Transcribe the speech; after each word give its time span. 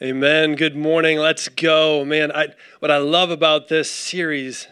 Amen. 0.00 0.56
Good 0.56 0.74
morning. 0.74 1.18
Let's 1.18 1.48
go. 1.48 2.04
Man, 2.04 2.32
I, 2.32 2.48
what 2.80 2.90
I 2.90 2.96
love 2.96 3.30
about 3.30 3.68
this 3.68 3.88
series 3.88 4.66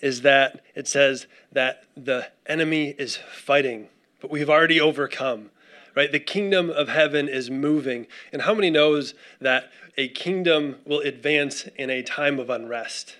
is 0.00 0.22
that 0.22 0.64
it 0.74 0.88
says 0.88 1.26
that 1.52 1.84
the 1.96 2.28
enemy 2.46 2.94
is 2.96 3.16
fighting, 3.16 3.88
but 4.20 4.30
we've 4.30 4.48
already 4.48 4.80
overcome. 4.80 5.50
Right? 5.94 6.10
The 6.10 6.20
kingdom 6.20 6.70
of 6.70 6.88
heaven 6.88 7.28
is 7.28 7.50
moving. 7.50 8.06
And 8.32 8.42
how 8.42 8.54
many 8.54 8.70
knows 8.70 9.12
that 9.40 9.70
a 9.98 10.08
kingdom 10.08 10.76
will 10.86 11.00
advance 11.00 11.66
in 11.76 11.90
a 11.90 12.02
time 12.02 12.38
of 12.38 12.48
unrest? 12.48 13.16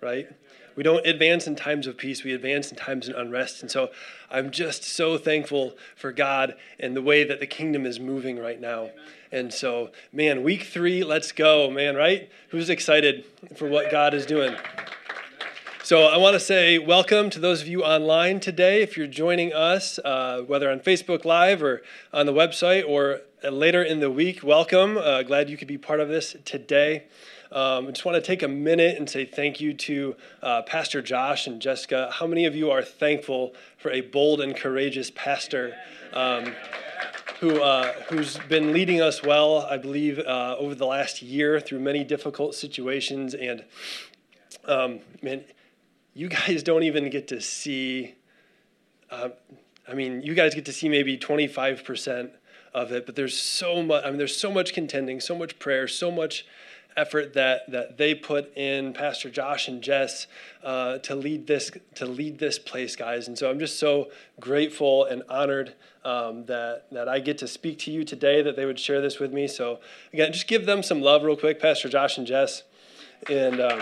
Right? 0.00 0.28
We 0.76 0.82
don't 0.82 1.04
advance 1.04 1.46
in 1.46 1.56
times 1.56 1.86
of 1.86 1.96
peace, 1.96 2.22
we 2.22 2.32
advance 2.32 2.70
in 2.70 2.76
times 2.76 3.08
of 3.08 3.16
unrest. 3.16 3.62
And 3.62 3.70
so 3.70 3.90
I'm 4.30 4.50
just 4.50 4.84
so 4.84 5.18
thankful 5.18 5.74
for 5.96 6.12
God 6.12 6.54
and 6.78 6.94
the 6.94 7.02
way 7.02 7.24
that 7.24 7.40
the 7.40 7.46
kingdom 7.46 7.86
is 7.86 7.98
moving 7.98 8.38
right 8.38 8.60
now. 8.60 8.82
Amen. 8.82 8.94
And 9.32 9.50
so, 9.50 9.90
man, 10.12 10.42
week 10.42 10.64
three, 10.64 11.02
let's 11.02 11.32
go, 11.32 11.70
man, 11.70 11.96
right? 11.96 12.30
Who's 12.50 12.68
excited 12.68 13.24
for 13.56 13.66
what 13.66 13.90
God 13.90 14.12
is 14.12 14.26
doing? 14.26 14.54
So, 15.82 16.02
I 16.02 16.18
want 16.18 16.34
to 16.34 16.40
say 16.40 16.78
welcome 16.78 17.30
to 17.30 17.40
those 17.40 17.62
of 17.62 17.66
you 17.66 17.82
online 17.82 18.40
today. 18.40 18.82
If 18.82 18.94
you're 18.98 19.06
joining 19.06 19.54
us, 19.54 19.98
uh, 20.04 20.42
whether 20.46 20.70
on 20.70 20.80
Facebook 20.80 21.24
Live 21.24 21.62
or 21.62 21.80
on 22.12 22.26
the 22.26 22.32
website 22.34 22.86
or 22.86 23.22
later 23.42 23.82
in 23.82 24.00
the 24.00 24.10
week, 24.10 24.44
welcome. 24.44 24.98
Uh, 24.98 25.22
glad 25.22 25.48
you 25.48 25.56
could 25.56 25.66
be 25.66 25.78
part 25.78 26.00
of 26.00 26.10
this 26.10 26.36
today. 26.44 27.04
Um, 27.50 27.86
I 27.86 27.90
just 27.92 28.04
want 28.04 28.16
to 28.16 28.22
take 28.22 28.42
a 28.42 28.48
minute 28.48 28.98
and 28.98 29.08
say 29.08 29.24
thank 29.24 29.62
you 29.62 29.72
to 29.72 30.14
uh, 30.42 30.62
Pastor 30.62 31.00
Josh 31.00 31.46
and 31.46 31.60
Jessica. 31.60 32.10
How 32.12 32.26
many 32.26 32.44
of 32.44 32.54
you 32.54 32.70
are 32.70 32.82
thankful 32.82 33.54
for 33.78 33.90
a 33.90 34.02
bold 34.02 34.42
and 34.42 34.54
courageous 34.54 35.10
pastor? 35.10 35.74
Um, 36.12 36.54
who, 37.42 37.60
uh, 37.60 37.92
who's 38.08 38.38
been 38.48 38.72
leading 38.72 39.00
us 39.00 39.20
well, 39.20 39.66
I 39.68 39.76
believe, 39.76 40.20
uh, 40.20 40.54
over 40.60 40.76
the 40.76 40.86
last 40.86 41.22
year 41.22 41.58
through 41.58 41.80
many 41.80 42.04
difficult 42.04 42.54
situations. 42.54 43.34
And 43.34 43.64
um, 44.64 45.00
man, 45.22 45.42
you 46.14 46.28
guys 46.28 46.62
don't 46.62 46.84
even 46.84 47.10
get 47.10 47.26
to 47.28 47.40
see, 47.40 48.14
uh, 49.10 49.30
I 49.88 49.94
mean, 49.94 50.22
you 50.22 50.34
guys 50.34 50.54
get 50.54 50.66
to 50.66 50.72
see 50.72 50.88
maybe 50.88 51.18
25% 51.18 52.30
of 52.72 52.92
it, 52.92 53.06
but 53.06 53.16
there's 53.16 53.36
so 53.36 53.82
much, 53.82 54.04
I 54.04 54.10
mean, 54.10 54.18
there's 54.18 54.36
so 54.36 54.52
much 54.52 54.72
contending, 54.72 55.18
so 55.18 55.34
much 55.34 55.58
prayer, 55.58 55.88
so 55.88 56.12
much 56.12 56.46
effort 56.96 57.34
that 57.34 57.70
that 57.70 57.96
they 57.96 58.14
put 58.14 58.56
in 58.56 58.92
pastor 58.92 59.30
josh 59.30 59.68
and 59.68 59.82
jess 59.82 60.26
uh, 60.62 60.98
to 60.98 61.14
lead 61.14 61.46
this 61.46 61.70
to 61.94 62.06
lead 62.06 62.38
this 62.38 62.58
place 62.58 62.96
guys. 62.96 63.28
And 63.28 63.38
so 63.38 63.50
i'm 63.50 63.58
just 63.58 63.78
so 63.78 64.10
grateful 64.40 65.04
and 65.04 65.22
honored 65.28 65.74
um, 66.04 66.44
that 66.46 66.86
that 66.92 67.08
i 67.08 67.18
get 67.20 67.38
to 67.38 67.48
speak 67.48 67.78
to 67.80 67.90
you 67.90 68.04
today 68.04 68.42
that 68.42 68.56
they 68.56 68.66
would 68.66 68.78
share 68.78 69.00
this 69.00 69.18
with 69.18 69.32
me. 69.32 69.48
So 69.48 69.80
again 70.12 70.32
just 70.32 70.46
give 70.46 70.66
them 70.66 70.82
some 70.82 71.00
love 71.00 71.22
real 71.22 71.36
quick 71.36 71.60
pastor 71.60 71.88
josh 71.88 72.18
and 72.18 72.26
jess. 72.26 72.62
And 73.30 73.60
um, 73.60 73.80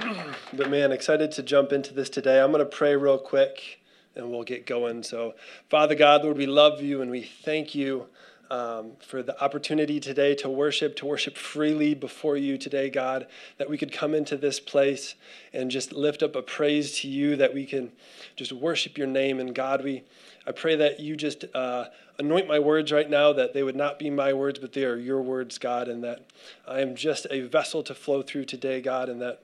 but 0.52 0.70
man 0.70 0.92
excited 0.92 1.32
to 1.32 1.42
jump 1.42 1.72
into 1.72 1.94
this 1.94 2.10
today. 2.10 2.40
I'm 2.40 2.52
going 2.52 2.64
to 2.64 2.76
pray 2.76 2.96
real 2.96 3.18
quick 3.18 3.80
and 4.16 4.30
we'll 4.30 4.42
get 4.42 4.66
going. 4.66 5.02
So 5.02 5.34
father 5.68 5.94
god 5.94 6.24
lord 6.24 6.36
we 6.36 6.46
love 6.46 6.82
you 6.82 7.00
and 7.00 7.10
we 7.10 7.22
thank 7.22 7.74
you 7.74 8.06
um, 8.50 8.92
for 8.98 9.22
the 9.22 9.40
opportunity 9.42 10.00
today 10.00 10.34
to 10.36 10.48
worship, 10.48 10.96
to 10.96 11.06
worship 11.06 11.36
freely 11.36 11.94
before 11.94 12.36
you 12.36 12.58
today, 12.58 12.90
God, 12.90 13.26
that 13.58 13.70
we 13.70 13.78
could 13.78 13.92
come 13.92 14.14
into 14.14 14.36
this 14.36 14.58
place 14.58 15.14
and 15.52 15.70
just 15.70 15.92
lift 15.92 16.22
up 16.22 16.34
a 16.34 16.42
praise 16.42 16.98
to 17.00 17.08
you, 17.08 17.36
that 17.36 17.54
we 17.54 17.64
can 17.64 17.92
just 18.34 18.52
worship 18.52 18.98
your 18.98 19.06
name. 19.06 19.38
And 19.38 19.54
God, 19.54 19.84
we, 19.84 20.02
I 20.46 20.52
pray 20.52 20.74
that 20.76 20.98
you 20.98 21.16
just 21.16 21.44
uh, 21.54 21.86
anoint 22.18 22.48
my 22.48 22.58
words 22.58 22.90
right 22.90 23.08
now, 23.08 23.32
that 23.32 23.54
they 23.54 23.62
would 23.62 23.76
not 23.76 23.98
be 23.98 24.10
my 24.10 24.32
words, 24.32 24.58
but 24.58 24.72
they 24.72 24.84
are 24.84 24.96
your 24.96 25.22
words, 25.22 25.56
God, 25.58 25.86
and 25.88 26.02
that 26.02 26.26
I 26.66 26.80
am 26.80 26.96
just 26.96 27.26
a 27.30 27.42
vessel 27.42 27.82
to 27.84 27.94
flow 27.94 28.22
through 28.22 28.46
today, 28.46 28.80
God, 28.80 29.08
and 29.08 29.22
that 29.22 29.42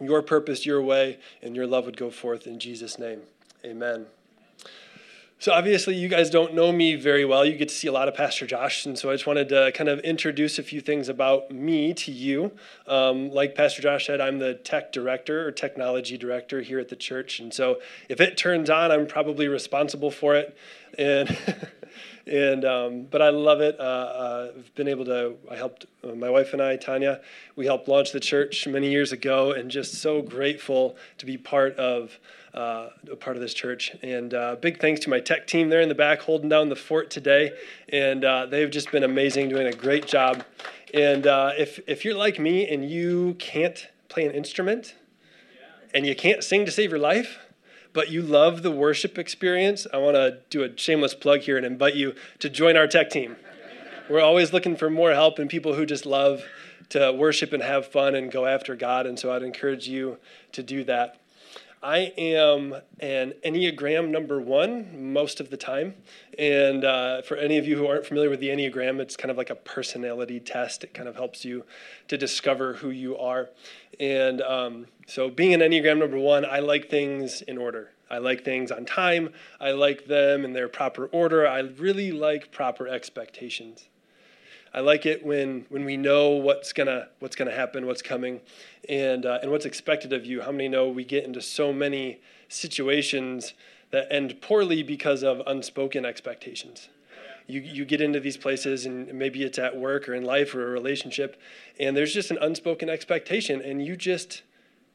your 0.00 0.22
purpose, 0.22 0.66
your 0.66 0.82
way, 0.82 1.18
and 1.42 1.56
your 1.56 1.66
love 1.66 1.86
would 1.86 1.96
go 1.96 2.10
forth 2.10 2.46
in 2.46 2.58
Jesus' 2.58 2.98
name. 2.98 3.22
Amen. 3.64 4.06
So, 5.40 5.52
obviously, 5.52 5.94
you 5.94 6.08
guys 6.08 6.30
don't 6.30 6.52
know 6.52 6.72
me 6.72 6.96
very 6.96 7.24
well. 7.24 7.44
You 7.44 7.56
get 7.56 7.68
to 7.68 7.74
see 7.74 7.86
a 7.86 7.92
lot 7.92 8.08
of 8.08 8.14
Pastor 8.14 8.44
Josh. 8.44 8.84
And 8.84 8.98
so, 8.98 9.08
I 9.08 9.14
just 9.14 9.24
wanted 9.24 9.48
to 9.50 9.70
kind 9.70 9.88
of 9.88 10.00
introduce 10.00 10.58
a 10.58 10.64
few 10.64 10.80
things 10.80 11.08
about 11.08 11.52
me 11.52 11.94
to 11.94 12.10
you. 12.10 12.50
Um, 12.88 13.30
like 13.30 13.54
Pastor 13.54 13.80
Josh 13.80 14.06
said, 14.06 14.20
I'm 14.20 14.40
the 14.40 14.54
tech 14.54 14.90
director 14.90 15.46
or 15.46 15.52
technology 15.52 16.18
director 16.18 16.60
here 16.60 16.80
at 16.80 16.88
the 16.88 16.96
church. 16.96 17.38
And 17.38 17.54
so, 17.54 17.78
if 18.08 18.20
it 18.20 18.36
turns 18.36 18.68
on, 18.68 18.90
I'm 18.90 19.06
probably 19.06 19.46
responsible 19.46 20.10
for 20.10 20.34
it. 20.34 20.56
And 20.98 21.38
and 22.26 22.64
um, 22.64 23.02
but 23.04 23.22
I 23.22 23.30
love 23.30 23.60
it. 23.60 23.78
Uh, 23.78 23.82
uh, 23.82 24.50
I've 24.56 24.74
been 24.74 24.88
able 24.88 25.04
to. 25.04 25.36
I 25.48 25.54
helped 25.54 25.86
uh, 26.02 26.16
my 26.16 26.30
wife 26.30 26.52
and 26.52 26.60
I, 26.60 26.74
Tanya. 26.74 27.20
We 27.54 27.66
helped 27.66 27.86
launch 27.86 28.10
the 28.10 28.18
church 28.18 28.66
many 28.66 28.90
years 28.90 29.12
ago, 29.12 29.52
and 29.52 29.70
just 29.70 29.94
so 29.94 30.20
grateful 30.20 30.96
to 31.18 31.26
be 31.26 31.38
part 31.38 31.76
of 31.76 32.18
uh, 32.54 32.88
a 33.10 33.16
part 33.16 33.36
of 33.36 33.42
this 33.42 33.54
church. 33.54 33.94
And 34.02 34.34
uh, 34.34 34.56
big 34.56 34.80
thanks 34.80 35.00
to 35.00 35.10
my 35.10 35.20
tech 35.20 35.46
team 35.46 35.68
there 35.68 35.80
in 35.80 35.88
the 35.88 35.94
back 35.94 36.20
holding 36.20 36.48
down 36.48 36.68
the 36.68 36.76
fort 36.76 37.10
today. 37.10 37.52
And 37.90 38.24
uh, 38.24 38.46
they've 38.46 38.70
just 38.70 38.90
been 38.90 39.04
amazing, 39.04 39.48
doing 39.48 39.66
a 39.66 39.72
great 39.72 40.06
job. 40.06 40.44
And 40.94 41.26
uh, 41.26 41.52
if, 41.56 41.80
if 41.86 42.04
you're 42.04 42.14
like 42.14 42.38
me 42.38 42.68
and 42.68 42.88
you 42.88 43.34
can't 43.38 43.88
play 44.08 44.24
an 44.24 44.32
instrument 44.32 44.94
and 45.94 46.06
you 46.06 46.14
can't 46.14 46.42
sing 46.42 46.64
to 46.64 46.72
save 46.72 46.90
your 46.90 46.98
life, 46.98 47.38
but 47.92 48.10
you 48.10 48.22
love 48.22 48.62
the 48.62 48.70
worship 48.70 49.18
experience, 49.18 49.86
I 49.92 49.98
want 49.98 50.16
to 50.16 50.38
do 50.50 50.62
a 50.62 50.76
shameless 50.76 51.14
plug 51.14 51.40
here 51.40 51.56
and 51.56 51.66
invite 51.66 51.94
you 51.94 52.14
to 52.38 52.48
join 52.48 52.76
our 52.76 52.86
tech 52.86 53.10
team. 53.10 53.36
We're 54.08 54.20
always 54.22 54.52
looking 54.52 54.76
for 54.76 54.88
more 54.88 55.12
help 55.12 55.38
and 55.38 55.50
people 55.50 55.74
who 55.74 55.84
just 55.84 56.06
love 56.06 56.42
to 56.90 57.12
worship 57.12 57.52
and 57.52 57.62
have 57.62 57.86
fun 57.86 58.14
and 58.14 58.30
go 58.30 58.46
after 58.46 58.74
God. 58.74 59.06
And 59.06 59.18
so 59.18 59.32
I'd 59.32 59.42
encourage 59.42 59.86
you 59.86 60.16
to 60.52 60.62
do 60.62 60.84
that. 60.84 61.20
I 61.82 62.12
am 62.18 62.74
an 62.98 63.34
Enneagram 63.44 64.08
number 64.08 64.40
one 64.40 65.12
most 65.12 65.38
of 65.38 65.50
the 65.50 65.56
time. 65.56 65.94
And 66.36 66.84
uh, 66.84 67.22
for 67.22 67.36
any 67.36 67.56
of 67.56 67.66
you 67.66 67.76
who 67.76 67.86
aren't 67.86 68.04
familiar 68.04 68.28
with 68.28 68.40
the 68.40 68.48
Enneagram, 68.48 68.98
it's 69.00 69.16
kind 69.16 69.30
of 69.30 69.36
like 69.36 69.50
a 69.50 69.54
personality 69.54 70.40
test. 70.40 70.82
It 70.82 70.92
kind 70.92 71.08
of 71.08 71.14
helps 71.14 71.44
you 71.44 71.64
to 72.08 72.18
discover 72.18 72.74
who 72.74 72.90
you 72.90 73.16
are. 73.16 73.50
And 74.00 74.42
um, 74.42 74.86
so, 75.06 75.30
being 75.30 75.54
an 75.54 75.60
Enneagram 75.60 75.98
number 75.98 76.18
one, 76.18 76.44
I 76.44 76.58
like 76.58 76.90
things 76.90 77.42
in 77.42 77.58
order. 77.58 77.92
I 78.10 78.18
like 78.18 78.44
things 78.44 78.72
on 78.72 78.84
time. 78.84 79.30
I 79.60 79.72
like 79.72 80.06
them 80.06 80.44
in 80.44 80.54
their 80.54 80.68
proper 80.68 81.06
order. 81.06 81.46
I 81.46 81.60
really 81.60 82.10
like 82.10 82.50
proper 82.50 82.88
expectations. 82.88 83.88
I 84.74 84.80
like 84.80 85.06
it 85.06 85.24
when 85.24 85.64
when 85.68 85.84
we 85.84 85.96
know 85.96 86.30
what's 86.30 86.72
gonna 86.72 87.08
what's 87.20 87.36
gonna 87.36 87.54
happen, 87.54 87.86
what's 87.86 88.02
coming, 88.02 88.40
and 88.88 89.24
uh, 89.24 89.38
and 89.42 89.50
what's 89.50 89.64
expected 89.64 90.12
of 90.12 90.26
you. 90.26 90.42
How 90.42 90.52
many 90.52 90.68
know 90.68 90.88
we 90.88 91.04
get 91.04 91.24
into 91.24 91.40
so 91.40 91.72
many 91.72 92.20
situations 92.48 93.54
that 93.90 94.06
end 94.10 94.40
poorly 94.40 94.82
because 94.82 95.22
of 95.22 95.42
unspoken 95.46 96.04
expectations? 96.04 96.88
You, 97.46 97.60
you 97.60 97.86
get 97.86 98.02
into 98.02 98.20
these 98.20 98.36
places, 98.36 98.84
and 98.84 99.10
maybe 99.14 99.42
it's 99.42 99.58
at 99.58 99.74
work 99.74 100.06
or 100.06 100.14
in 100.14 100.22
life 100.22 100.54
or 100.54 100.68
a 100.68 100.70
relationship, 100.70 101.40
and 101.80 101.96
there's 101.96 102.12
just 102.12 102.30
an 102.30 102.36
unspoken 102.42 102.90
expectation, 102.90 103.62
and 103.62 103.82
you 103.82 103.96
just 103.96 104.42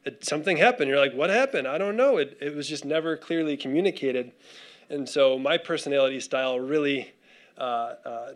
it, 0.04 0.24
something 0.24 0.58
happened. 0.58 0.88
You're 0.88 1.00
like, 1.00 1.14
what 1.14 1.30
happened? 1.30 1.66
I 1.66 1.78
don't 1.78 1.96
know. 1.96 2.18
It 2.18 2.38
it 2.40 2.54
was 2.54 2.68
just 2.68 2.84
never 2.84 3.16
clearly 3.16 3.56
communicated, 3.56 4.30
and 4.88 5.08
so 5.08 5.36
my 5.36 5.58
personality 5.58 6.20
style 6.20 6.60
really. 6.60 7.12
Uh, 7.56 7.94
uh, 8.04 8.32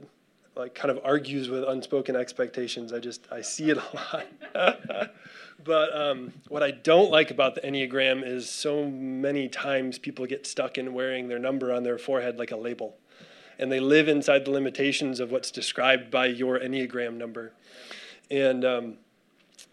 like 0.58 0.74
kind 0.74 0.91
of 0.91 1.00
argues 1.04 1.48
with 1.48 1.64
unspoken 1.64 2.16
expectations. 2.16 2.92
I 2.92 2.98
just 2.98 3.26
I 3.30 3.41
see 3.41 3.70
it 3.70 3.78
a 3.78 3.96
lot. 3.96 5.10
but 5.64 5.96
um, 5.96 6.32
what 6.48 6.62
I 6.62 6.72
don't 6.72 7.10
like 7.10 7.30
about 7.30 7.54
the 7.54 7.60
Enneagram 7.60 8.26
is 8.26 8.50
so 8.50 8.84
many 8.84 9.48
times 9.48 9.98
people 9.98 10.26
get 10.26 10.46
stuck 10.46 10.76
in 10.76 10.92
wearing 10.92 11.28
their 11.28 11.38
number 11.38 11.72
on 11.72 11.84
their 11.84 11.96
forehead 11.96 12.38
like 12.38 12.50
a 12.50 12.56
label, 12.56 12.96
and 13.58 13.70
they 13.70 13.80
live 13.80 14.08
inside 14.08 14.44
the 14.44 14.50
limitations 14.50 15.20
of 15.20 15.30
what's 15.30 15.50
described 15.50 16.10
by 16.10 16.26
your 16.26 16.58
Enneagram 16.58 17.14
number, 17.14 17.52
and 18.31 18.64
um, 18.64 18.96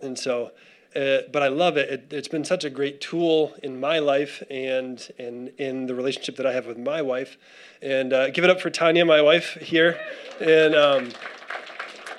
and 0.01 0.17
so 0.17 0.51
uh, 0.95 1.23
but 1.31 1.43
I 1.43 1.49
love 1.49 1.77
it. 1.77 1.89
it. 1.89 2.11
has 2.11 2.27
been 2.27 2.45
such 2.45 2.63
a 2.63 2.69
great 2.69 3.01
tool 3.01 3.53
in 3.61 3.79
my 3.79 3.99
life 3.99 4.41
and 4.49 5.05
and 5.19 5.49
in 5.57 5.87
the 5.87 5.95
relationship 5.95 6.37
that 6.37 6.45
I 6.45 6.53
have 6.53 6.65
with 6.65 6.77
my 6.77 7.01
wife. 7.01 7.37
And 7.81 8.13
uh, 8.13 8.29
give 8.29 8.43
it 8.43 8.49
up 8.49 8.61
for 8.61 8.69
Tanya, 8.69 9.05
my 9.05 9.21
wife 9.21 9.53
here. 9.61 9.99
And 10.39 10.75
um, 10.75 11.11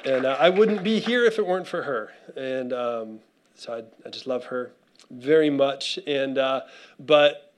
and 0.05 0.27
uh, 0.27 0.37
I 0.39 0.51
wouldn't 0.51 0.85
be 0.85 1.01
here 1.01 1.25
if 1.25 1.39
it 1.39 1.47
weren't 1.47 1.67
for 1.67 1.83
her. 1.83 2.13
And 2.37 2.73
um, 2.73 3.21
so 3.55 3.75
I, 3.75 4.07
I 4.07 4.11
just 4.11 4.27
love 4.27 4.45
her 4.47 4.73
very 5.11 5.51
much. 5.51 5.99
And 6.07 6.39
uh, 6.39 6.63
but 6.99 7.55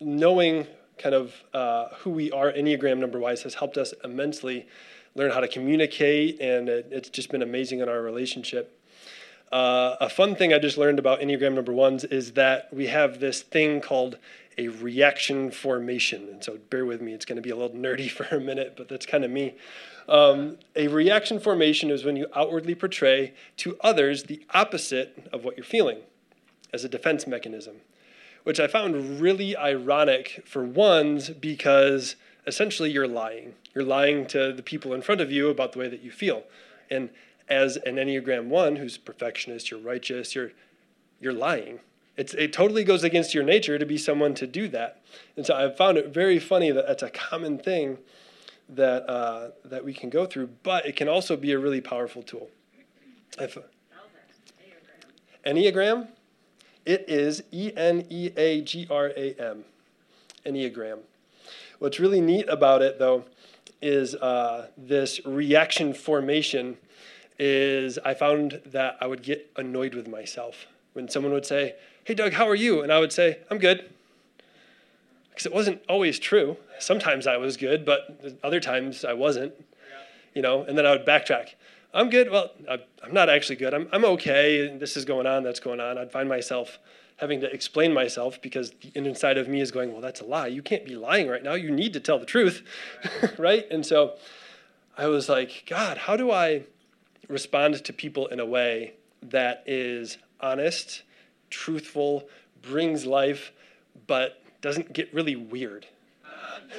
knowing 0.00 0.66
kind 0.98 1.14
of 1.14 1.34
uh, 1.52 1.88
who 1.98 2.10
we 2.10 2.30
are 2.32 2.52
Enneagram 2.52 2.98
number 2.98 3.18
wise 3.18 3.42
has 3.42 3.54
helped 3.54 3.76
us 3.76 3.92
immensely 4.02 4.66
learn 5.14 5.30
how 5.30 5.40
to 5.40 5.48
communicate, 5.48 6.40
and 6.40 6.68
it, 6.68 6.88
it's 6.90 7.08
just 7.08 7.30
been 7.30 7.42
amazing 7.42 7.80
in 7.80 7.88
our 7.88 8.02
relationship. 8.02 8.80
Uh, 9.52 9.96
a 10.00 10.08
fun 10.08 10.34
thing 10.34 10.52
I 10.52 10.58
just 10.58 10.76
learned 10.78 10.98
about 10.98 11.20
Enneagram 11.20 11.54
number 11.54 11.72
ones 11.72 12.04
is 12.04 12.32
that 12.32 12.72
we 12.72 12.86
have 12.88 13.20
this 13.20 13.42
thing 13.42 13.80
called 13.80 14.18
a 14.58 14.68
reaction 14.68 15.50
formation. 15.50 16.28
And 16.28 16.42
so 16.42 16.58
bear 16.70 16.84
with 16.84 17.00
me, 17.00 17.12
it's 17.12 17.24
going 17.24 17.36
to 17.36 17.42
be 17.42 17.50
a 17.50 17.56
little 17.56 17.76
nerdy 17.76 18.10
for 18.10 18.24
a 18.34 18.40
minute, 18.40 18.74
but 18.76 18.88
that's 18.88 19.06
kind 19.06 19.24
of 19.24 19.30
me. 19.30 19.54
Um, 20.08 20.58
a 20.76 20.88
reaction 20.88 21.40
formation 21.40 21.90
is 21.90 22.04
when 22.04 22.16
you 22.16 22.26
outwardly 22.34 22.74
portray 22.74 23.32
to 23.58 23.76
others 23.80 24.24
the 24.24 24.44
opposite 24.52 25.28
of 25.32 25.44
what 25.44 25.56
you're 25.56 25.64
feeling 25.64 25.98
as 26.72 26.84
a 26.84 26.88
defense 26.88 27.26
mechanism, 27.26 27.76
which 28.42 28.60
I 28.60 28.66
found 28.66 29.20
really 29.20 29.56
ironic 29.56 30.42
for 30.44 30.64
ones 30.64 31.30
because 31.30 32.16
essentially 32.46 32.90
you're 32.90 33.08
lying. 33.08 33.54
You're 33.74 33.84
lying 33.84 34.26
to 34.26 34.52
the 34.52 34.62
people 34.62 34.92
in 34.92 35.00
front 35.00 35.20
of 35.20 35.32
you 35.32 35.48
about 35.48 35.72
the 35.72 35.78
way 35.78 35.88
that 35.88 36.02
you 36.02 36.10
feel. 36.10 36.44
And 36.90 37.08
as 37.48 37.76
an 37.76 37.96
Enneagram 37.96 38.46
1 38.46 38.76
who's 38.76 38.96
perfectionist, 38.98 39.70
you're 39.70 39.80
righteous, 39.80 40.34
you're, 40.34 40.52
you're 41.20 41.32
lying. 41.32 41.80
It's, 42.16 42.32
it 42.34 42.52
totally 42.52 42.84
goes 42.84 43.02
against 43.02 43.34
your 43.34 43.44
nature 43.44 43.78
to 43.78 43.86
be 43.86 43.98
someone 43.98 44.34
to 44.34 44.46
do 44.46 44.68
that. 44.68 45.02
And 45.36 45.44
so 45.44 45.54
I 45.54 45.68
found 45.70 45.98
it 45.98 46.08
very 46.08 46.38
funny 46.38 46.70
that 46.70 46.86
that's 46.86 47.02
a 47.02 47.10
common 47.10 47.58
thing 47.58 47.98
that, 48.68 49.08
uh, 49.08 49.50
that 49.64 49.84
we 49.84 49.92
can 49.92 50.10
go 50.10 50.26
through, 50.26 50.50
but 50.62 50.86
it 50.86 50.96
can 50.96 51.08
also 51.08 51.36
be 51.36 51.52
a 51.52 51.58
really 51.58 51.80
powerful 51.80 52.22
tool. 52.22 52.50
If, 53.38 53.58
Enneagram, 55.44 56.08
it 56.86 57.04
is 57.08 57.42
E 57.50 57.72
N 57.76 58.06
E 58.10 58.30
A 58.36 58.62
G 58.62 58.86
R 58.90 59.12
A 59.16 59.34
M. 59.34 59.64
Enneagram. 60.46 61.00
What's 61.78 61.98
really 61.98 62.20
neat 62.20 62.48
about 62.48 62.82
it, 62.82 62.98
though, 62.98 63.24
is 63.82 64.14
uh, 64.14 64.68
this 64.76 65.24
reaction 65.26 65.92
formation. 65.92 66.76
Is 67.38 67.98
I 67.98 68.14
found 68.14 68.60
that 68.66 68.96
I 69.00 69.06
would 69.06 69.22
get 69.22 69.50
annoyed 69.56 69.94
with 69.94 70.06
myself 70.06 70.66
when 70.92 71.08
someone 71.08 71.32
would 71.32 71.46
say, 71.46 71.74
"Hey, 72.04 72.14
Doug, 72.14 72.34
how 72.34 72.48
are 72.48 72.54
you?" 72.54 72.82
and 72.82 72.92
I 72.92 73.00
would 73.00 73.12
say, 73.12 73.38
"I'm 73.50 73.58
good," 73.58 73.90
because 75.30 75.46
it 75.46 75.52
wasn't 75.52 75.82
always 75.88 76.18
true. 76.18 76.56
Sometimes 76.78 77.26
I 77.26 77.36
was 77.36 77.56
good, 77.56 77.84
but 77.84 78.38
other 78.42 78.60
times 78.60 79.04
I 79.04 79.14
wasn't. 79.14 79.52
You 80.34 80.42
know, 80.42 80.62
and 80.64 80.76
then 80.76 80.84
I 80.84 80.90
would 80.90 81.06
backtrack. 81.06 81.54
I'm 81.92 82.10
good. 82.10 82.28
Well, 82.28 82.50
I'm 82.68 83.12
not 83.12 83.28
actually 83.28 83.56
good. 83.56 83.72
I'm, 83.72 83.88
I'm 83.92 84.04
okay. 84.04 84.76
This 84.76 84.96
is 84.96 85.04
going 85.04 85.28
on. 85.28 85.44
That's 85.44 85.60
going 85.60 85.78
on. 85.78 85.96
I'd 85.96 86.10
find 86.10 86.28
myself 86.28 86.80
having 87.16 87.40
to 87.40 87.52
explain 87.52 87.92
myself 87.92 88.42
because 88.42 88.72
the 88.72 88.90
inside 88.94 89.38
of 89.38 89.48
me 89.48 89.60
is 89.60 89.70
going, 89.70 89.92
well, 89.92 90.00
that's 90.00 90.20
a 90.20 90.24
lie. 90.24 90.48
You 90.48 90.62
can't 90.62 90.84
be 90.84 90.96
lying 90.96 91.28
right 91.28 91.42
now. 91.42 91.54
You 91.54 91.70
need 91.70 91.92
to 91.92 92.00
tell 92.00 92.18
the 92.18 92.26
truth, 92.26 92.62
right? 93.38 93.64
And 93.70 93.86
so 93.86 94.16
I 94.98 95.06
was 95.06 95.28
like, 95.28 95.64
God, 95.68 95.96
how 95.96 96.16
do 96.16 96.32
I 96.32 96.64
respond 97.28 97.82
to 97.84 97.92
people 97.92 98.26
in 98.28 98.40
a 98.40 98.46
way 98.46 98.94
that 99.22 99.62
is 99.66 100.18
honest, 100.40 101.02
truthful, 101.50 102.28
brings 102.62 103.06
life, 103.06 103.52
but 104.06 104.42
doesn't 104.60 104.92
get 104.92 105.12
really 105.12 105.36
weird? 105.36 105.86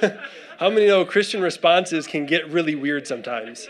how 0.58 0.70
many 0.70 0.86
know 0.86 1.04
Christian 1.04 1.40
responses 1.40 2.06
can 2.06 2.26
get 2.26 2.50
really 2.50 2.74
weird 2.74 3.06
sometimes? 3.06 3.68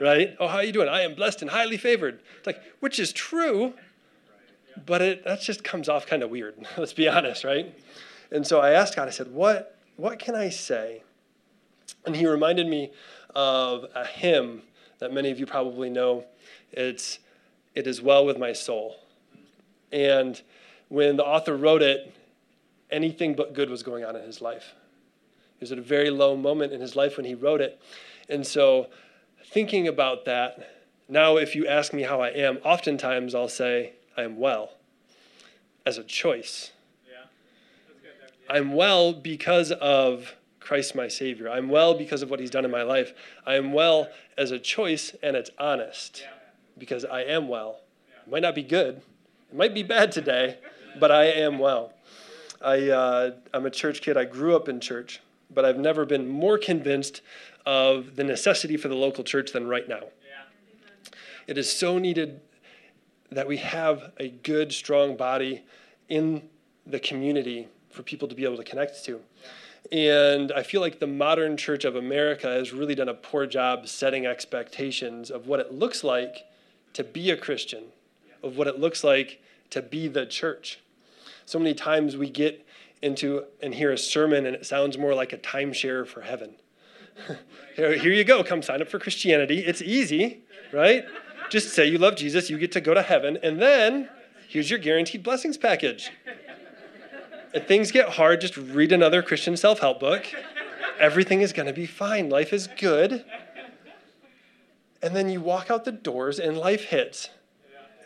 Right? 0.00 0.36
Oh, 0.38 0.48
how 0.48 0.58
are 0.58 0.64
you 0.64 0.72
doing? 0.72 0.88
I 0.88 1.02
am 1.02 1.14
blessed 1.14 1.42
and 1.42 1.50
highly 1.50 1.76
favored. 1.76 2.20
It's 2.38 2.46
like, 2.46 2.60
which 2.80 2.98
is 2.98 3.12
true, 3.12 3.72
but 4.84 5.00
it 5.00 5.24
that 5.24 5.40
just 5.40 5.64
comes 5.64 5.88
off 5.88 6.06
kind 6.06 6.22
of 6.22 6.30
weird. 6.30 6.54
Let's 6.76 6.92
be 6.92 7.08
honest, 7.08 7.44
right? 7.44 7.74
And 8.30 8.46
so 8.46 8.60
I 8.60 8.72
asked 8.72 8.96
God. 8.96 9.08
I 9.08 9.10
said, 9.10 9.32
"What 9.32 9.78
what 9.96 10.18
can 10.18 10.34
I 10.34 10.50
say?" 10.50 11.02
And 12.04 12.14
He 12.14 12.26
reminded 12.26 12.66
me 12.66 12.90
of 13.34 13.86
a 13.94 14.04
hymn 14.04 14.62
that 14.98 15.12
many 15.12 15.30
of 15.30 15.38
you 15.38 15.46
probably 15.46 15.90
know. 15.90 16.24
It's 16.72 17.18
"It 17.74 17.86
is 17.86 18.00
well 18.02 18.24
with 18.24 18.38
my 18.38 18.52
soul," 18.52 18.96
and 19.92 20.40
when 20.88 21.16
the 21.16 21.24
author 21.24 21.56
wrote 21.56 21.82
it, 21.82 22.14
anything 22.90 23.34
but 23.34 23.54
good 23.54 23.70
was 23.70 23.82
going 23.82 24.04
on 24.04 24.16
in 24.16 24.22
his 24.22 24.40
life. 24.40 24.74
He 25.58 25.62
was 25.62 25.72
at 25.72 25.78
a 25.78 25.82
very 25.82 26.10
low 26.10 26.36
moment 26.36 26.72
in 26.72 26.80
his 26.80 26.96
life 26.96 27.16
when 27.16 27.26
he 27.26 27.34
wrote 27.34 27.60
it, 27.60 27.80
and 28.28 28.46
so 28.46 28.88
thinking 29.44 29.88
about 29.88 30.24
that. 30.24 30.72
Now, 31.08 31.36
if 31.36 31.54
you 31.54 31.68
ask 31.68 31.92
me 31.92 32.02
how 32.02 32.20
I 32.20 32.30
am, 32.30 32.58
oftentimes 32.64 33.32
I'll 33.34 33.48
say, 33.48 33.92
I 34.16 34.22
am 34.22 34.38
well 34.38 34.72
as 35.84 35.98
a 35.98 36.02
choice. 36.02 36.72
Yeah. 37.08 37.26
I'm 38.48 38.72
well 38.74 39.12
because 39.12 39.70
of 39.70 40.34
Christ 40.66 40.96
my 40.96 41.06
Savior. 41.06 41.48
I'm 41.48 41.68
well 41.68 41.94
because 41.94 42.22
of 42.22 42.30
what 42.30 42.40
He's 42.40 42.50
done 42.50 42.64
in 42.64 42.72
my 42.72 42.82
life. 42.82 43.14
I 43.46 43.54
am 43.54 43.72
well 43.72 44.08
as 44.36 44.50
a 44.50 44.58
choice, 44.58 45.14
and 45.22 45.36
it's 45.36 45.50
honest 45.60 46.24
because 46.76 47.04
I 47.04 47.22
am 47.22 47.46
well. 47.46 47.82
It 48.26 48.30
might 48.30 48.42
not 48.42 48.56
be 48.56 48.64
good, 48.64 49.00
it 49.48 49.56
might 49.56 49.74
be 49.74 49.84
bad 49.84 50.10
today, 50.10 50.58
but 50.98 51.12
I 51.12 51.26
am 51.26 51.60
well. 51.60 51.92
I, 52.60 52.88
uh, 52.88 53.30
I'm 53.54 53.64
a 53.64 53.70
church 53.70 54.02
kid. 54.02 54.16
I 54.16 54.24
grew 54.24 54.56
up 54.56 54.68
in 54.68 54.80
church, 54.80 55.20
but 55.54 55.64
I've 55.64 55.78
never 55.78 56.04
been 56.04 56.26
more 56.26 56.58
convinced 56.58 57.20
of 57.64 58.16
the 58.16 58.24
necessity 58.24 58.76
for 58.76 58.88
the 58.88 58.96
local 58.96 59.22
church 59.22 59.52
than 59.52 59.68
right 59.68 59.88
now. 59.88 60.00
It 61.46 61.58
is 61.58 61.72
so 61.72 61.98
needed 61.98 62.40
that 63.30 63.46
we 63.46 63.58
have 63.58 64.10
a 64.18 64.30
good, 64.30 64.72
strong 64.72 65.16
body 65.16 65.62
in 66.08 66.48
the 66.84 66.98
community 66.98 67.68
for 67.90 68.02
people 68.02 68.26
to 68.26 68.34
be 68.34 68.44
able 68.44 68.56
to 68.56 68.64
connect 68.64 69.04
to. 69.04 69.20
And 69.92 70.52
I 70.52 70.62
feel 70.62 70.80
like 70.80 70.98
the 70.98 71.06
modern 71.06 71.56
church 71.56 71.84
of 71.84 71.96
America 71.96 72.48
has 72.48 72.72
really 72.72 72.94
done 72.94 73.08
a 73.08 73.14
poor 73.14 73.46
job 73.46 73.86
setting 73.88 74.26
expectations 74.26 75.30
of 75.30 75.46
what 75.46 75.60
it 75.60 75.72
looks 75.72 76.02
like 76.02 76.46
to 76.94 77.04
be 77.04 77.30
a 77.30 77.36
Christian, 77.36 77.84
of 78.42 78.56
what 78.56 78.66
it 78.66 78.80
looks 78.80 79.04
like 79.04 79.42
to 79.70 79.82
be 79.82 80.08
the 80.08 80.26
church. 80.26 80.80
So 81.44 81.58
many 81.58 81.74
times 81.74 82.16
we 82.16 82.30
get 82.30 82.66
into 83.02 83.44
and 83.62 83.74
hear 83.74 83.92
a 83.92 83.98
sermon 83.98 84.46
and 84.46 84.56
it 84.56 84.66
sounds 84.66 84.98
more 84.98 85.14
like 85.14 85.32
a 85.32 85.38
timeshare 85.38 86.06
for 86.06 86.22
heaven. 86.22 86.54
here 87.76 88.12
you 88.12 88.24
go, 88.24 88.42
come 88.42 88.62
sign 88.62 88.82
up 88.82 88.88
for 88.88 88.98
Christianity. 88.98 89.60
It's 89.60 89.82
easy, 89.82 90.42
right? 90.72 91.04
Just 91.50 91.74
say 91.74 91.86
you 91.86 91.98
love 91.98 92.16
Jesus, 92.16 92.50
you 92.50 92.58
get 92.58 92.72
to 92.72 92.80
go 92.80 92.92
to 92.94 93.02
heaven, 93.02 93.38
and 93.42 93.60
then 93.62 94.08
here's 94.48 94.68
your 94.68 94.78
guaranteed 94.78 95.22
blessings 95.22 95.56
package. 95.56 96.10
If 97.56 97.66
things 97.66 97.90
get 97.90 98.10
hard, 98.10 98.42
just 98.42 98.58
read 98.58 98.92
another 98.92 99.22
Christian 99.22 99.56
self 99.56 99.78
help 99.78 99.98
book. 99.98 100.26
Everything 101.00 101.40
is 101.40 101.54
going 101.54 101.66
to 101.66 101.72
be 101.72 101.86
fine. 101.86 102.28
Life 102.28 102.52
is 102.52 102.68
good. 102.78 103.24
And 105.00 105.16
then 105.16 105.30
you 105.30 105.40
walk 105.40 105.70
out 105.70 105.86
the 105.86 105.92
doors 105.92 106.38
and 106.38 106.58
life 106.58 106.84
hits. 106.84 107.30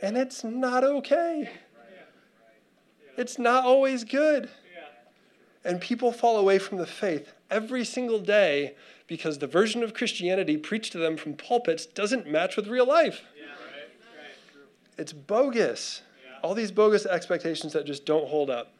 And 0.00 0.16
it's 0.16 0.44
not 0.44 0.84
okay. 0.84 1.50
It's 3.16 3.40
not 3.40 3.64
always 3.64 4.04
good. 4.04 4.50
And 5.64 5.80
people 5.80 6.12
fall 6.12 6.38
away 6.38 6.60
from 6.60 6.78
the 6.78 6.86
faith 6.86 7.32
every 7.50 7.84
single 7.84 8.20
day 8.20 8.76
because 9.08 9.38
the 9.38 9.48
version 9.48 9.82
of 9.82 9.94
Christianity 9.94 10.58
preached 10.58 10.92
to 10.92 10.98
them 10.98 11.16
from 11.16 11.34
pulpits 11.34 11.86
doesn't 11.86 12.28
match 12.28 12.56
with 12.56 12.68
real 12.68 12.86
life. 12.86 13.22
It's 14.96 15.12
bogus. 15.12 16.02
All 16.40 16.54
these 16.54 16.70
bogus 16.70 17.04
expectations 17.04 17.72
that 17.72 17.84
just 17.84 18.06
don't 18.06 18.28
hold 18.28 18.48
up. 18.48 18.74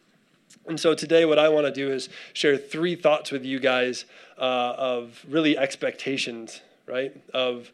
And 0.67 0.79
so 0.79 0.95
today, 0.95 1.25
what 1.25 1.39
I 1.39 1.49
want 1.49 1.67
to 1.67 1.73
do 1.73 1.91
is 1.91 2.09
share 2.33 2.57
three 2.57 2.95
thoughts 2.95 3.31
with 3.31 3.45
you 3.45 3.59
guys 3.59 4.05
uh, 4.39 4.75
of 4.77 5.25
really 5.29 5.57
expectations, 5.57 6.61
right? 6.87 7.15
Of 7.35 7.73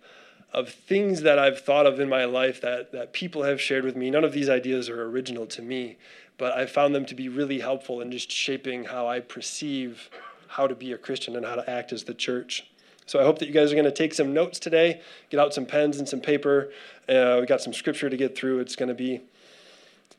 of 0.52 0.70
things 0.70 1.20
that 1.22 1.38
I've 1.38 1.60
thought 1.60 1.86
of 1.86 2.00
in 2.00 2.08
my 2.08 2.24
life 2.24 2.62
that, 2.62 2.90
that 2.92 3.12
people 3.12 3.42
have 3.42 3.60
shared 3.60 3.84
with 3.84 3.94
me. 3.94 4.10
None 4.10 4.24
of 4.24 4.32
these 4.32 4.48
ideas 4.48 4.88
are 4.88 5.02
original 5.02 5.44
to 5.48 5.60
me, 5.60 5.98
but 6.38 6.56
I 6.56 6.64
found 6.64 6.94
them 6.94 7.04
to 7.06 7.14
be 7.14 7.28
really 7.28 7.60
helpful 7.60 8.00
in 8.00 8.10
just 8.10 8.30
shaping 8.30 8.84
how 8.84 9.06
I 9.06 9.20
perceive 9.20 10.08
how 10.48 10.66
to 10.66 10.74
be 10.74 10.92
a 10.92 10.98
Christian 10.98 11.36
and 11.36 11.44
how 11.44 11.56
to 11.56 11.68
act 11.68 11.92
as 11.92 12.04
the 12.04 12.14
church. 12.14 12.70
So 13.04 13.20
I 13.20 13.24
hope 13.24 13.38
that 13.40 13.46
you 13.46 13.52
guys 13.52 13.70
are 13.70 13.74
going 13.74 13.84
to 13.84 13.92
take 13.92 14.14
some 14.14 14.32
notes 14.32 14.58
today, 14.58 15.02
get 15.28 15.38
out 15.38 15.52
some 15.52 15.66
pens 15.66 15.98
and 15.98 16.08
some 16.08 16.20
paper. 16.20 16.70
Uh, 17.08 17.38
we 17.40 17.46
got 17.46 17.60
some 17.60 17.74
scripture 17.74 18.08
to 18.08 18.16
get 18.16 18.36
through. 18.36 18.60
It's 18.60 18.76
going 18.76 18.88
to 18.88 18.94
be 18.94 19.20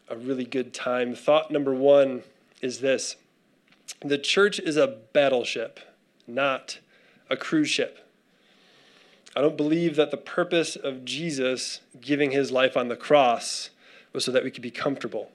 a 0.10 0.16
really 0.16 0.46
good 0.46 0.74
time. 0.74 1.16
Thought 1.16 1.50
number 1.50 1.74
one 1.74 2.22
is 2.62 2.80
this 2.80 3.16
the 4.02 4.18
church 4.18 4.60
is 4.60 4.78
a 4.78 4.88
battleship, 5.14 5.80
not 6.28 6.80
a 7.30 7.38
cruise 7.38 7.70
ship. 7.70 8.08
I 9.36 9.42
don't 9.42 9.58
believe 9.58 9.96
that 9.96 10.12
the 10.12 10.18
purpose 10.18 10.76
of 10.76 11.06
Jesus 11.06 11.82
giving 12.02 12.32
his 12.32 12.52
life 12.52 12.76
on 12.76 12.88
the 12.88 12.96
cross 12.96 13.70
was 14.14 14.26
so 14.26 14.32
that 14.32 14.44
we 14.44 14.52
could 14.52 14.64
be 14.64 14.72
comfortable. 14.72 15.32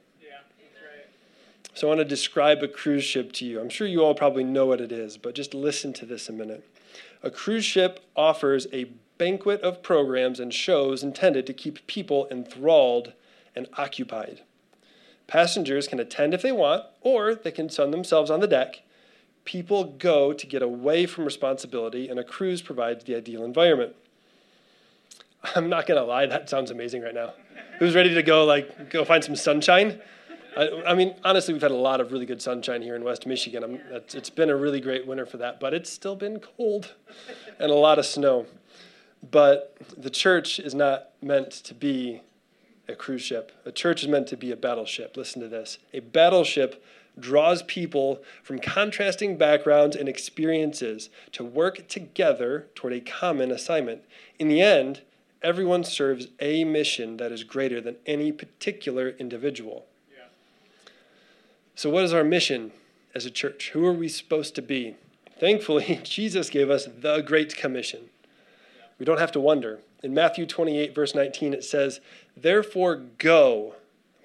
So 1.75 1.87
I 1.87 1.88
want 1.88 2.00
to 2.00 2.05
describe 2.05 2.62
a 2.62 2.69
cruise 2.69 3.05
ship 3.05 3.33
to 3.33 3.47
you. 3.47 3.59
I'm 3.59 3.71
sure 3.71 3.87
you 3.87 4.05
all 4.05 4.14
probably 4.14 4.45
know 4.45 4.67
what 4.67 4.81
it 4.81 4.93
is, 4.93 5.17
but 5.17 5.35
just 5.35 5.55
listen 5.55 5.93
to 5.95 6.07
this 6.07 6.29
a 6.29 6.33
minute. 6.33 6.69
A 7.23 7.31
cruise 7.31 7.64
ship 7.64 8.00
offers 8.14 8.67
a 8.73 8.85
banquet 9.17 9.61
of 9.62 9.83
programs 9.83 10.38
and 10.38 10.52
shows 10.52 11.02
intended 11.02 11.47
to 11.47 11.55
keep 11.55 11.87
people 11.87 12.29
enthralled 12.31 13.14
and 13.57 13.69
occupied. 13.79 14.43
Passengers 15.33 15.89
can 15.89 15.99
attend 15.99 16.35
if 16.35 16.43
they 16.43 16.53
want, 16.53 16.85
or 17.01 17.35
they 17.35 17.51
can 17.51 17.71
sun 17.71 17.91
themselves 17.91 18.31
on 18.31 18.41
the 18.41 18.47
deck. 18.47 18.83
People 19.47 19.85
go 19.85 20.35
to 20.35 20.47
get 20.47 20.61
away 20.61 21.07
from 21.07 21.25
responsibility, 21.25 22.11
and 22.11 22.21
a 22.21 22.23
cruise 22.23 22.61
provides 22.61 23.05
the 23.05 23.17
ideal 23.17 23.43
environment. 23.43 23.97
I'm 25.57 25.71
not 25.71 25.87
to 25.87 26.03
lie, 26.03 26.27
that 26.27 26.51
sounds 26.51 26.71
amazing 26.71 27.01
right 27.01 27.15
now. 27.15 27.33
who's 27.79 27.95
ready 27.95 28.12
to 28.12 28.23
go 28.23 28.45
like 28.45 28.91
go 28.91 29.07
find 29.07 29.25
some 29.25 29.35
sunshine. 29.35 30.03
I, 30.55 30.69
I, 30.89 30.95
mean, 30.95 31.15
honestly, 31.25 31.55
we've 31.55 31.62
had 31.62 31.71
a 31.71 31.77
lot 31.77 32.03
of 32.03 32.12
really 32.12 32.27
good 32.27 32.43
sunshine 32.43 32.83
here 32.83 32.95
in 32.95 33.03
West 33.03 33.27
Michigan. 33.27 33.81
it's 33.91 34.29
been 34.29 34.51
a 34.51 34.57
really 34.57 34.83
great 34.83 35.07
winter 35.07 35.25
for 35.25 35.39
that, 35.39 35.61
but 35.61 35.73
it's 35.73 35.89
still 35.89 36.15
been 36.15 36.41
cold 36.41 36.93
and 37.59 37.71
a 37.71 37.75
lot 37.75 37.99
of 37.99 38.05
snow. 38.05 38.45
But 39.31 39.79
the 39.97 40.11
church 40.11 40.59
is 40.59 40.75
not 40.75 41.09
meant 41.23 41.53
to 41.53 41.73
be 41.73 42.21
a 42.89 42.95
cruise 42.95 43.23
ship. 43.23 43.53
A 43.65 43.73
church 43.73 44.03
is 44.03 44.09
meant 44.09 44.27
to 44.29 44.37
be 44.37 44.51
a 44.51 44.57
battleship. 44.57 45.17
Listen 45.17 45.41
to 45.43 45.49
this. 45.49 45.79
A 45.93 46.01
battleship 46.01 46.83
draws 47.19 47.62
people 47.62 48.23
from 48.43 48.59
contrasting 48.59 49.37
backgrounds 49.37 49.95
and 49.95 50.09
experiences 50.09 51.11
to 51.33 51.45
work 51.45 51.87
together 51.89 52.69
toward 52.75 52.93
a 52.93 53.01
common 53.01 53.51
assignment. 53.51 54.03
In 54.39 54.49
the 54.49 54.62
end, 54.62 55.03
everyone 55.43 55.85
serves 55.85 56.29
a 56.41 56.65
mission 56.65 57.19
that 57.19 57.33
is 57.33 57.45
greater 57.45 57.81
than 57.81 57.97
any 58.07 58.33
particular 58.33 59.11
individual. 59.11 59.87
Yeah. 60.11 60.25
So, 61.75 61.91
what 61.91 62.05
is 62.05 62.15
our 62.15 62.25
mission 62.25 62.73
as 63.15 63.27
a 63.27 63.31
church? 63.31 63.71
Who 63.71 63.85
are 63.85 63.93
we 63.93 64.09
supposed 64.09 64.55
to 64.55 64.62
be? 64.62 64.97
Thankfully, 65.39 66.01
Jesus 66.05 66.49
gave 66.49 66.71
us 66.71 66.87
the 66.87 67.21
Great 67.21 67.55
Commission. 67.57 68.09
Yeah. 68.79 68.85
We 68.99 69.05
don't 69.05 69.19
have 69.19 69.33
to 69.33 69.41
wonder. 69.41 69.81
In 70.02 70.14
Matthew 70.14 70.47
28, 70.47 70.94
verse 70.94 71.14
19, 71.14 71.54
it 71.54 71.64
says, 71.64 72.00
Therefore, 72.37 72.97
go 73.18 73.75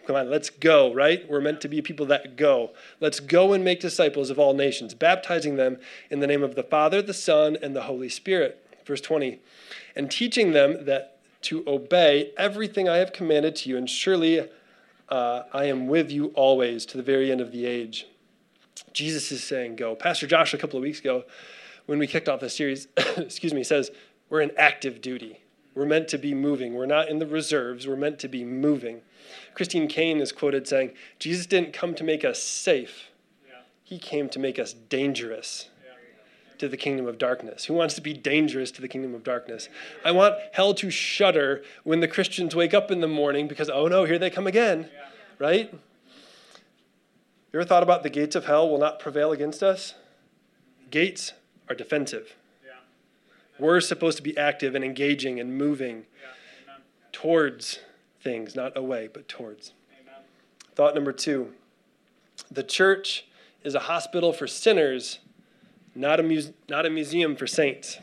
Come 0.07 0.15
on, 0.15 0.29
let's 0.29 0.49
go, 0.49 0.93
right? 0.93 1.29
We're 1.29 1.41
meant 1.41 1.59
to 1.61 1.67
be 1.67 1.81
people 1.81 2.05
that 2.05 2.37
go. 2.37 2.71
Let's 3.01 3.19
go 3.19 3.51
and 3.51 3.61
make 3.61 3.81
disciples 3.81 4.29
of 4.29 4.39
all 4.39 4.53
nations, 4.53 4.93
baptizing 4.93 5.57
them 5.57 5.79
in 6.09 6.21
the 6.21 6.27
name 6.27 6.43
of 6.43 6.55
the 6.55 6.63
Father, 6.63 7.01
the 7.01 7.13
Son, 7.13 7.57
and 7.61 7.75
the 7.75 7.81
Holy 7.83 8.07
Spirit. 8.07 8.63
Verse 8.85 9.01
20, 9.01 9.41
and 9.97 10.09
teaching 10.09 10.53
them 10.53 10.85
that 10.85 11.19
to 11.41 11.61
obey 11.67 12.31
everything 12.37 12.87
I 12.87 12.97
have 12.97 13.11
commanded 13.11 13.57
to 13.57 13.69
you, 13.69 13.75
and 13.75 13.89
surely 13.89 14.47
uh, 15.09 15.43
I 15.53 15.65
am 15.65 15.87
with 15.87 16.09
you 16.09 16.27
always 16.27 16.85
to 16.85 16.95
the 16.95 17.03
very 17.03 17.29
end 17.29 17.41
of 17.41 17.51
the 17.51 17.65
age. 17.65 18.07
Jesus 18.93 19.29
is 19.33 19.43
saying, 19.43 19.75
go. 19.75 19.93
Pastor 19.93 20.25
Josh, 20.25 20.53
a 20.53 20.57
couple 20.57 20.77
of 20.77 20.83
weeks 20.83 21.01
ago, 21.01 21.25
when 21.85 21.99
we 21.99 22.07
kicked 22.07 22.29
off 22.29 22.39
this 22.39 22.55
series, 22.55 22.87
excuse 23.17 23.53
me, 23.53 23.61
says, 23.61 23.91
we're 24.29 24.39
in 24.39 24.51
active 24.57 25.01
duty. 25.01 25.41
We're 25.77 25.85
meant 25.85 26.07
to 26.07 26.17
be 26.17 26.33
moving. 26.33 26.73
We're 26.73 26.87
not 26.87 27.07
in 27.07 27.19
the 27.19 27.27
reserves. 27.27 27.87
We're 27.87 27.95
meant 27.95 28.17
to 28.19 28.27
be 28.27 28.43
moving. 28.43 29.01
Christine 29.53 29.87
Caine 29.87 30.19
is 30.19 30.31
quoted 30.31 30.67
saying, 30.67 30.93
Jesus 31.19 31.45
didn't 31.45 31.71
come 31.71 31.93
to 31.93 32.03
make 32.03 32.25
us 32.25 32.41
safe, 32.41 33.11
he 33.83 33.99
came 33.99 34.27
to 34.29 34.39
make 34.39 34.57
us 34.57 34.73
dangerous 34.73 35.69
to 36.57 36.67
the 36.67 36.77
kingdom 36.77 37.05
of 37.05 37.19
darkness. 37.19 37.65
Who 37.65 37.75
wants 37.75 37.93
to 37.93 38.01
be 38.01 38.13
dangerous 38.13 38.71
to 38.71 38.81
the 38.81 38.87
kingdom 38.87 39.13
of 39.13 39.23
darkness? 39.23 39.69
I 40.03 40.11
want 40.11 40.33
hell 40.53 40.73
to 40.73 40.89
shudder 40.89 41.61
when 41.83 41.99
the 41.99 42.07
Christians 42.07 42.55
wake 42.55 42.73
up 42.73 42.89
in 42.89 42.99
the 42.99 43.07
morning 43.07 43.47
because, 43.47 43.69
oh 43.69 43.87
no, 43.87 44.03
here 44.03 44.17
they 44.17 44.31
come 44.31 44.47
again, 44.47 44.89
right? 45.37 45.71
You 45.71 47.59
ever 47.59 47.65
thought 47.65 47.83
about 47.83 48.01
the 48.01 48.09
gates 48.09 48.35
of 48.35 48.45
hell 48.45 48.67
will 48.67 48.79
not 48.79 48.97
prevail 48.97 49.31
against 49.31 49.61
us? 49.61 49.93
Gates 50.89 51.33
are 51.69 51.75
defensive. 51.75 52.35
We're 53.59 53.81
supposed 53.81 54.17
to 54.17 54.23
be 54.23 54.37
active 54.37 54.75
and 54.75 54.83
engaging 54.83 55.39
and 55.39 55.57
moving 55.57 56.05
towards 57.11 57.79
things, 58.21 58.55
not 58.55 58.77
away, 58.77 59.09
but 59.11 59.27
towards. 59.27 59.73
Amen. 59.99 60.21
Thought 60.75 60.95
number 60.95 61.11
two 61.11 61.53
the 62.51 62.63
church 62.63 63.25
is 63.63 63.73
a 63.73 63.79
hospital 63.79 64.31
for 64.31 64.45
sinners, 64.47 65.19
not 65.95 66.19
a, 66.19 66.23
muse- 66.23 66.51
not 66.69 66.85
a 66.85 66.89
museum 66.89 67.35
for 67.35 67.47
saints. 67.47 67.97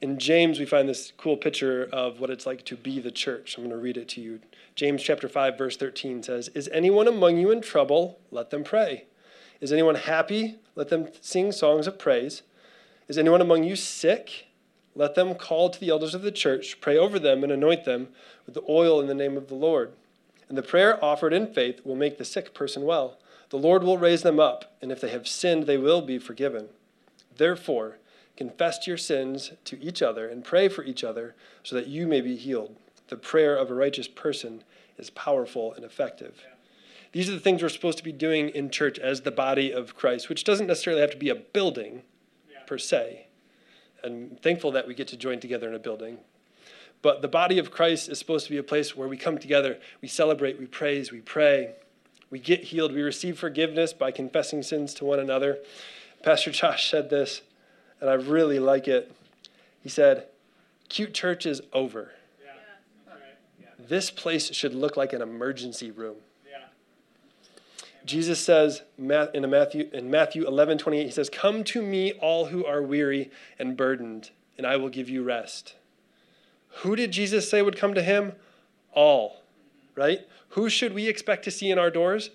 In 0.00 0.18
James, 0.18 0.58
we 0.58 0.66
find 0.66 0.88
this 0.88 1.12
cool 1.16 1.36
picture 1.36 1.88
of 1.92 2.18
what 2.18 2.28
it's 2.28 2.44
like 2.44 2.64
to 2.64 2.76
be 2.76 2.98
the 2.98 3.12
church. 3.12 3.56
I'm 3.56 3.62
going 3.62 3.70
to 3.70 3.80
read 3.80 3.96
it 3.96 4.08
to 4.10 4.20
you. 4.20 4.40
James 4.74 5.00
chapter 5.00 5.28
5 5.28 5.56
verse 5.56 5.76
13 5.76 6.24
says, 6.24 6.48
"Is 6.54 6.68
anyone 6.72 7.06
among 7.06 7.38
you 7.38 7.52
in 7.52 7.60
trouble? 7.60 8.18
Let 8.32 8.50
them 8.50 8.64
pray. 8.64 9.04
Is 9.60 9.72
anyone 9.72 9.94
happy? 9.94 10.56
Let 10.74 10.88
them 10.88 11.08
sing 11.20 11.52
songs 11.52 11.86
of 11.86 12.00
praise. 12.00 12.42
Is 13.08 13.18
anyone 13.18 13.40
among 13.40 13.64
you 13.64 13.76
sick? 13.76 14.46
Let 14.94 15.14
them 15.14 15.34
call 15.34 15.70
to 15.70 15.80
the 15.80 15.88
elders 15.88 16.14
of 16.14 16.22
the 16.22 16.32
church, 16.32 16.80
pray 16.80 16.96
over 16.96 17.18
them, 17.18 17.42
and 17.42 17.52
anoint 17.52 17.84
them 17.84 18.08
with 18.44 18.54
the 18.54 18.64
oil 18.68 19.00
in 19.00 19.06
the 19.06 19.14
name 19.14 19.36
of 19.36 19.48
the 19.48 19.54
Lord. 19.54 19.92
And 20.48 20.58
the 20.58 20.62
prayer 20.62 21.02
offered 21.02 21.32
in 21.32 21.52
faith 21.52 21.80
will 21.84 21.96
make 21.96 22.18
the 22.18 22.24
sick 22.24 22.52
person 22.52 22.82
well. 22.82 23.18
The 23.48 23.58
Lord 23.58 23.82
will 23.82 23.98
raise 23.98 24.22
them 24.22 24.38
up, 24.38 24.76
and 24.82 24.92
if 24.92 25.00
they 25.00 25.10
have 25.10 25.26
sinned, 25.26 25.64
they 25.64 25.78
will 25.78 26.02
be 26.02 26.18
forgiven. 26.18 26.68
Therefore, 27.36 27.98
confess 28.36 28.86
your 28.86 28.98
sins 28.98 29.52
to 29.64 29.82
each 29.82 30.02
other 30.02 30.28
and 30.28 30.44
pray 30.44 30.68
for 30.68 30.84
each 30.84 31.04
other 31.04 31.34
so 31.62 31.74
that 31.76 31.86
you 31.86 32.06
may 32.06 32.20
be 32.20 32.36
healed. 32.36 32.76
The 33.08 33.16
prayer 33.16 33.56
of 33.56 33.70
a 33.70 33.74
righteous 33.74 34.08
person 34.08 34.64
is 34.98 35.10
powerful 35.10 35.72
and 35.74 35.84
effective. 35.84 36.44
These 37.12 37.28
are 37.28 37.32
the 37.32 37.40
things 37.40 37.62
we're 37.62 37.68
supposed 37.68 37.98
to 37.98 38.04
be 38.04 38.12
doing 38.12 38.48
in 38.48 38.70
church 38.70 38.98
as 38.98 39.20
the 39.20 39.30
body 39.30 39.70
of 39.70 39.94
Christ, 39.94 40.28
which 40.28 40.44
doesn't 40.44 40.66
necessarily 40.66 41.02
have 41.02 41.10
to 41.10 41.18
be 41.18 41.28
a 41.28 41.34
building. 41.34 42.02
Per 42.66 42.78
se 42.78 43.26
and 44.02 44.40
thankful 44.40 44.72
that 44.72 44.86
we 44.86 44.94
get 44.94 45.08
to 45.08 45.16
join 45.16 45.40
together 45.40 45.68
in 45.68 45.74
a 45.74 45.78
building. 45.78 46.18
But 47.00 47.22
the 47.22 47.28
body 47.28 47.58
of 47.58 47.70
Christ 47.70 48.08
is 48.08 48.18
supposed 48.18 48.46
to 48.46 48.52
be 48.52 48.58
a 48.58 48.62
place 48.62 48.96
where 48.96 49.08
we 49.08 49.16
come 49.16 49.38
together, 49.38 49.78
we 50.00 50.08
celebrate, 50.08 50.58
we 50.58 50.66
praise, 50.66 51.10
we 51.10 51.20
pray, 51.20 51.74
we 52.30 52.38
get 52.38 52.64
healed, 52.64 52.92
we 52.92 53.02
receive 53.02 53.38
forgiveness 53.38 53.92
by 53.92 54.10
confessing 54.10 54.62
sins 54.62 54.94
to 54.94 55.04
one 55.04 55.18
another. 55.18 55.58
Pastor 56.22 56.50
Josh 56.52 56.90
said 56.90 57.10
this, 57.10 57.42
and 58.00 58.08
I 58.08 58.14
really 58.14 58.58
like 58.58 58.88
it. 58.88 59.12
He 59.82 59.88
said, 59.88 60.26
Cute 60.88 61.14
church 61.14 61.46
is 61.46 61.62
over. 61.72 62.12
Yeah. 63.60 63.66
This 63.78 64.10
place 64.10 64.52
should 64.52 64.74
look 64.74 64.96
like 64.96 65.12
an 65.12 65.22
emergency 65.22 65.90
room. 65.90 66.16
Jesus 68.04 68.40
says 68.40 68.82
in 68.98 69.06
Matthew 69.50 69.88
in 69.92 70.10
Matthew 70.10 70.46
11, 70.46 70.78
28, 70.78 71.04
he 71.04 71.10
says, 71.10 71.30
Come 71.30 71.62
to 71.64 71.82
me, 71.82 72.12
all 72.14 72.46
who 72.46 72.64
are 72.64 72.82
weary 72.82 73.30
and 73.58 73.76
burdened, 73.76 74.30
and 74.58 74.66
I 74.66 74.76
will 74.76 74.88
give 74.88 75.08
you 75.08 75.22
rest. 75.22 75.74
Who 76.76 76.96
did 76.96 77.12
Jesus 77.12 77.48
say 77.48 77.62
would 77.62 77.76
come 77.76 77.94
to 77.94 78.02
him? 78.02 78.32
All, 78.92 79.42
right? 79.94 80.20
Who 80.50 80.68
should 80.68 80.94
we 80.94 81.06
expect 81.08 81.44
to 81.44 81.50
see 81.50 81.70
in 81.70 81.78
our 81.78 81.90
doors? 81.90 82.30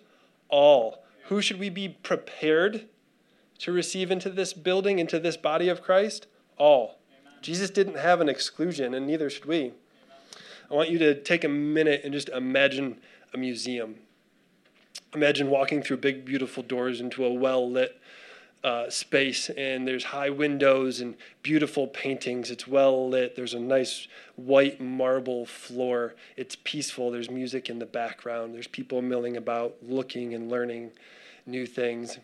All. 0.49 1.03
Who 1.25 1.41
should 1.41 1.59
we 1.59 1.69
be 1.69 1.89
prepared 1.89 2.87
to 3.59 3.71
receive 3.71 4.11
into 4.11 4.29
this 4.29 4.53
building, 4.53 4.99
into 4.99 5.19
this 5.19 5.35
body 5.35 5.67
of 5.67 5.81
Christ? 5.81 6.27
All. 6.57 6.99
Amen. 7.11 7.33
Jesus 7.41 7.69
didn't 7.69 7.97
have 7.97 8.21
an 8.21 8.29
exclusion, 8.29 8.93
and 8.93 9.05
neither 9.05 9.29
should 9.29 9.45
we. 9.45 9.57
Amen. 9.57 9.73
I 10.71 10.73
want 10.73 10.89
you 10.89 10.99
to 10.99 11.21
take 11.21 11.43
a 11.43 11.49
minute 11.49 12.01
and 12.03 12.13
just 12.13 12.29
imagine 12.29 12.99
a 13.33 13.37
museum 13.37 13.95
Imagine 15.13 15.49
walking 15.49 15.81
through 15.81 15.97
big, 15.97 16.25
beautiful 16.25 16.63
doors 16.63 16.99
into 16.99 17.25
a 17.25 17.33
well 17.33 17.69
lit 17.69 17.99
uh, 18.63 18.89
space, 18.89 19.49
and 19.51 19.87
there's 19.87 20.05
high 20.05 20.29
windows 20.29 20.99
and 20.99 21.15
beautiful 21.43 21.87
paintings. 21.87 22.51
It's 22.51 22.67
well 22.67 23.07
lit. 23.07 23.35
There's 23.35 23.53
a 23.53 23.59
nice 23.59 24.07
white 24.35 24.81
marble 24.81 25.45
floor. 25.45 26.15
It's 26.35 26.57
peaceful. 26.63 27.11
There's 27.11 27.29
music 27.29 27.69
in 27.69 27.79
the 27.79 27.85
background. 27.85 28.53
There's 28.53 28.67
people 28.67 29.01
milling 29.01 29.37
about, 29.37 29.75
looking 29.81 30.33
and 30.33 30.49
learning 30.51 30.91
new 31.45 31.65
things. 31.65 32.17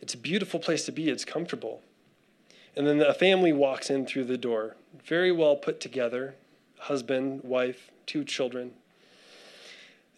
It's 0.00 0.14
a 0.14 0.18
beautiful 0.18 0.60
place 0.60 0.84
to 0.86 0.92
be. 0.92 1.10
It's 1.10 1.24
comfortable. 1.24 1.82
And 2.74 2.86
then 2.86 3.00
a 3.02 3.12
family 3.12 3.52
walks 3.52 3.90
in 3.90 4.06
through 4.06 4.24
the 4.24 4.38
door, 4.38 4.76
very 5.04 5.30
well 5.30 5.56
put 5.56 5.78
together 5.80 6.34
husband, 6.78 7.42
wife, 7.44 7.92
two 8.06 8.24
children 8.24 8.72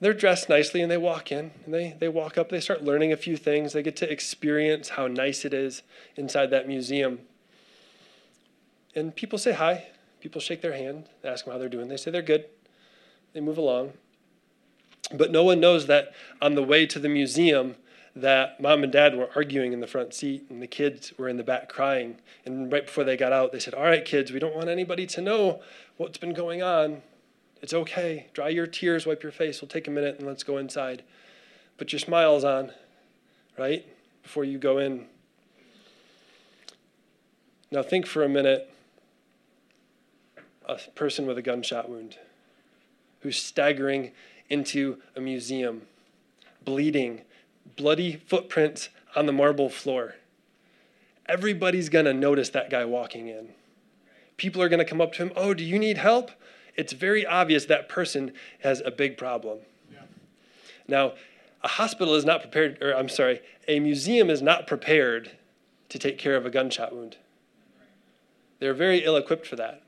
they're 0.00 0.12
dressed 0.12 0.48
nicely 0.48 0.82
and 0.82 0.90
they 0.90 0.96
walk 0.96 1.30
in 1.30 1.52
and 1.64 1.72
they, 1.72 1.96
they 1.98 2.08
walk 2.08 2.36
up 2.36 2.48
they 2.48 2.60
start 2.60 2.82
learning 2.82 3.12
a 3.12 3.16
few 3.16 3.36
things. 3.36 3.72
They 3.72 3.82
get 3.82 3.96
to 3.96 4.10
experience 4.10 4.90
how 4.90 5.06
nice 5.06 5.44
it 5.44 5.54
is 5.54 5.82
inside 6.16 6.50
that 6.50 6.66
museum. 6.66 7.20
And 8.94 9.14
people 9.14 9.38
say 9.38 9.52
hi. 9.52 9.88
People 10.20 10.40
shake 10.40 10.62
their 10.62 10.74
hand 10.74 11.08
ask 11.22 11.44
them 11.44 11.52
how 11.52 11.58
they're 11.58 11.68
doing. 11.68 11.88
They 11.88 11.96
say 11.96 12.10
they're 12.10 12.22
good. 12.22 12.46
They 13.32 13.40
move 13.40 13.58
along. 13.58 13.92
But 15.12 15.30
no 15.30 15.44
one 15.44 15.60
knows 15.60 15.86
that 15.86 16.12
on 16.40 16.54
the 16.54 16.62
way 16.62 16.86
to 16.86 16.98
the 16.98 17.08
museum 17.08 17.76
that 18.16 18.60
mom 18.60 18.84
and 18.84 18.92
dad 18.92 19.16
were 19.16 19.28
arguing 19.34 19.72
in 19.72 19.80
the 19.80 19.86
front 19.86 20.14
seat 20.14 20.46
and 20.48 20.62
the 20.62 20.66
kids 20.66 21.12
were 21.18 21.28
in 21.28 21.36
the 21.36 21.42
back 21.42 21.68
crying. 21.68 22.16
And 22.44 22.72
right 22.72 22.86
before 22.86 23.04
they 23.04 23.16
got 23.16 23.32
out 23.32 23.52
they 23.52 23.58
said 23.58 23.74
all 23.74 23.84
right 23.84 24.04
kids 24.04 24.32
we 24.32 24.38
don't 24.38 24.54
want 24.54 24.68
anybody 24.68 25.06
to 25.06 25.20
know 25.20 25.60
what's 25.96 26.18
been 26.18 26.34
going 26.34 26.62
on 26.62 27.02
it's 27.64 27.72
okay. 27.72 28.26
Dry 28.34 28.50
your 28.50 28.66
tears, 28.66 29.06
wipe 29.06 29.22
your 29.22 29.32
face. 29.32 29.62
We'll 29.62 29.70
take 29.70 29.88
a 29.88 29.90
minute 29.90 30.18
and 30.18 30.26
let's 30.26 30.42
go 30.42 30.58
inside. 30.58 31.02
Put 31.78 31.92
your 31.92 31.98
smiles 31.98 32.44
on, 32.44 32.72
right? 33.56 33.86
Before 34.22 34.44
you 34.44 34.58
go 34.58 34.76
in. 34.76 35.06
Now 37.70 37.82
think 37.82 38.04
for 38.04 38.22
a 38.22 38.28
minute 38.28 38.70
a 40.68 40.76
person 40.94 41.24
with 41.24 41.38
a 41.38 41.42
gunshot 41.42 41.88
wound 41.88 42.18
who's 43.20 43.38
staggering 43.38 44.12
into 44.50 44.98
a 45.16 45.20
museum, 45.22 45.86
bleeding, 46.66 47.22
bloody 47.76 48.16
footprints 48.26 48.90
on 49.16 49.24
the 49.24 49.32
marble 49.32 49.70
floor. 49.70 50.16
Everybody's 51.24 51.88
going 51.88 52.04
to 52.04 52.12
notice 52.12 52.50
that 52.50 52.68
guy 52.68 52.84
walking 52.84 53.28
in. 53.28 53.48
People 54.36 54.60
are 54.60 54.68
going 54.68 54.80
to 54.80 54.84
come 54.84 55.00
up 55.00 55.14
to 55.14 55.22
him, 55.22 55.32
Oh, 55.34 55.54
do 55.54 55.64
you 55.64 55.78
need 55.78 55.96
help? 55.96 56.30
It's 56.76 56.92
very 56.92 57.24
obvious 57.26 57.66
that 57.66 57.88
person 57.88 58.32
has 58.60 58.82
a 58.84 58.90
big 58.90 59.16
problem. 59.16 59.58
Yeah. 59.92 60.00
Now, 60.88 61.12
a 61.62 61.68
hospital 61.68 62.14
is 62.14 62.24
not 62.24 62.40
prepared, 62.40 62.82
or 62.82 62.94
I'm 62.94 63.08
sorry, 63.08 63.40
a 63.66 63.80
museum 63.80 64.28
is 64.28 64.42
not 64.42 64.66
prepared 64.66 65.32
to 65.88 65.98
take 65.98 66.18
care 66.18 66.36
of 66.36 66.44
a 66.44 66.50
gunshot 66.50 66.94
wound. 66.94 67.16
They're 68.58 68.74
very 68.74 69.04
ill 69.04 69.16
equipped 69.16 69.46
for 69.46 69.56
that. 69.56 69.82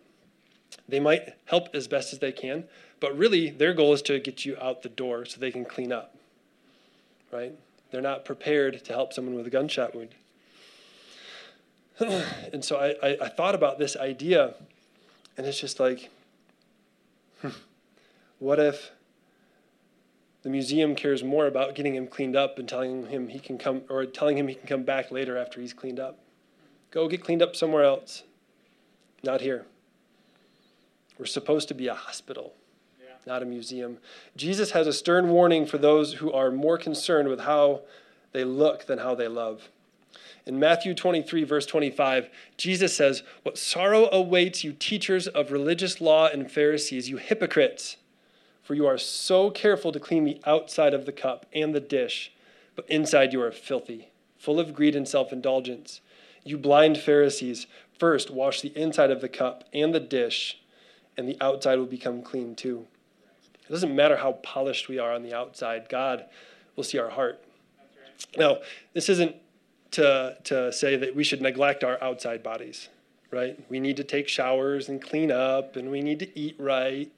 They 0.88 1.00
might 1.00 1.35
help 1.47 1.75
as 1.75 1.88
best 1.88 2.12
as 2.12 2.19
they 2.19 2.33
can, 2.33 2.64
but 3.00 3.16
really 3.16 3.50
their 3.50 3.75
goal 3.75 3.93
is 3.93 4.02
to 4.02 4.19
get 4.19 4.45
you 4.45 4.57
out 4.61 4.83
the 4.83 4.88
door 4.88 5.25
so 5.25 5.40
they 5.40 5.50
can 5.50 5.64
clean 5.64 5.93
up. 5.93 6.16
Right? 7.33 7.55
They're 7.90 8.00
not 8.00 8.25
prepared 8.25 8.85
to 8.85 8.93
help 8.93 9.12
someone 9.12 9.35
with 9.35 9.47
a 9.47 9.50
gunshot 9.50 9.95
wound. 9.95 10.11
and 12.52 12.64
so 12.64 12.76
I, 12.76 12.95
I, 13.07 13.16
I, 13.23 13.28
thought 13.28 13.55
about 13.55 13.78
this 13.78 13.97
idea, 13.97 14.55
and 15.37 15.47
it's 15.47 15.59
just 15.59 15.81
like, 15.81 16.11
Hmm. 17.43 17.49
what 18.38 18.59
if 18.59 18.90
the 20.43 20.49
museum 20.49 20.95
cares 20.95 21.25
more 21.25 21.47
about 21.47 21.75
getting 21.75 21.95
him 21.95 22.07
cleaned 22.07 22.37
up 22.37 22.59
and 22.59 22.69
telling 22.69 23.07
him 23.07 23.28
he 23.28 23.38
can 23.38 23.59
come, 23.59 23.83
or 23.88 24.07
telling 24.07 24.38
him 24.38 24.49
he 24.49 24.55
can 24.55 24.66
come 24.66 24.85
back 24.85 25.11
later 25.11 25.37
after 25.37 25.61
he's 25.61 25.73
cleaned 25.73 26.00
up? 26.00 26.19
Go 26.90 27.09
get 27.09 27.23
cleaned 27.23 27.43
up 27.43 27.57
somewhere 27.57 27.85
else, 27.85 28.23
not 29.23 29.40
here. 29.40 29.66
We're 31.19 31.26
supposed 31.26 31.69
to 31.69 31.75
be 31.75 31.88
a 31.88 31.95
hospital, 31.95 32.55
yeah. 33.00 33.14
not 33.26 33.43
a 33.43 33.47
museum. 33.47 33.99
Jesus 34.37 34.71
has 34.73 34.87
a 34.87 34.93
stern 34.93 35.28
warning 35.28 35.66
for 35.66 35.78
those 35.78 36.14
who 36.14 36.33
are 36.33 36.50
more 36.50 36.78
concerned 36.78 37.28
with 37.28 37.40
how 37.40 37.83
they 38.33 38.45
look 38.45 38.87
than 38.87 38.99
how 38.99 39.14
they 39.14 39.28
love. 39.28 39.69
In 40.47 40.59
Matthew 40.59 40.95
23, 40.95 41.45
verse 41.45 41.67
25, 41.67 42.29
Jesus 42.57 42.97
says, 42.97 43.23
What 43.43 43.59
sorrow 43.59 44.09
awaits 44.13 44.63
you, 44.63 44.73
teachers 44.73 45.27
of 45.27 45.51
religious 45.51 46.01
law 46.01 46.29
and 46.29 46.51
Pharisees, 46.51 47.09
you 47.09 47.17
hypocrites! 47.17 47.97
For 48.63 48.75
you 48.75 48.87
are 48.87 48.99
so 48.99 49.51
careful 49.51 49.93
to 49.93 50.01
clean 50.01 50.25
the 50.25 50.41
outside 50.45 50.93
of 50.93 51.07
the 51.07 51.13
cup 51.13 51.47
and 51.53 51.75
the 51.75 51.81
dish, 51.81 52.33
but 52.75 52.89
inside 52.89 53.33
you 53.33 53.41
are 53.41 53.53
filthy, 53.53 54.09
full 54.39 54.59
of 54.59 54.75
greed 54.75 54.97
and 54.97 55.07
self 55.07 55.33
indulgence. 55.33 56.01
You 56.45 56.59
blind 56.59 56.99
Pharisees, 56.99 57.67
first 57.99 58.31
wash 58.31 58.61
the 58.61 58.77
inside 58.77 59.11
of 59.11 59.21
the 59.21 59.29
cup 59.29 59.65
and 59.73 59.95
the 59.95 60.01
dish, 60.01 60.61
and 61.17 61.29
the 61.29 61.37
outside 61.41 61.79
will 61.79 61.87
become 61.87 62.23
clean 62.23 62.55
too. 62.55 62.87
It 63.69 63.73
doesn't 63.73 63.95
matter 63.95 64.17
how 64.17 64.33
polished 64.33 64.89
we 64.89 64.99
are 64.99 65.13
on 65.13 65.23
the 65.23 65.35
outside, 65.35 65.89
God 65.89 66.25
will 66.77 66.85
see 66.85 66.99
our 66.99 67.11
heart. 67.11 67.43
Now, 68.37 68.59
this 68.95 69.09
isn't 69.09 69.35
to, 69.97 70.37
to 70.45 70.71
say 70.73 70.97
that 70.97 71.17
we 71.17 71.25
should 71.25 71.41
neglect 71.41 71.83
our 71.83 72.03
outside 72.03 72.43
bodies, 72.43 72.91
right? 73.31 73.59
We 73.71 73.81
need 73.81 73.97
to 73.97 74.05
take 74.05 74.29
showers 74.29 74.91
and 74.91 75.00
clean 75.00 75.33
up, 75.33 75.75
and 75.76 75.91
we 75.91 76.03
need 76.03 76.19
to 76.19 76.38
eat 76.38 76.55
right, 76.59 77.11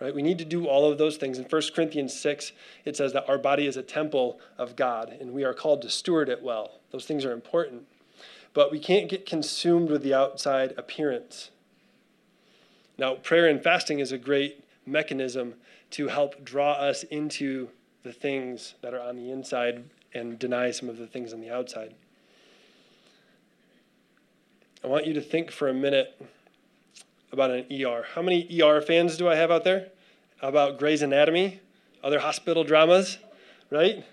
right? 0.00 0.12
We 0.12 0.22
need 0.22 0.38
to 0.38 0.44
do 0.44 0.66
all 0.66 0.90
of 0.90 0.98
those 0.98 1.18
things. 1.18 1.38
In 1.38 1.44
1 1.44 1.62
Corinthians 1.72 2.18
6, 2.18 2.50
it 2.84 2.96
says 2.96 3.12
that 3.12 3.28
our 3.28 3.38
body 3.38 3.68
is 3.68 3.76
a 3.76 3.82
temple 3.82 4.40
of 4.58 4.74
God, 4.74 5.16
and 5.20 5.32
we 5.32 5.44
are 5.44 5.54
called 5.54 5.82
to 5.82 5.88
steward 5.88 6.28
it 6.28 6.42
well. 6.42 6.80
Those 6.90 7.06
things 7.06 7.24
are 7.24 7.30
important. 7.32 7.84
But 8.54 8.72
we 8.72 8.80
can't 8.80 9.08
get 9.08 9.24
consumed 9.24 9.88
with 9.88 10.02
the 10.02 10.14
outside 10.14 10.74
appearance. 10.76 11.50
Now, 12.98 13.14
prayer 13.14 13.46
and 13.46 13.62
fasting 13.62 14.00
is 14.00 14.10
a 14.10 14.18
great 14.18 14.64
mechanism 14.84 15.54
to 15.92 16.08
help 16.08 16.44
draw 16.44 16.72
us 16.72 17.04
into 17.04 17.68
the 18.02 18.12
things 18.12 18.74
that 18.82 18.94
are 18.94 19.00
on 19.00 19.14
the 19.14 19.30
inside 19.30 19.84
and 20.12 20.40
deny 20.40 20.72
some 20.72 20.88
of 20.88 20.98
the 20.98 21.06
things 21.06 21.32
on 21.32 21.40
the 21.40 21.50
outside. 21.50 21.94
I 24.86 24.88
want 24.88 25.04
you 25.04 25.14
to 25.14 25.20
think 25.20 25.50
for 25.50 25.66
a 25.66 25.74
minute 25.74 26.16
about 27.32 27.50
an 27.50 27.66
ER. 27.72 28.04
How 28.14 28.22
many 28.22 28.62
ER 28.62 28.80
fans 28.80 29.16
do 29.16 29.28
I 29.28 29.34
have 29.34 29.50
out 29.50 29.64
there? 29.64 29.88
About 30.40 30.78
Grey's 30.78 31.02
Anatomy? 31.02 31.58
Other 32.04 32.20
hospital 32.20 32.62
dramas, 32.62 33.18
right? 33.68 34.04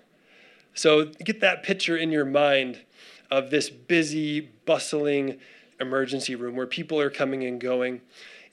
So 0.74 1.06
get 1.06 1.42
that 1.42 1.62
picture 1.62 1.96
in 1.96 2.12
your 2.12 2.26
mind 2.26 2.80
of 3.30 3.52
this 3.52 3.70
busy, 3.70 4.50
bustling 4.66 5.38
emergency 5.80 6.34
room 6.34 6.56
where 6.56 6.66
people 6.66 7.00
are 7.00 7.12
coming 7.12 7.44
and 7.44 7.62
going. 7.62 8.02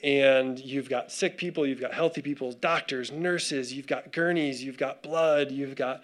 And 0.05 0.59
you've 0.59 0.91
got 0.91 1.11
sick 1.11 1.39
people, 1.39 1.67
you've 1.67 1.81
got 1.81 1.95
healthy 1.95 2.21
people, 2.21 2.53
doctors, 2.53 3.11
nurses, 3.11 3.73
you've 3.73 3.87
got 3.87 4.13
gurneys, 4.13 4.63
you've 4.63 4.77
got 4.77 5.03
blood, 5.03 5.51
you've 5.51 5.75
got 5.75 6.03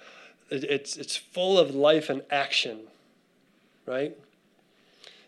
it's 0.48 0.96
it's 0.96 1.14
full 1.14 1.58
of 1.58 1.74
life 1.74 2.08
and 2.08 2.22
action, 2.30 2.78
right? 3.84 4.16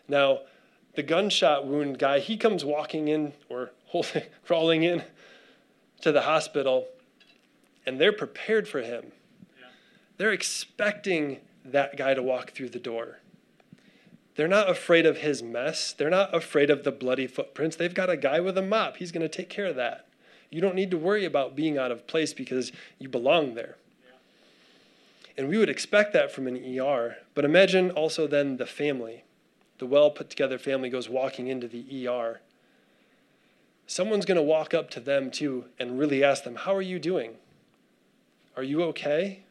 Now, 0.07 0.39
the 0.95 1.03
gunshot 1.03 1.65
wound 1.65 1.99
guy, 1.99 2.19
he 2.19 2.37
comes 2.37 2.65
walking 2.65 3.07
in 3.07 3.33
or 3.49 3.71
holding, 3.85 4.23
crawling 4.45 4.83
in 4.83 5.03
to 6.01 6.11
the 6.11 6.21
hospital, 6.21 6.87
and 7.85 7.99
they're 7.99 8.13
prepared 8.13 8.67
for 8.67 8.81
him. 8.81 9.11
Yeah. 9.57 9.67
They're 10.17 10.31
expecting 10.31 11.39
that 11.65 11.97
guy 11.97 12.13
to 12.13 12.23
walk 12.23 12.51
through 12.51 12.69
the 12.69 12.79
door. 12.79 13.19
They're 14.35 14.47
not 14.47 14.69
afraid 14.69 15.05
of 15.05 15.17
his 15.17 15.43
mess. 15.43 15.91
They're 15.91 16.09
not 16.09 16.33
afraid 16.33 16.69
of 16.69 16.83
the 16.83 16.91
bloody 16.91 17.27
footprints. 17.27 17.75
They've 17.75 17.93
got 17.93 18.09
a 18.09 18.15
guy 18.15 18.39
with 18.39 18.57
a 18.57 18.61
mop. 18.61 18.97
He's 18.97 19.11
going 19.11 19.27
to 19.27 19.27
take 19.27 19.49
care 19.49 19.65
of 19.65 19.75
that. 19.75 20.07
You 20.49 20.61
don't 20.61 20.75
need 20.75 20.91
to 20.91 20.97
worry 20.97 21.25
about 21.25 21.55
being 21.55 21.77
out 21.77 21.91
of 21.91 22.07
place 22.07 22.33
because 22.33 22.71
you 22.97 23.09
belong 23.09 23.53
there. 23.55 23.75
Yeah. 24.03 24.11
And 25.37 25.49
we 25.49 25.57
would 25.57 25.69
expect 25.69 26.13
that 26.13 26.31
from 26.31 26.47
an 26.47 26.55
ER. 26.57 27.17
But 27.35 27.45
imagine 27.45 27.91
also 27.91 28.27
then 28.27 28.57
the 28.57 28.65
family 28.65 29.23
the 29.79 29.85
well 29.85 30.11
put 30.11 30.29
together 30.29 30.59
family 30.59 30.89
goes 30.89 31.09
walking 31.09 31.47
into 31.47 31.67
the 31.67 32.07
ER, 32.07 32.41
someone's 33.87 34.25
going 34.25 34.37
to 34.37 34.43
walk 34.43 34.73
up 34.73 34.89
to 34.91 34.99
them 34.99 35.31
too 35.31 35.65
and 35.79 35.97
really 35.97 36.23
ask 36.23 36.43
them, 36.43 36.55
How 36.55 36.75
are 36.75 36.81
you 36.81 36.99
doing? 36.99 37.35
Are 38.55 38.63
you 38.63 38.83
okay? 38.83 39.43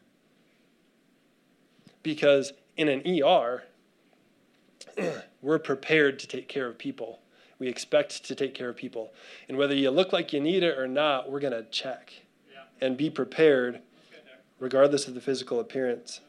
Because 2.01 2.53
in 2.77 2.87
an 2.87 3.01
ER, 3.05 3.63
we're 5.41 5.59
prepared 5.59 6.19
to 6.19 6.27
take 6.27 6.47
care 6.47 6.67
of 6.67 6.77
people. 6.77 7.19
We 7.57 7.67
expect 7.67 8.23
to 8.25 8.35
take 8.35 8.53
care 8.53 8.69
of 8.69 8.77
people. 8.77 9.11
And 9.49 9.57
whether 9.57 9.75
you 9.75 9.89
look 9.91 10.13
like 10.13 10.31
you 10.31 10.39
need 10.39 10.63
it 10.63 10.77
or 10.77 10.87
not, 10.87 11.29
we're 11.29 11.41
going 11.41 11.53
to 11.53 11.63
check 11.63 12.13
yeah. 12.53 12.61
and 12.85 12.95
be 12.95 13.09
prepared 13.09 13.81
regardless 14.59 15.07
of 15.07 15.13
the 15.13 15.21
physical 15.21 15.59
appearance. 15.59 16.21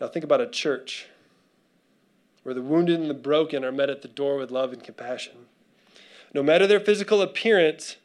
Now 0.00 0.08
think 0.08 0.24
about 0.24 0.40
a 0.40 0.46
church 0.46 1.06
where 2.42 2.54
the 2.54 2.62
wounded 2.62 2.98
and 2.98 3.10
the 3.10 3.14
broken 3.14 3.64
are 3.64 3.72
met 3.72 3.90
at 3.90 4.02
the 4.02 4.08
door 4.08 4.36
with 4.36 4.50
love 4.50 4.72
and 4.72 4.82
compassion. 4.82 5.46
No 6.32 6.42
matter 6.42 6.66
their 6.66 6.80
physical 6.80 7.20
appearance, 7.20 7.96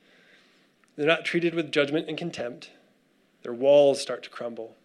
they're 0.96 1.08
not 1.08 1.26
treated 1.26 1.56
with 1.56 1.72
judgment 1.72 2.10
and 2.10 2.18
contempt. 2.18 2.72
Their 3.44 3.54
walls 3.54 4.02
start 4.02 4.24
to 4.24 4.30
crumble. 4.30 4.76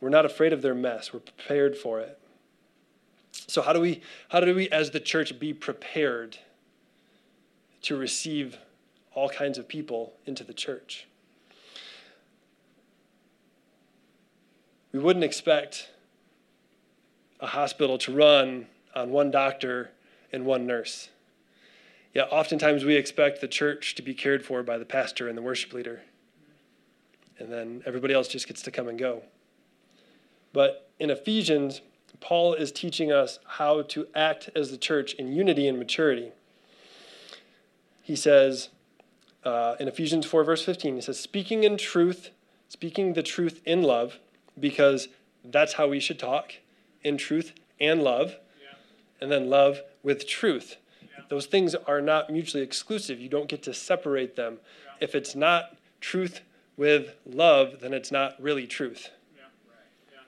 We're 0.00 0.10
not 0.10 0.26
afraid 0.26 0.52
of 0.52 0.62
their 0.62 0.74
mess, 0.74 1.12
we're 1.12 1.20
prepared 1.20 1.76
for 1.76 1.98
it. 2.00 2.18
So 3.32 3.62
how 3.62 3.72
do 3.72 3.80
we 3.80 4.02
how 4.28 4.40
do 4.40 4.54
we 4.54 4.68
as 4.70 4.90
the 4.90 5.00
church 5.00 5.38
be 5.38 5.52
prepared 5.52 6.38
to 7.82 7.96
receive 7.96 8.58
all 9.12 9.28
kinds 9.28 9.58
of 9.58 9.66
people 9.68 10.14
into 10.26 10.44
the 10.44 10.54
church? 10.54 11.06
We 14.94 15.00
wouldn't 15.00 15.24
expect 15.24 15.90
a 17.40 17.48
hospital 17.48 17.98
to 17.98 18.14
run 18.14 18.68
on 18.94 19.10
one 19.10 19.28
doctor 19.28 19.90
and 20.32 20.46
one 20.46 20.68
nurse. 20.68 21.08
Yet 22.14 22.28
oftentimes 22.30 22.84
we 22.84 22.94
expect 22.94 23.40
the 23.40 23.48
church 23.48 23.96
to 23.96 24.02
be 24.02 24.14
cared 24.14 24.44
for 24.44 24.62
by 24.62 24.78
the 24.78 24.84
pastor 24.84 25.28
and 25.28 25.36
the 25.36 25.42
worship 25.42 25.72
leader. 25.72 26.02
And 27.40 27.52
then 27.52 27.82
everybody 27.84 28.14
else 28.14 28.28
just 28.28 28.46
gets 28.46 28.62
to 28.62 28.70
come 28.70 28.86
and 28.86 28.96
go. 28.96 29.24
But 30.52 30.88
in 31.00 31.10
Ephesians, 31.10 31.80
Paul 32.20 32.54
is 32.54 32.70
teaching 32.70 33.10
us 33.10 33.40
how 33.44 33.82
to 33.82 34.06
act 34.14 34.48
as 34.54 34.70
the 34.70 34.78
church 34.78 35.14
in 35.14 35.32
unity 35.32 35.66
and 35.66 35.76
maturity. 35.76 36.30
He 38.00 38.14
says 38.14 38.68
uh, 39.42 39.74
in 39.80 39.88
Ephesians 39.88 40.24
4, 40.24 40.44
verse 40.44 40.64
15, 40.64 40.94
he 40.94 41.00
says, 41.00 41.18
Speaking 41.18 41.64
in 41.64 41.78
truth, 41.78 42.30
speaking 42.68 43.14
the 43.14 43.24
truth 43.24 43.60
in 43.64 43.82
love, 43.82 44.20
because 44.58 45.08
that's 45.44 45.74
how 45.74 45.88
we 45.88 46.00
should 46.00 46.18
talk 46.18 46.54
in 47.02 47.16
truth 47.16 47.52
and 47.80 48.02
love, 48.02 48.36
yeah. 48.60 48.76
and 49.20 49.30
then 49.30 49.50
love 49.50 49.80
with 50.02 50.26
truth. 50.26 50.76
Yeah. 51.02 51.24
Those 51.28 51.46
things 51.46 51.74
are 51.74 52.00
not 52.00 52.30
mutually 52.30 52.62
exclusive. 52.62 53.20
You 53.20 53.28
don't 53.28 53.48
get 53.48 53.62
to 53.64 53.74
separate 53.74 54.36
them. 54.36 54.58
Yeah. 54.84 55.04
If 55.04 55.14
it's 55.14 55.34
not 55.34 55.76
truth 56.00 56.40
with 56.76 57.14
love, 57.26 57.80
then 57.80 57.92
it's 57.92 58.10
not 58.10 58.40
really 58.40 58.66
truth. 58.66 59.10
Right. 59.36 60.22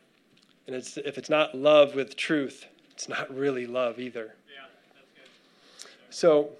And 0.66 0.76
it's, 0.76 0.96
if 0.96 1.18
it's 1.18 1.30
not 1.30 1.54
love 1.54 1.94
with 1.94 2.16
truth, 2.16 2.66
it's 2.90 3.08
not 3.08 3.34
really 3.34 3.66
love 3.66 3.98
either. 3.98 4.34
So, 6.16 6.52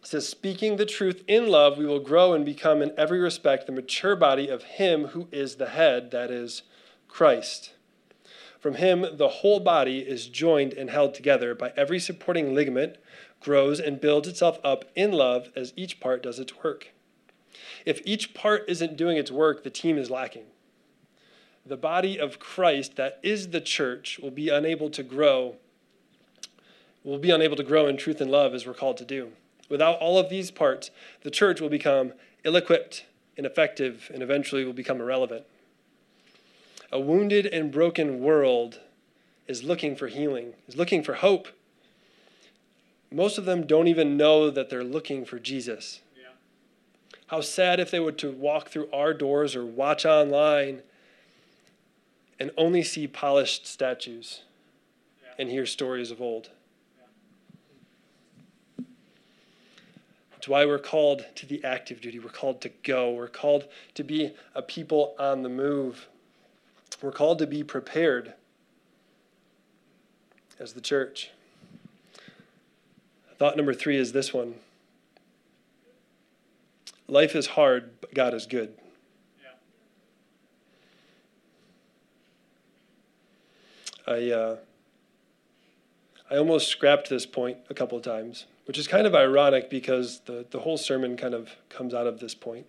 it 0.00 0.06
says, 0.06 0.28
speaking 0.28 0.76
the 0.76 0.86
truth 0.86 1.24
in 1.26 1.48
love, 1.48 1.76
we 1.76 1.86
will 1.86 1.98
grow 1.98 2.34
and 2.34 2.44
become 2.44 2.82
in 2.82 2.92
every 2.96 3.18
respect 3.18 3.66
the 3.66 3.72
mature 3.72 4.14
body 4.14 4.48
of 4.48 4.62
Him 4.62 5.08
who 5.08 5.26
is 5.32 5.56
the 5.56 5.70
head, 5.70 6.12
that 6.12 6.30
is, 6.30 6.62
Christ. 7.12 7.74
From 8.58 8.76
him, 8.76 9.04
the 9.12 9.28
whole 9.28 9.60
body 9.60 9.98
is 9.98 10.28
joined 10.28 10.72
and 10.72 10.88
held 10.88 11.12
together 11.12 11.54
by 11.54 11.74
every 11.76 12.00
supporting 12.00 12.54
ligament, 12.54 12.96
grows 13.38 13.78
and 13.78 14.00
builds 14.00 14.26
itself 14.26 14.58
up 14.64 14.86
in 14.96 15.12
love 15.12 15.50
as 15.54 15.74
each 15.76 16.00
part 16.00 16.22
does 16.22 16.38
its 16.38 16.64
work. 16.64 16.88
If 17.84 18.00
each 18.06 18.32
part 18.32 18.64
isn't 18.66 18.96
doing 18.96 19.18
its 19.18 19.30
work, 19.30 19.62
the 19.62 19.68
team 19.68 19.98
is 19.98 20.10
lacking. 20.10 20.44
The 21.66 21.76
body 21.76 22.18
of 22.18 22.38
Christ, 22.38 22.96
that 22.96 23.20
is 23.22 23.48
the 23.48 23.60
church, 23.60 24.18
will 24.18 24.30
be 24.30 24.48
unable 24.48 24.88
to 24.88 25.02
grow, 25.02 25.56
will 27.04 27.18
be 27.18 27.30
unable 27.30 27.56
to 27.56 27.62
grow 27.62 27.88
in 27.88 27.98
truth 27.98 28.22
and 28.22 28.30
love 28.30 28.54
as 28.54 28.66
we're 28.66 28.72
called 28.72 28.96
to 28.96 29.04
do. 29.04 29.32
Without 29.68 29.98
all 29.98 30.18
of 30.18 30.30
these 30.30 30.50
parts, 30.50 30.90
the 31.24 31.30
church 31.30 31.60
will 31.60 31.68
become 31.68 32.14
ill 32.42 32.56
equipped, 32.56 33.04
ineffective, 33.36 34.10
and 34.14 34.22
eventually 34.22 34.64
will 34.64 34.72
become 34.72 34.98
irrelevant. 34.98 35.44
A 36.92 37.00
wounded 37.00 37.46
and 37.46 37.72
broken 37.72 38.20
world 38.20 38.80
is 39.48 39.64
looking 39.64 39.96
for 39.96 40.08
healing, 40.08 40.52
is 40.68 40.76
looking 40.76 41.02
for 41.02 41.14
hope. 41.14 41.48
Most 43.10 43.38
of 43.38 43.46
them 43.46 43.66
don't 43.66 43.88
even 43.88 44.18
know 44.18 44.50
that 44.50 44.68
they're 44.68 44.84
looking 44.84 45.24
for 45.24 45.38
Jesus. 45.38 46.02
Yeah. 46.14 46.28
How 47.28 47.40
sad 47.40 47.80
if 47.80 47.90
they 47.90 47.98
were 47.98 48.12
to 48.12 48.30
walk 48.30 48.68
through 48.68 48.90
our 48.92 49.14
doors 49.14 49.56
or 49.56 49.64
watch 49.64 50.04
online 50.04 50.82
and 52.38 52.50
only 52.58 52.82
see 52.82 53.06
polished 53.06 53.66
statues 53.66 54.42
yeah. 55.22 55.32
and 55.38 55.48
hear 55.48 55.64
stories 55.64 56.10
of 56.10 56.20
old. 56.20 56.50
It's 60.36 60.48
why 60.48 60.66
we're 60.66 60.78
called 60.78 61.24
to 61.36 61.46
the 61.46 61.62
active 61.64 62.00
duty. 62.00 62.18
We're 62.18 62.28
called 62.28 62.60
to 62.62 62.68
go. 62.82 63.12
We're 63.12 63.28
called 63.28 63.68
to 63.94 64.02
be 64.02 64.32
a 64.54 64.60
people 64.60 65.14
on 65.18 65.42
the 65.42 65.48
move. 65.48 66.08
We're 67.02 67.12
called 67.12 67.38
to 67.40 67.46
be 67.46 67.64
prepared 67.64 68.34
as 70.58 70.72
the 70.74 70.80
church. 70.80 71.30
Thought 73.38 73.56
number 73.56 73.74
three 73.74 73.96
is 73.96 74.12
this 74.12 74.32
one 74.32 74.54
Life 77.08 77.34
is 77.34 77.48
hard, 77.48 77.90
but 78.00 78.14
God 78.14 78.32
is 78.34 78.46
good. 78.46 78.74
I, 84.06 84.30
uh, 84.30 84.56
I 86.30 86.36
almost 86.36 86.68
scrapped 86.68 87.08
this 87.08 87.24
point 87.24 87.58
a 87.70 87.74
couple 87.74 87.96
of 87.96 88.02
times 88.02 88.46
which 88.66 88.78
is 88.78 88.86
kind 88.86 89.06
of 89.06 89.14
ironic 89.14 89.68
because 89.68 90.20
the, 90.20 90.46
the 90.50 90.60
whole 90.60 90.76
sermon 90.76 91.16
kind 91.16 91.34
of 91.34 91.50
comes 91.68 91.94
out 91.94 92.06
of 92.06 92.20
this 92.20 92.34
point. 92.34 92.66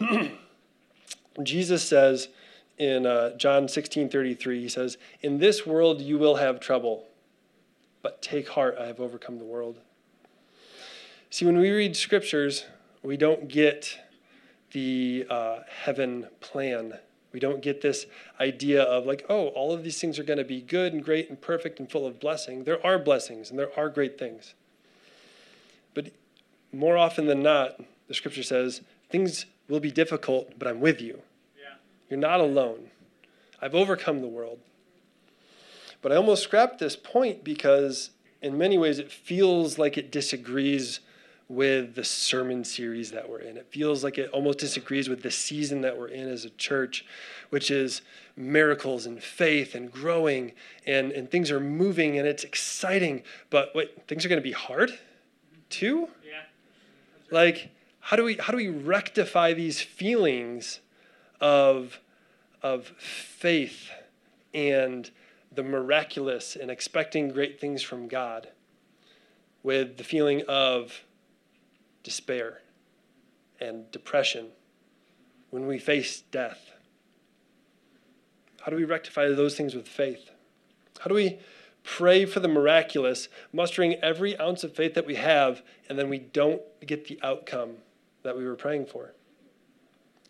Jesus 1.42 1.86
says 1.86 2.28
in 2.78 3.06
uh, 3.06 3.36
John 3.36 3.68
16 3.68 4.08
33, 4.08 4.60
he 4.60 4.68
says, 4.68 4.98
In 5.20 5.38
this 5.38 5.66
world 5.66 6.00
you 6.00 6.18
will 6.18 6.36
have 6.36 6.60
trouble, 6.60 7.04
but 8.02 8.22
take 8.22 8.48
heart, 8.50 8.76
I 8.80 8.86
have 8.86 9.00
overcome 9.00 9.38
the 9.38 9.44
world. 9.44 9.78
See, 11.30 11.46
when 11.46 11.58
we 11.58 11.70
read 11.70 11.96
scriptures, 11.96 12.66
we 13.02 13.16
don't 13.16 13.48
get 13.48 13.98
the 14.72 15.26
uh, 15.28 15.60
heaven 15.68 16.28
plan 16.40 16.98
we 17.32 17.40
don't 17.40 17.62
get 17.62 17.80
this 17.80 18.06
idea 18.38 18.82
of 18.82 19.06
like, 19.06 19.24
oh, 19.28 19.48
all 19.48 19.72
of 19.72 19.82
these 19.82 20.00
things 20.00 20.18
are 20.18 20.24
going 20.24 20.38
to 20.38 20.44
be 20.44 20.60
good 20.60 20.92
and 20.92 21.02
great 21.02 21.28
and 21.28 21.40
perfect 21.40 21.80
and 21.80 21.90
full 21.90 22.06
of 22.06 22.20
blessing. 22.20 22.64
There 22.64 22.84
are 22.86 22.98
blessings 22.98 23.50
and 23.50 23.58
there 23.58 23.70
are 23.78 23.88
great 23.88 24.18
things. 24.18 24.54
But 25.94 26.12
more 26.72 26.96
often 26.96 27.26
than 27.26 27.42
not, 27.42 27.80
the 28.08 28.14
scripture 28.14 28.42
says, 28.42 28.82
things 29.10 29.46
will 29.68 29.80
be 29.80 29.90
difficult, 29.90 30.58
but 30.58 30.68
I'm 30.68 30.80
with 30.80 31.00
you. 31.00 31.22
You're 32.12 32.20
not 32.20 32.40
alone. 32.40 32.90
I've 33.62 33.74
overcome 33.74 34.20
the 34.20 34.28
world. 34.28 34.58
But 36.02 36.12
I 36.12 36.16
almost 36.16 36.42
scrapped 36.42 36.78
this 36.78 36.94
point 36.94 37.42
because, 37.42 38.10
in 38.42 38.58
many 38.58 38.76
ways, 38.76 38.98
it 38.98 39.10
feels 39.10 39.78
like 39.78 39.96
it 39.96 40.12
disagrees 40.12 41.00
with 41.48 41.94
the 41.94 42.04
sermon 42.04 42.64
series 42.64 43.12
that 43.12 43.30
we're 43.30 43.38
in. 43.38 43.56
It 43.56 43.68
feels 43.70 44.04
like 44.04 44.18
it 44.18 44.28
almost 44.28 44.58
disagrees 44.58 45.08
with 45.08 45.22
the 45.22 45.30
season 45.30 45.80
that 45.80 45.98
we're 45.98 46.08
in 46.08 46.28
as 46.28 46.44
a 46.44 46.50
church, 46.50 47.06
which 47.48 47.70
is 47.70 48.02
miracles 48.36 49.06
and 49.06 49.22
faith 49.22 49.74
and 49.74 49.90
growing 49.90 50.52
and, 50.86 51.12
and 51.12 51.30
things 51.30 51.50
are 51.50 51.60
moving 51.60 52.18
and 52.18 52.28
it's 52.28 52.44
exciting. 52.44 53.22
But 53.48 53.74
wait, 53.74 54.06
things 54.06 54.26
are 54.26 54.28
going 54.28 54.38
to 54.38 54.46
be 54.46 54.52
hard 54.52 54.98
too? 55.70 56.10
Yeah. 56.22 56.42
Like, 57.30 57.70
how 58.00 58.16
do 58.16 58.24
we 58.24 58.34
how 58.34 58.50
do 58.50 58.58
we 58.58 58.68
rectify 58.68 59.54
these 59.54 59.80
feelings 59.80 60.80
of 61.42 62.00
of 62.62 62.86
faith 62.96 63.90
and 64.54 65.10
the 65.50 65.62
miraculous 65.62 66.56
and 66.56 66.70
expecting 66.70 67.28
great 67.28 67.60
things 67.60 67.82
from 67.82 68.08
God 68.08 68.48
with 69.62 69.98
the 69.98 70.04
feeling 70.04 70.42
of 70.48 71.04
despair 72.02 72.60
and 73.60 73.90
depression, 73.90 74.48
when 75.50 75.66
we 75.66 75.78
face 75.78 76.20
death? 76.20 76.72
How 78.62 78.70
do 78.70 78.76
we 78.76 78.84
rectify 78.84 79.28
those 79.28 79.56
things 79.56 79.74
with 79.74 79.88
faith? 79.88 80.30
How 81.00 81.08
do 81.08 81.14
we 81.14 81.38
pray 81.82 82.24
for 82.24 82.40
the 82.40 82.48
miraculous, 82.48 83.28
mustering 83.52 83.94
every 83.94 84.38
ounce 84.38 84.62
of 84.62 84.74
faith 84.74 84.94
that 84.94 85.06
we 85.06 85.16
have, 85.16 85.62
and 85.88 85.98
then 85.98 86.08
we 86.08 86.18
don't 86.18 86.62
get 86.86 87.06
the 87.06 87.18
outcome 87.22 87.72
that 88.22 88.36
we 88.36 88.44
were 88.44 88.54
praying 88.54 88.86
for? 88.86 89.14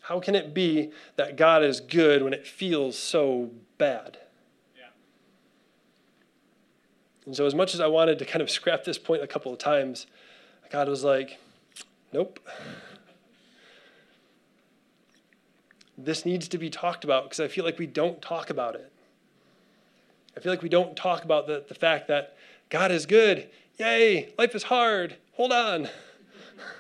How 0.03 0.19
can 0.19 0.35
it 0.35 0.53
be 0.53 0.91
that 1.17 1.37
God 1.37 1.63
is 1.63 1.81
good 1.81 2.23
when 2.23 2.33
it 2.33 2.47
feels 2.47 2.99
so 2.99 3.51
bad? 3.79 4.19
Yeah. 4.77 4.87
And 7.25 7.37
so, 7.37 7.47
as 7.47 7.55
much 7.55 7.73
as 7.73 7.81
I 7.81 7.87
wanted 7.87 8.19
to 8.19 8.25
kind 8.25 8.43
of 8.43 8.51
scrap 8.51 8.85
this 8.85 8.99
point 8.99 9.23
a 9.23 9.29
couple 9.29 9.53
of 9.53 9.59
times, 9.59 10.07
God 10.71 10.89
was 10.89 11.05
like, 11.05 11.39
Nope. 12.13 12.41
This 15.97 16.27
needs 16.27 16.49
to 16.49 16.59
be 16.59 16.69
talked 16.69 17.05
about 17.05 17.25
because 17.25 17.39
I 17.39 17.47
feel 17.47 17.65
like 17.65 17.79
we 17.79 17.87
don't 17.87 18.21
talk 18.21 18.51
about 18.51 18.75
it. 18.75 18.91
I 20.37 20.41
feel 20.41 20.51
like 20.51 20.63
we 20.63 20.69
don't 20.69 20.97
talk 20.97 21.23
about 21.25 21.47
the, 21.47 21.65
the 21.69 21.75
fact 21.75 22.09
that 22.09 22.37
God 22.71 22.91
is 22.91 23.07
good. 23.07 23.49
Yay, 23.79 24.33
life 24.37 24.55
is 24.55 24.65
hard. 24.65 25.17
Hold 25.35 25.53
on. 25.53 25.89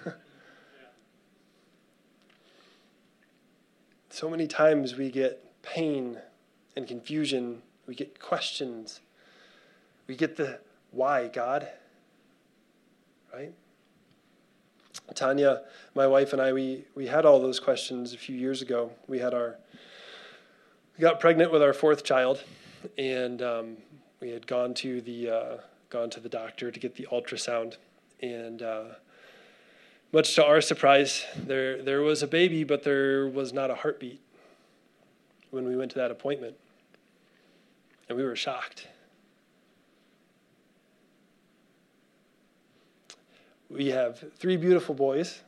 so 4.12 4.28
many 4.28 4.46
times 4.46 4.94
we 4.94 5.10
get 5.10 5.42
pain 5.62 6.18
and 6.76 6.86
confusion, 6.86 7.62
we 7.86 7.94
get 7.94 8.20
questions, 8.20 9.00
we 10.06 10.14
get 10.14 10.36
the 10.36 10.58
why, 10.90 11.28
God, 11.28 11.66
right? 13.32 13.52
Tanya, 15.14 15.62
my 15.94 16.06
wife, 16.06 16.34
and 16.34 16.42
I, 16.42 16.52
we, 16.52 16.84
we 16.94 17.06
had 17.06 17.24
all 17.24 17.40
those 17.40 17.58
questions 17.58 18.12
a 18.12 18.18
few 18.18 18.36
years 18.36 18.60
ago. 18.60 18.90
We 19.08 19.18
had 19.18 19.32
our, 19.32 19.56
we 20.98 21.00
got 21.00 21.18
pregnant 21.18 21.50
with 21.50 21.62
our 21.62 21.72
fourth 21.72 22.04
child, 22.04 22.44
and 22.98 23.40
um, 23.40 23.76
we 24.20 24.28
had 24.28 24.46
gone 24.46 24.74
to 24.74 25.00
the, 25.00 25.30
uh, 25.30 25.56
gone 25.88 26.10
to 26.10 26.20
the 26.20 26.28
doctor 26.28 26.70
to 26.70 26.78
get 26.78 26.96
the 26.96 27.06
ultrasound, 27.10 27.76
and 28.20 28.60
uh, 28.60 28.84
much 30.12 30.34
to 30.34 30.44
our 30.44 30.60
surprise, 30.60 31.24
there, 31.34 31.82
there 31.82 32.02
was 32.02 32.22
a 32.22 32.26
baby, 32.26 32.64
but 32.64 32.82
there 32.82 33.26
was 33.26 33.52
not 33.52 33.70
a 33.70 33.74
heartbeat 33.74 34.20
when 35.50 35.66
we 35.66 35.74
went 35.74 35.90
to 35.92 35.98
that 35.98 36.10
appointment. 36.10 36.54
And 38.08 38.18
we 38.18 38.24
were 38.24 38.36
shocked. 38.36 38.88
We 43.70 43.88
have 43.88 44.22
three 44.36 44.58
beautiful 44.58 44.94
boys 44.94 45.40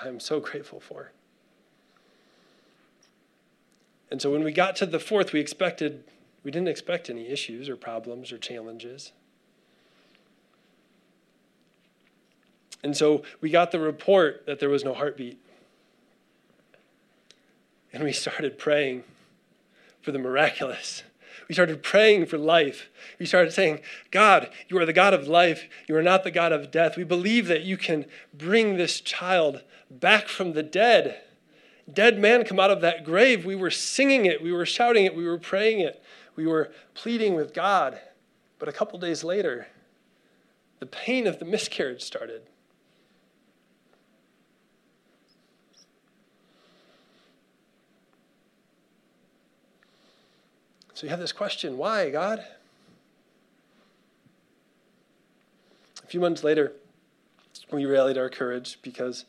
I'm 0.00 0.20
so 0.20 0.38
grateful 0.38 0.78
for. 0.78 1.10
And 4.10 4.22
so 4.22 4.30
when 4.30 4.44
we 4.44 4.52
got 4.52 4.76
to 4.76 4.86
the 4.86 5.00
fourth, 5.00 5.32
we 5.32 5.40
expected, 5.40 6.04
we 6.44 6.52
didn't 6.52 6.68
expect 6.68 7.10
any 7.10 7.26
issues 7.26 7.68
or 7.68 7.76
problems 7.76 8.30
or 8.30 8.38
challenges. 8.38 9.12
And 12.84 12.94
so 12.94 13.22
we 13.40 13.48
got 13.48 13.72
the 13.72 13.80
report 13.80 14.44
that 14.44 14.60
there 14.60 14.68
was 14.68 14.84
no 14.84 14.92
heartbeat. 14.92 15.40
And 17.94 18.04
we 18.04 18.12
started 18.12 18.58
praying 18.58 19.04
for 20.02 20.12
the 20.12 20.18
miraculous. 20.18 21.02
We 21.48 21.54
started 21.54 21.82
praying 21.82 22.26
for 22.26 22.36
life. 22.36 22.90
We 23.18 23.24
started 23.24 23.52
saying, 23.52 23.80
God, 24.10 24.50
you 24.68 24.78
are 24.78 24.84
the 24.84 24.92
God 24.92 25.14
of 25.14 25.26
life. 25.26 25.66
You 25.88 25.96
are 25.96 26.02
not 26.02 26.24
the 26.24 26.30
God 26.30 26.52
of 26.52 26.70
death. 26.70 26.98
We 26.98 27.04
believe 27.04 27.46
that 27.46 27.62
you 27.62 27.78
can 27.78 28.04
bring 28.34 28.76
this 28.76 29.00
child 29.00 29.62
back 29.90 30.28
from 30.28 30.52
the 30.52 30.62
dead. 30.62 31.22
Dead 31.90 32.18
man 32.18 32.44
come 32.44 32.60
out 32.60 32.70
of 32.70 32.82
that 32.82 33.02
grave. 33.02 33.46
We 33.46 33.56
were 33.56 33.70
singing 33.70 34.26
it. 34.26 34.42
We 34.42 34.52
were 34.52 34.66
shouting 34.66 35.06
it. 35.06 35.16
We 35.16 35.26
were 35.26 35.38
praying 35.38 35.80
it. 35.80 36.02
We 36.36 36.46
were 36.46 36.70
pleading 36.92 37.34
with 37.34 37.54
God. 37.54 37.98
But 38.58 38.68
a 38.68 38.72
couple 38.72 38.98
days 38.98 39.24
later, 39.24 39.68
the 40.80 40.86
pain 40.86 41.26
of 41.26 41.38
the 41.38 41.46
miscarriage 41.46 42.02
started. 42.02 42.42
So 50.94 51.06
you 51.06 51.10
have 51.10 51.18
this 51.18 51.32
question 51.32 51.76
why, 51.76 52.08
God? 52.10 52.44
A 56.02 56.06
few 56.06 56.20
months 56.20 56.44
later, 56.44 56.72
we 57.72 57.84
rallied 57.84 58.16
our 58.16 58.30
courage 58.30 58.78
because 58.80 59.24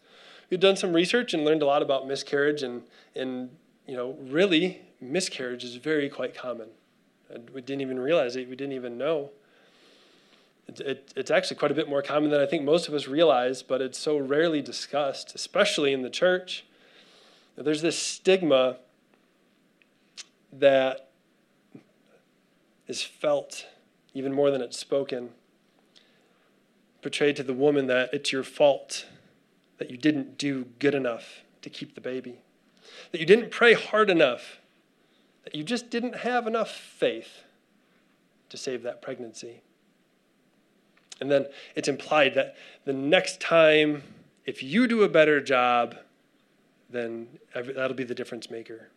we'd 0.51 0.60
done 0.60 0.75
some 0.75 0.93
research 0.93 1.34
and 1.34 1.43
learned 1.43 1.63
a 1.63 1.65
lot 1.65 1.82
about 1.82 2.08
miscarriage 2.08 2.62
and, 2.62 2.84
and 3.15 3.49
you 3.88 3.95
know, 3.95 4.15
really, 4.21 4.82
miscarriage 5.01 5.63
is 5.63 5.75
very 5.78 6.08
quite 6.08 6.36
common. 6.36 6.67
We 7.51 7.62
didn't 7.62 7.82
even 7.82 7.97
realize 7.99 8.36
it, 8.36 8.47
we 8.47 8.56
didn't 8.56 8.73
even 8.73 8.99
know. 8.99 9.32
It, 10.67 10.80
it, 10.82 11.13
it's 11.15 11.32
actually 11.32 11.58
quite 11.58 11.71
a 11.71 11.75
bit 11.75 11.89
more 11.89 12.04
common 12.04 12.30
than 12.30 12.41
I 12.41 12.45
think 12.45 12.63
most 12.63 12.88
of 12.88 12.93
us 12.93 13.08
realize, 13.08 13.63
but 13.63 13.82
it's 13.82 13.97
so 13.97 14.17
rarely 14.17 14.62
discussed, 14.62 15.34
especially 15.34 15.93
in 15.93 16.04
the 16.04 16.12
church. 16.12 16.65
There's 17.56 17.82
this 17.82 17.97
stigma 17.97 18.78
that 20.54 21.05
is 22.88 23.02
felt 23.02 23.65
even 24.13 24.34
more 24.34 24.52
than 24.52 24.62
it's 24.62 24.78
spoken, 24.78 25.30
portrayed 27.02 27.36
to 27.36 27.43
the 27.43 27.54
woman 27.54 27.88
that 27.88 28.10
it's 28.13 28.32
your 28.32 28.43
fault 28.43 29.06
that 29.78 29.91
you 29.91 29.98
didn't 29.98 30.38
do 30.38 30.65
good 30.80 30.95
enough 30.95 31.43
to 31.62 31.69
keep 31.69 31.95
the 31.95 32.02
baby, 32.02 32.39
that 33.12 33.19
you 33.19 33.26
didn't 33.26 33.52
pray 33.52 33.74
hard 33.74 34.10
enough, 34.10 34.60
that 35.43 35.54
you 35.54 35.63
just 35.63 35.89
didn't 35.89 36.17
have 36.17 36.48
enough 36.48 36.71
faith 36.71 37.43
to 38.50 38.58
save 38.58 38.84
that 38.84 39.02
pregnancy. 39.02 39.62
And 41.19 41.32
then 41.32 41.48
it's 41.76 41.88
implied 41.88 42.34
that 42.36 42.56
the 42.86 42.93
next 42.93 43.39
time, 43.39 44.04
if 44.45 44.62
you 44.62 44.88
do 44.88 45.04
a 45.04 45.10
better 45.10 45.41
job, 45.41 45.95
then 46.89 47.28
that'll 47.54 47.93
be 47.93 48.04
the 48.04 48.15
difference 48.15 48.50
maker. 48.50 48.89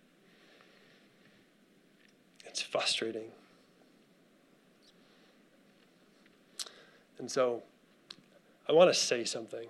It's 2.44 2.62
frustrating. 2.62 3.31
And 7.18 7.31
so 7.31 7.62
I 8.68 8.72
want 8.72 8.92
to 8.92 8.94
say 8.98 9.24
something. 9.24 9.68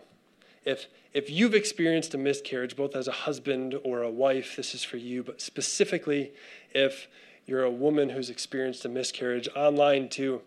If, 0.65 0.87
if 1.15 1.31
you've 1.31 1.55
experienced 1.55 2.15
a 2.15 2.19
miscarriage, 2.19 2.77
both 2.77 2.95
as 2.95 3.09
a 3.09 3.13
husband 3.13 3.75
or 3.85 4.03
a 4.03 4.11
wife, 4.11 4.57
this 4.57 4.75
is 4.75 4.85
for 4.85 4.99
you, 4.99 5.23
but 5.23 5.41
specifically 5.41 6.33
if 6.75 7.09
you're 7.47 7.65
a 7.65 7.71
woman 7.71 8.11
who's 8.11 8.29
experienced 8.29 8.85
a 8.85 8.89
miscarriage, 8.89 9.49
online 9.57 10.09
too, 10.09 10.43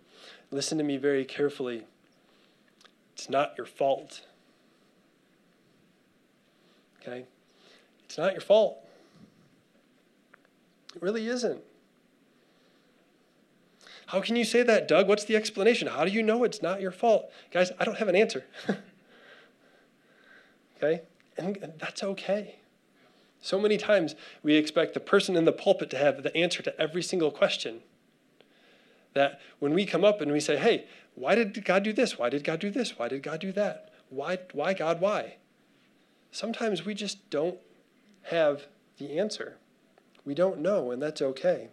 listen 0.51 0.77
to 0.77 0.83
me 0.83 0.97
very 0.97 1.25
carefully. 1.25 1.83
It's 3.13 3.29
not 3.29 3.53
your 3.57 3.65
fault. 3.65 4.21
Okay? 7.01 7.25
It's 8.05 8.17
not 8.17 8.33
your 8.33 8.41
fault. 8.41 8.77
It 10.95 11.01
really 11.01 11.27
isn't. 11.27 11.61
How 14.11 14.19
can 14.19 14.35
you 14.35 14.43
say 14.43 14.61
that, 14.63 14.89
Doug? 14.89 15.07
What's 15.07 15.23
the 15.23 15.37
explanation? 15.37 15.87
How 15.87 16.03
do 16.03 16.11
you 16.11 16.21
know 16.21 16.43
it's 16.43 16.61
not 16.61 16.81
your 16.81 16.91
fault? 16.91 17.31
Guys, 17.49 17.71
I 17.79 17.85
don't 17.85 17.97
have 17.97 18.09
an 18.09 18.15
answer. 18.17 18.43
okay? 20.77 21.03
And 21.37 21.71
that's 21.79 22.03
okay. 22.03 22.55
So 23.41 23.57
many 23.57 23.77
times 23.77 24.15
we 24.43 24.55
expect 24.55 24.95
the 24.95 24.99
person 24.99 25.37
in 25.37 25.45
the 25.45 25.53
pulpit 25.53 25.89
to 25.91 25.97
have 25.97 26.23
the 26.23 26.35
answer 26.35 26.61
to 26.61 26.77
every 26.77 27.01
single 27.01 27.31
question. 27.31 27.79
That 29.13 29.39
when 29.59 29.73
we 29.73 29.85
come 29.85 30.03
up 30.03 30.19
and 30.19 30.29
we 30.29 30.41
say, 30.41 30.57
hey, 30.57 30.87
why 31.15 31.35
did 31.35 31.63
God 31.63 31.83
do 31.83 31.93
this? 31.93 32.19
Why 32.19 32.27
did 32.29 32.43
God 32.43 32.59
do 32.59 32.69
this? 32.69 32.99
Why 32.99 33.07
did 33.07 33.23
God 33.23 33.39
do 33.39 33.53
that? 33.53 33.93
Why, 34.09 34.39
why 34.51 34.73
God, 34.73 34.99
why? 34.99 35.37
Sometimes 36.33 36.83
we 36.83 36.95
just 36.95 37.29
don't 37.29 37.59
have 38.23 38.63
the 38.97 39.17
answer. 39.17 39.55
We 40.25 40.33
don't 40.33 40.59
know, 40.59 40.91
and 40.91 41.01
that's 41.01 41.21
okay. 41.21 41.69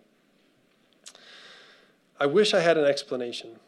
I 2.20 2.26
wish 2.26 2.54
I 2.54 2.60
had 2.60 2.76
an 2.76 2.84
explanation. 2.84 3.58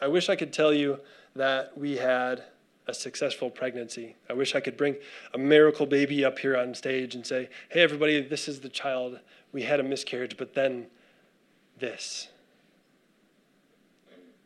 I 0.00 0.08
wish 0.08 0.28
I 0.28 0.36
could 0.36 0.52
tell 0.52 0.72
you 0.72 1.00
that 1.34 1.76
we 1.76 1.96
had 1.96 2.44
a 2.86 2.94
successful 2.94 3.50
pregnancy. 3.50 4.14
I 4.30 4.34
wish 4.34 4.54
I 4.54 4.60
could 4.60 4.76
bring 4.76 4.96
a 5.34 5.38
miracle 5.38 5.86
baby 5.86 6.24
up 6.24 6.38
here 6.38 6.56
on 6.56 6.74
stage 6.74 7.14
and 7.14 7.26
say, 7.26 7.48
hey, 7.70 7.82
everybody, 7.82 8.20
this 8.20 8.46
is 8.46 8.60
the 8.60 8.68
child. 8.68 9.18
We 9.52 9.62
had 9.62 9.80
a 9.80 9.82
miscarriage, 9.82 10.36
but 10.36 10.54
then 10.54 10.86
this. 11.78 12.28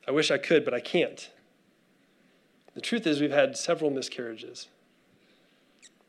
I 0.09 0.12
wish 0.12 0.31
I 0.31 0.38
could, 0.38 0.64
but 0.64 0.72
I 0.72 0.81
can't. 0.81 1.31
The 2.74 2.81
truth 2.81 3.07
is, 3.07 3.20
we've 3.20 3.31
had 3.31 3.57
several 3.57 3.90
miscarriages. 3.90 4.68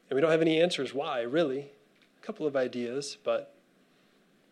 And 0.10 0.16
we 0.16 0.22
don't 0.22 0.32
have 0.32 0.42
any 0.42 0.62
answers 0.62 0.94
why, 0.94 1.22
really. 1.22 1.72
A 2.22 2.26
couple 2.26 2.46
of 2.46 2.56
ideas, 2.56 3.18
but 3.24 3.54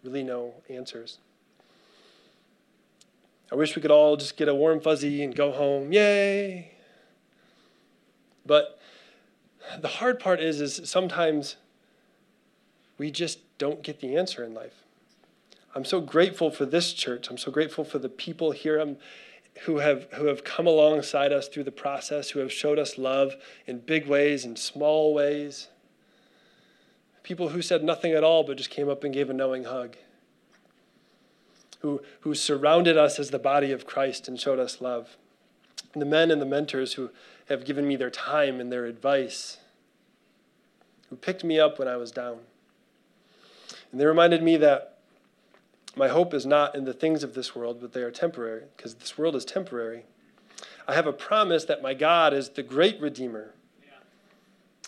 really 0.04 0.24
no 0.24 0.54
answers. 0.70 1.20
I 3.52 3.56
wish 3.56 3.76
we 3.76 3.82
could 3.82 3.92
all 3.92 4.16
just 4.16 4.38
get 4.38 4.48
a 4.48 4.54
warm 4.54 4.80
fuzzy 4.80 5.24
and 5.24 5.36
go 5.36 5.52
home. 5.52 5.92
Yay! 5.92 6.72
But 8.46 8.80
the 9.80 9.88
hard 9.88 10.20
part 10.20 10.40
is, 10.40 10.62
is 10.62 10.82
sometimes 10.84 11.56
we 12.98 13.10
just 13.12 13.40
don't 13.58 13.82
get 13.82 14.02
the 14.02 14.16
answer 14.16 14.44
in 14.44 14.54
life. 14.54 14.84
I'm 15.76 15.86
so 15.86 16.02
grateful 16.02 16.52
for 16.52 16.66
this 16.66 16.94
church. 16.94 17.30
I'm 17.30 17.38
so 17.38 17.52
grateful 17.52 17.84
for 17.84 18.00
the 18.00 18.10
people 18.10 18.52
here 18.52 18.80
um, 18.80 18.98
who 19.62 19.78
have, 19.80 20.08
who 20.14 20.26
have 20.26 20.44
come 20.44 20.68
alongside 20.68 21.32
us 21.32 21.48
through 21.48 21.64
the 21.64 21.72
process, 21.72 22.32
who 22.32 22.40
have 22.40 22.52
showed 22.52 22.80
us 22.80 22.98
love 22.98 23.36
in 23.66 23.80
big 23.80 24.08
ways 24.08 24.46
and 24.46 24.58
small 24.58 25.14
ways. 25.14 25.68
People 27.24 27.50
who 27.50 27.62
said 27.62 27.84
nothing 27.84 28.14
at 28.14 28.24
all 28.24 28.44
but 28.44 28.58
just 28.58 28.70
came 28.70 28.90
up 28.90 29.04
and 29.04 29.14
gave 29.14 29.30
a 29.30 29.34
knowing 29.34 29.66
hug 29.66 29.96
who, 31.80 32.02
who 32.22 32.36
surrounded 32.36 32.98
us 32.98 33.20
as 33.20 33.32
the 33.32 33.40
body 33.40 33.72
of 33.72 33.86
Christ 33.86 34.28
and 34.28 34.40
showed 34.40 34.60
us 34.60 34.82
love. 34.82 35.18
And 35.94 36.02
the 36.02 36.06
men 36.06 36.30
and 36.30 36.42
the 36.42 36.46
mentors 36.46 36.94
who 36.94 37.10
have 37.48 37.66
given 37.66 37.88
me 37.88 37.96
their 37.96 38.12
time 38.12 38.60
and 38.60 38.72
their 38.72 38.86
advice, 38.86 39.58
who 41.10 41.16
picked 41.16 41.44
me 41.44 41.60
up 41.60 41.80
when 41.80 41.88
I 41.88 41.98
was 41.98 42.12
down. 42.12 42.40
And 43.92 44.00
they 44.00 44.06
reminded 44.06 44.44
me 44.44 44.58
that 44.58 45.00
my 45.96 46.08
hope 46.08 46.34
is 46.34 46.46
not 46.46 46.76
in 46.76 46.86
the 46.86 46.94
things 46.94 47.24
of 47.24 47.34
this 47.34 47.56
world, 47.56 47.80
but 47.82 47.94
they 47.94 48.02
are 48.02 48.12
temporary, 48.12 48.64
because 48.78 48.96
this 48.96 49.18
world 49.18 49.36
is 49.36 49.44
temporary. 49.44 50.04
I 50.88 50.94
have 50.94 51.08
a 51.08 51.14
promise 51.14 51.66
that 51.66 51.82
my 51.82 51.94
God 51.94 52.34
is 52.34 52.50
the 52.50 52.64
great 52.64 53.02
Redeemer. 53.02 53.54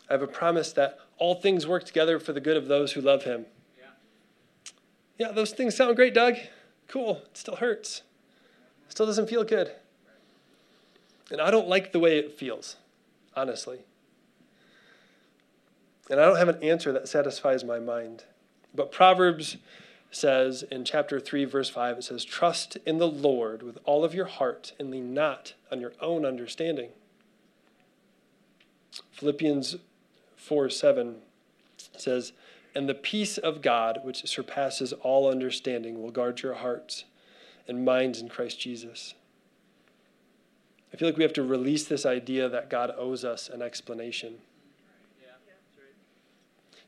I 0.10 0.14
have 0.14 0.22
a 0.22 0.28
promise 0.28 0.74
that 0.74 1.00
all 1.18 1.36
things 1.36 1.66
work 1.66 1.86
together 1.86 2.20
for 2.20 2.34
the 2.34 2.42
good 2.42 2.58
of 2.58 2.68
those 2.68 2.92
who 2.92 3.02
love 3.02 3.24
him. 3.24 3.46
Yeah, 3.80 3.86
yeah 5.18 5.32
those 5.32 5.52
things 5.52 5.76
sound 5.76 5.96
great, 5.96 6.14
Doug. 6.14 6.36
Cool. 6.92 7.22
It 7.26 7.38
still 7.38 7.56
hurts. 7.56 8.02
It 8.86 8.92
still 8.92 9.06
doesn't 9.06 9.30
feel 9.30 9.46
good. 9.46 9.72
And 11.32 11.40
I 11.40 11.50
don't 11.50 11.70
like 11.70 11.94
the 11.94 12.00
way 12.00 12.18
it 12.18 12.38
feels, 12.38 12.76
honestly. 13.34 13.80
And 16.10 16.20
I 16.20 16.26
don't 16.26 16.36
have 16.36 16.50
an 16.50 16.62
answer 16.62 16.92
that 16.92 17.08
satisfies 17.08 17.64
my 17.64 17.80
mind. 17.80 18.26
But 18.76 18.92
Proverbs 18.92 19.56
says 20.12 20.64
in 20.64 20.84
chapter 20.84 21.22
3, 21.22 21.46
verse 21.46 21.70
5, 21.70 22.00
it 22.00 22.04
says, 22.04 22.26
Trust 22.26 22.78
in 22.86 22.98
the 22.98 23.08
Lord 23.08 23.64
with 23.64 23.78
all 23.86 24.04
of 24.04 24.14
your 24.14 24.26
heart 24.26 24.74
and 24.78 24.92
lean 24.92 25.14
not 25.14 25.54
on 25.72 25.80
your 25.80 25.94
own 26.02 26.26
understanding. 26.26 26.90
Philippians 29.14 29.78
4 30.36 30.70
7 30.70 31.16
says, 31.96 32.34
and 32.74 32.88
the 32.88 32.94
peace 32.94 33.38
of 33.38 33.62
God, 33.62 34.00
which 34.04 34.28
surpasses 34.28 34.94
all 34.94 35.30
understanding, 35.30 36.02
will 36.02 36.12
guard 36.12 36.42
your 36.42 36.56
hearts 36.56 37.04
and 37.68 37.86
minds 37.86 38.22
in 38.22 38.30
Christ 38.30 38.60
Jesus. 38.60 39.14
I 40.94 40.98
feel 40.98 41.08
like 41.08 41.18
we 41.18 41.24
have 41.24 41.34
to 41.34 41.44
release 41.44 41.86
this 41.86 42.06
idea 42.06 42.50
that 42.50 42.70
God 42.70 42.94
owes 42.98 43.24
us 43.24 43.50
an 43.50 43.62
explanation. 43.62 44.36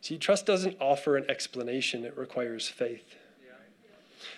See, 0.02 0.18
trust 0.18 0.46
doesn't 0.46 0.76
offer 0.82 1.16
an 1.16 1.26
explanation, 1.30 2.04
it 2.04 2.18
requires 2.18 2.68
faith. 2.68 3.16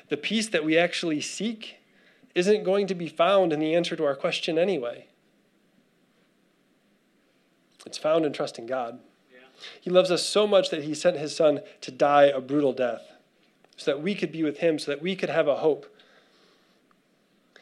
The 0.10 0.18
peace 0.18 0.48
that 0.50 0.64
we 0.64 0.78
actually 0.78 1.22
seek 1.22 1.78
isn't 2.36 2.64
going 2.64 2.86
to 2.88 2.96
be 2.96 3.08
found 3.08 3.52
in 3.52 3.60
the 3.60 3.74
answer 3.74 3.96
to 3.96 4.04
our 4.04 4.16
question 4.16 4.60
anyway. 4.60 5.08
It's 7.86 7.98
found 7.98 8.26
in 8.26 8.34
trusting 8.34 8.68
God. 8.68 9.00
He 9.80 9.90
loves 9.90 10.12
us 10.12 10.26
so 10.26 10.46
much 10.48 10.70
that 10.70 10.84
he 10.84 10.94
sent 10.94 11.18
his 11.18 11.36
son 11.36 11.62
to 11.82 11.92
die 11.92 12.26
a 12.26 12.42
brutal 12.42 12.74
death 12.74 13.12
so 13.78 13.92
that 13.92 14.02
we 14.02 14.16
could 14.16 14.32
be 14.32 14.44
with 14.44 14.60
him, 14.60 14.80
so 14.80 14.92
that 14.92 15.02
we 15.02 15.16
could 15.16 15.30
have 15.30 15.48
a 15.48 15.58
hope. 15.58 15.86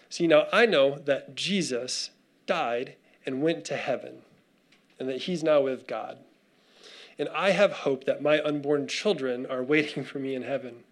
See, 0.10 0.28
now 0.28 0.48
I 0.54 0.66
know 0.66 1.00
that 1.00 1.36
Jesus 1.36 2.12
died 2.46 2.96
and 3.26 3.42
went 3.42 3.66
to 3.66 3.78
heaven, 3.78 4.22
and 5.00 5.10
that 5.10 5.24
he's 5.24 5.44
now 5.44 5.62
with 5.62 5.88
God. 5.88 6.20
And 7.18 7.30
I 7.30 7.52
have 7.52 7.72
hope 7.72 8.06
that 8.06 8.22
my 8.22 8.42
unborn 8.42 8.88
children 8.88 9.46
are 9.46 9.64
waiting 9.64 10.04
for 10.04 10.20
me 10.20 10.36
in 10.36 10.44
heaven. 10.44 10.84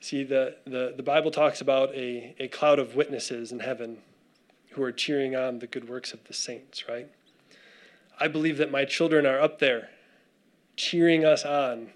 See, 0.00 0.22
the, 0.22 0.56
the, 0.64 0.94
the 0.96 1.02
Bible 1.02 1.32
talks 1.32 1.60
about 1.60 1.92
a, 1.92 2.32
a 2.38 2.46
cloud 2.46 2.78
of 2.78 2.94
witnesses 2.94 3.50
in 3.50 3.58
heaven 3.58 3.98
who 4.76 4.82
are 4.82 4.92
cheering 4.92 5.34
on 5.34 5.58
the 5.58 5.66
good 5.66 5.88
works 5.88 6.12
of 6.12 6.22
the 6.24 6.34
saints, 6.34 6.88
right? 6.88 7.08
I 8.20 8.28
believe 8.28 8.58
that 8.58 8.70
my 8.70 8.84
children 8.84 9.26
are 9.26 9.40
up 9.40 9.58
there 9.58 9.88
cheering 10.76 11.24
us 11.24 11.44
on, 11.44 11.88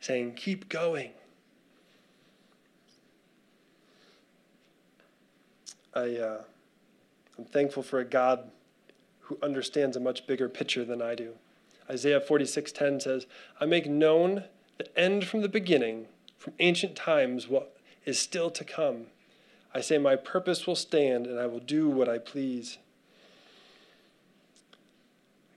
saying, 0.00 0.34
Keep 0.34 0.68
going. 0.68 1.12
I, 5.94 6.16
uh, 6.16 6.42
I'm 7.38 7.44
thankful 7.46 7.82
for 7.82 8.00
a 8.00 8.04
God 8.04 8.50
who 9.20 9.38
understands 9.42 9.96
a 9.96 10.00
much 10.00 10.26
bigger 10.26 10.48
picture 10.48 10.84
than 10.84 11.00
I 11.00 11.14
do. 11.14 11.34
Isaiah 11.88 12.20
46:10 12.20 13.00
says, 13.00 13.26
"I 13.60 13.66
make 13.66 13.86
known 13.86 14.44
the 14.78 14.98
end 14.98 15.26
from 15.26 15.42
the 15.42 15.48
beginning, 15.48 16.08
from 16.36 16.54
ancient 16.58 16.96
times 16.96 17.48
what 17.48 17.76
is 18.04 18.18
still 18.18 18.50
to 18.50 18.64
come. 18.64 19.06
I 19.72 19.80
say 19.80 19.98
my 19.98 20.16
purpose 20.16 20.66
will 20.66 20.76
stand 20.76 21.26
and 21.26 21.38
I 21.38 21.46
will 21.46 21.60
do 21.60 21.88
what 21.88 22.08
I 22.08 22.18
please." 22.18 22.78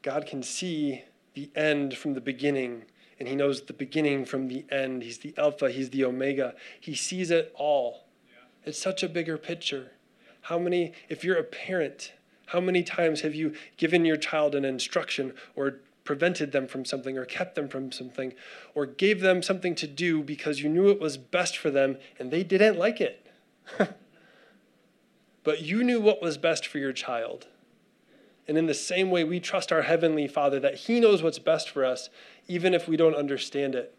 God 0.04 0.26
can 0.28 0.43
see 0.43 1.04
the 1.34 1.49
end 1.56 1.97
from 1.97 2.13
the 2.13 2.21
beginning, 2.21 2.84
and 3.17 3.28
He 3.28 3.36
knows 3.36 3.62
the 3.62 3.73
beginning 3.73 4.26
from 4.26 4.47
the 4.47 4.65
end. 4.69 5.02
He's 5.02 5.17
the 5.17 5.34
Alpha, 5.38 5.71
He's 5.71 5.89
the 5.89 6.04
Omega. 6.04 6.54
He 6.80 6.93
sees 6.93 7.32
it 7.32 7.52
all. 7.56 8.06
Yeah. 8.28 8.69
It's 8.69 8.80
such 8.80 9.02
a 9.02 9.10
bigger 9.10 9.38
picture. 9.38 9.93
How 10.41 10.60
many, 10.60 10.91
if 11.08 11.23
you're 11.23 11.38
a 11.38 11.43
parent, 11.43 12.12
how 12.47 12.60
many 12.60 12.84
times 12.84 13.21
have 13.21 13.34
you 13.34 13.54
given 13.78 14.04
your 14.04 14.17
child 14.17 14.56
an 14.56 14.65
instruction 14.65 15.34
or 15.56 15.80
prevented 16.04 16.52
them 16.52 16.67
from 16.67 16.84
something 16.84 17.17
or 17.17 17.23
kept 17.23 17.56
them 17.56 17.69
from 17.69 17.93
something 17.93 18.34
or 18.76 18.86
gave 18.86 19.21
them 19.21 19.41
something 19.41 19.73
to 19.76 19.88
do 19.88 20.21
because 20.21 20.62
you 20.62 20.67
knew 20.67 20.89
it 20.89 20.99
was 20.99 21.15
best 21.15 21.58
for 21.58 21.71
them 21.71 21.97
and 22.19 22.30
they 22.30 22.43
didn't 22.43 22.78
like 22.78 22.99
it? 22.99 23.26
but 25.43 25.62
you 25.62 25.84
knew 25.84 25.99
what 25.99 26.21
was 26.21 26.38
best 26.38 26.65
for 26.65 26.77
your 26.77 26.93
child. 26.93 27.47
And 28.47 28.58
in 28.58 28.65
the 28.65 28.73
same 28.73 29.10
way, 29.10 29.23
we 29.23 29.39
trust 29.39 29.71
our 29.71 29.84
Heavenly 29.84 30.27
Father 30.27 30.60
that 30.60 30.75
He 30.75 30.99
knows 30.99 31.23
what's 31.23 31.39
best 31.39 31.69
for 31.69 31.86
us, 31.86 32.10
even 32.47 32.73
if 32.73 32.88
we 32.88 32.97
don't 32.97 33.15
understand 33.15 33.75
it, 33.75 33.95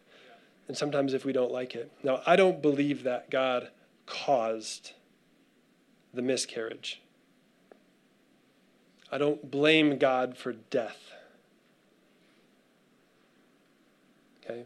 and 0.67 0.77
sometimes 0.77 1.13
if 1.13 1.25
we 1.25 1.33
don't 1.33 1.51
like 1.51 1.75
it. 1.75 1.91
Now, 2.03 2.21
I 2.25 2.35
don't 2.35 2.61
believe 2.61 3.03
that 3.03 3.29
God 3.29 3.69
caused 4.05 4.91
the 6.13 6.21
miscarriage. 6.21 7.01
I 9.11 9.17
don't 9.17 9.49
blame 9.49 9.97
God 9.97 10.37
for 10.37 10.53
death. 10.53 11.11
Okay? 14.43 14.63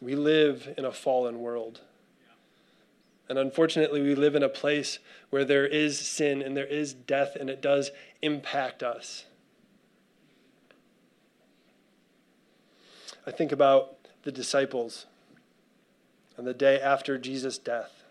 We 0.00 0.14
live 0.14 0.74
in 0.76 0.84
a 0.84 0.92
fallen 0.92 1.40
world. 1.40 1.80
And 3.30 3.38
unfortunately, 3.38 4.02
we 4.02 4.16
live 4.16 4.34
in 4.34 4.42
a 4.42 4.48
place 4.48 4.98
where 5.30 5.44
there 5.44 5.64
is 5.64 5.96
sin 5.96 6.42
and 6.42 6.56
there 6.56 6.66
is 6.66 6.92
death, 6.92 7.36
and 7.38 7.48
it 7.48 7.62
does 7.62 7.92
impact 8.22 8.82
us. 8.82 9.24
I 13.24 13.30
think 13.30 13.52
about 13.52 13.98
the 14.24 14.32
disciples 14.32 15.06
on 16.36 16.44
the 16.44 16.52
day 16.52 16.80
after 16.80 17.18
Jesus' 17.18 17.56
death, 17.56 18.02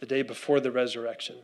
the 0.00 0.06
day 0.06 0.22
before 0.22 0.58
the 0.58 0.72
resurrection. 0.72 1.36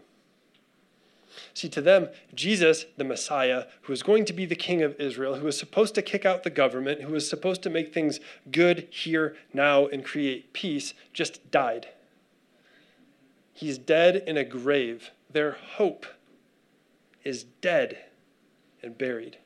See, 1.54 1.68
to 1.68 1.80
them, 1.80 2.08
Jesus, 2.34 2.86
the 2.96 3.04
Messiah, 3.04 3.66
who 3.82 3.92
was 3.92 4.02
going 4.02 4.24
to 4.24 4.32
be 4.32 4.44
the 4.44 4.56
king 4.56 4.82
of 4.82 5.00
Israel, 5.00 5.36
who 5.36 5.44
was 5.44 5.56
supposed 5.56 5.94
to 5.94 6.02
kick 6.02 6.26
out 6.26 6.42
the 6.42 6.50
government, 6.50 7.02
who 7.02 7.12
was 7.12 7.30
supposed 7.30 7.62
to 7.62 7.70
make 7.70 7.94
things 7.94 8.18
good 8.50 8.88
here, 8.90 9.36
now, 9.54 9.86
and 9.86 10.04
create 10.04 10.52
peace, 10.52 10.94
just 11.12 11.48
died. 11.52 11.86
He's 13.52 13.78
dead 13.78 14.24
in 14.26 14.36
a 14.36 14.44
grave. 14.44 15.10
Their 15.30 15.52
hope 15.52 16.06
is 17.24 17.44
dead 17.44 17.98
and 18.82 18.96
buried. 18.96 19.38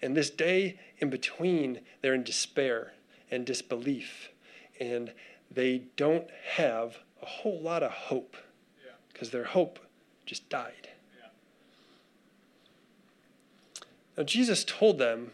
And 0.00 0.16
this 0.16 0.30
day 0.30 0.78
in 0.98 1.10
between, 1.10 1.80
they're 2.00 2.14
in 2.14 2.22
despair 2.22 2.92
and 3.30 3.44
disbelief, 3.44 4.30
and 4.78 5.12
they 5.50 5.84
don't 5.96 6.28
have 6.54 6.98
a 7.22 7.26
whole 7.26 7.60
lot 7.60 7.82
of 7.82 7.90
hope 7.90 8.36
because 9.12 9.30
their 9.30 9.44
hope 9.44 9.78
just 10.26 10.48
died. 10.50 10.90
Yeah. 11.18 11.28
Now, 14.18 14.24
Jesus 14.24 14.62
told 14.62 14.98
them 14.98 15.32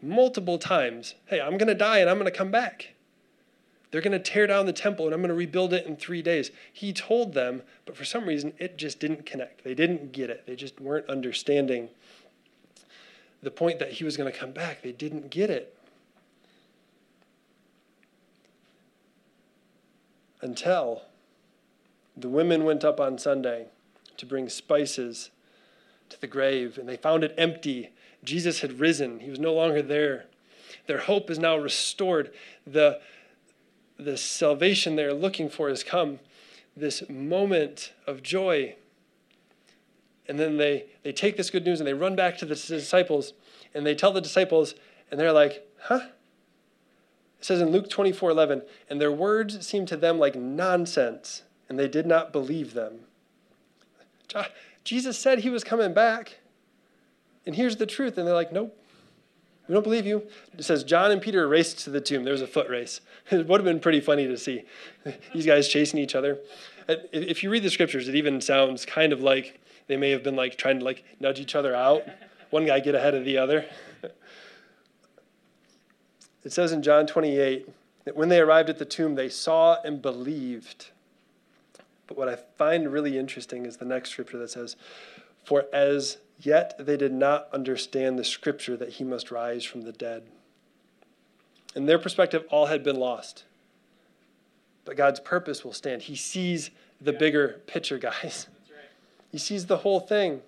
multiple 0.00 0.58
times, 0.58 1.14
Hey, 1.26 1.38
I'm 1.40 1.58
going 1.58 1.68
to 1.68 1.74
die 1.74 1.98
and 1.98 2.08
I'm 2.08 2.16
going 2.16 2.30
to 2.30 2.36
come 2.36 2.50
back. 2.50 2.94
They're 3.90 4.02
going 4.02 4.12
to 4.12 4.18
tear 4.18 4.46
down 4.46 4.66
the 4.66 4.72
temple 4.72 5.06
and 5.06 5.14
I'm 5.14 5.20
going 5.20 5.28
to 5.28 5.34
rebuild 5.34 5.72
it 5.72 5.86
in 5.86 5.96
three 5.96 6.22
days. 6.22 6.50
He 6.72 6.92
told 6.92 7.34
them, 7.34 7.62
but 7.86 7.96
for 7.96 8.04
some 8.04 8.26
reason, 8.26 8.52
it 8.58 8.76
just 8.76 9.00
didn't 9.00 9.24
connect. 9.24 9.64
They 9.64 9.74
didn't 9.74 10.12
get 10.12 10.30
it. 10.30 10.46
They 10.46 10.56
just 10.56 10.80
weren't 10.80 11.08
understanding 11.08 11.88
the 13.42 13.50
point 13.50 13.78
that 13.78 13.92
he 13.92 14.04
was 14.04 14.16
going 14.16 14.30
to 14.30 14.38
come 14.38 14.52
back. 14.52 14.82
They 14.82 14.92
didn't 14.92 15.30
get 15.30 15.48
it. 15.48 15.74
Until 20.40 21.02
the 22.16 22.28
women 22.28 22.64
went 22.64 22.84
up 22.84 23.00
on 23.00 23.18
Sunday 23.18 23.66
to 24.16 24.26
bring 24.26 24.48
spices 24.48 25.30
to 26.10 26.20
the 26.20 26.26
grave, 26.26 26.78
and 26.78 26.88
they 26.88 26.96
found 26.96 27.22
it 27.24 27.34
empty. 27.36 27.90
Jesus 28.24 28.60
had 28.60 28.80
risen, 28.80 29.20
he 29.20 29.30
was 29.30 29.38
no 29.38 29.52
longer 29.54 29.82
there. 29.82 30.26
Their 30.86 30.98
hope 30.98 31.30
is 31.30 31.38
now 31.38 31.56
restored. 31.56 32.32
The 32.66 33.00
the 33.98 34.16
salvation 34.16 34.96
they're 34.96 35.14
looking 35.14 35.48
for 35.48 35.68
has 35.68 35.82
come, 35.82 36.20
this 36.76 37.08
moment 37.08 37.92
of 38.06 38.22
joy. 38.22 38.76
And 40.28 40.38
then 40.38 40.56
they, 40.56 40.86
they 41.02 41.12
take 41.12 41.36
this 41.36 41.50
good 41.50 41.64
news 41.64 41.80
and 41.80 41.86
they 41.86 41.94
run 41.94 42.14
back 42.14 42.38
to 42.38 42.46
the 42.46 42.54
disciples 42.54 43.32
and 43.74 43.84
they 43.84 43.94
tell 43.94 44.12
the 44.12 44.20
disciples, 44.20 44.74
and 45.10 45.18
they're 45.20 45.32
like, 45.32 45.66
huh? 45.82 46.00
It 47.38 47.44
says 47.44 47.60
in 47.60 47.70
Luke 47.70 47.88
24 47.88 48.30
11, 48.30 48.62
and 48.90 49.00
their 49.00 49.12
words 49.12 49.66
seemed 49.66 49.88
to 49.88 49.96
them 49.96 50.18
like 50.18 50.34
nonsense, 50.34 51.42
and 51.68 51.78
they 51.78 51.88
did 51.88 52.06
not 52.06 52.32
believe 52.32 52.74
them. 52.74 53.00
Jesus 54.84 55.18
said 55.18 55.40
he 55.40 55.50
was 55.50 55.64
coming 55.64 55.92
back, 55.92 56.38
and 57.46 57.54
here's 57.54 57.76
the 57.76 57.86
truth. 57.86 58.18
And 58.18 58.26
they're 58.26 58.34
like, 58.34 58.52
nope, 58.52 58.76
we 59.68 59.74
don't 59.74 59.82
believe 59.82 60.06
you. 60.06 60.22
It 60.56 60.64
says 60.64 60.82
John 60.82 61.10
and 61.10 61.20
Peter 61.20 61.46
raced 61.46 61.80
to 61.80 61.90
the 61.90 62.00
tomb. 62.00 62.24
There 62.24 62.32
was 62.32 62.42
a 62.42 62.46
foot 62.46 62.68
race. 62.68 63.00
It 63.30 63.46
would 63.46 63.60
have 63.60 63.66
been 63.66 63.80
pretty 63.80 64.00
funny 64.00 64.26
to 64.26 64.38
see 64.38 64.64
these 65.34 65.44
guys 65.44 65.68
chasing 65.68 66.00
each 66.00 66.14
other. 66.14 66.38
Uh, 66.88 66.94
if 67.12 67.42
you 67.42 67.50
read 67.50 67.62
the 67.62 67.68
scriptures, 67.68 68.08
it 68.08 68.14
even 68.14 68.40
sounds 68.40 68.86
kind 68.86 69.12
of 69.12 69.20
like 69.20 69.60
they 69.86 69.98
may 69.98 70.10
have 70.10 70.22
been 70.22 70.34
like 70.34 70.56
trying 70.56 70.78
to 70.78 70.84
like 70.86 71.04
nudge 71.20 71.38
each 71.38 71.54
other 71.54 71.76
out. 71.76 72.04
One 72.48 72.64
guy 72.64 72.80
get 72.80 72.94
ahead 72.94 73.14
of 73.14 73.24
the 73.26 73.36
other. 73.36 73.66
It 76.44 76.52
says 76.52 76.72
in 76.72 76.82
John 76.82 77.06
28 77.06 77.68
that 78.04 78.16
when 78.16 78.30
they 78.30 78.40
arrived 78.40 78.70
at 78.70 78.78
the 78.78 78.86
tomb, 78.86 79.16
they 79.16 79.28
saw 79.28 79.76
and 79.84 80.00
believed. 80.00 80.90
But 82.06 82.16
what 82.16 82.28
I 82.28 82.36
find 82.36 82.90
really 82.90 83.18
interesting 83.18 83.66
is 83.66 83.76
the 83.76 83.84
next 83.84 84.10
scripture 84.10 84.38
that 84.38 84.50
says, 84.50 84.76
For 85.44 85.66
as 85.74 86.16
Yet 86.40 86.74
they 86.78 86.96
did 86.96 87.12
not 87.12 87.48
understand 87.52 88.18
the 88.18 88.24
scripture 88.24 88.76
that 88.76 88.90
he 88.90 89.04
must 89.04 89.30
rise 89.30 89.64
from 89.64 89.82
the 89.82 89.92
dead. 89.92 90.22
In 91.74 91.86
their 91.86 91.98
perspective, 91.98 92.44
all 92.50 92.66
had 92.66 92.82
been 92.82 92.96
lost. 92.96 93.44
But 94.84 94.96
God's 94.96 95.20
purpose 95.20 95.64
will 95.64 95.72
stand. 95.72 96.02
He 96.02 96.16
sees 96.16 96.70
the 97.00 97.12
yeah. 97.12 97.18
bigger 97.18 97.60
picture, 97.66 97.98
guys. 97.98 98.46
Right. 98.70 98.80
He 99.30 99.38
sees 99.38 99.66
the 99.66 99.78
whole 99.78 100.00
thing, 100.00 100.40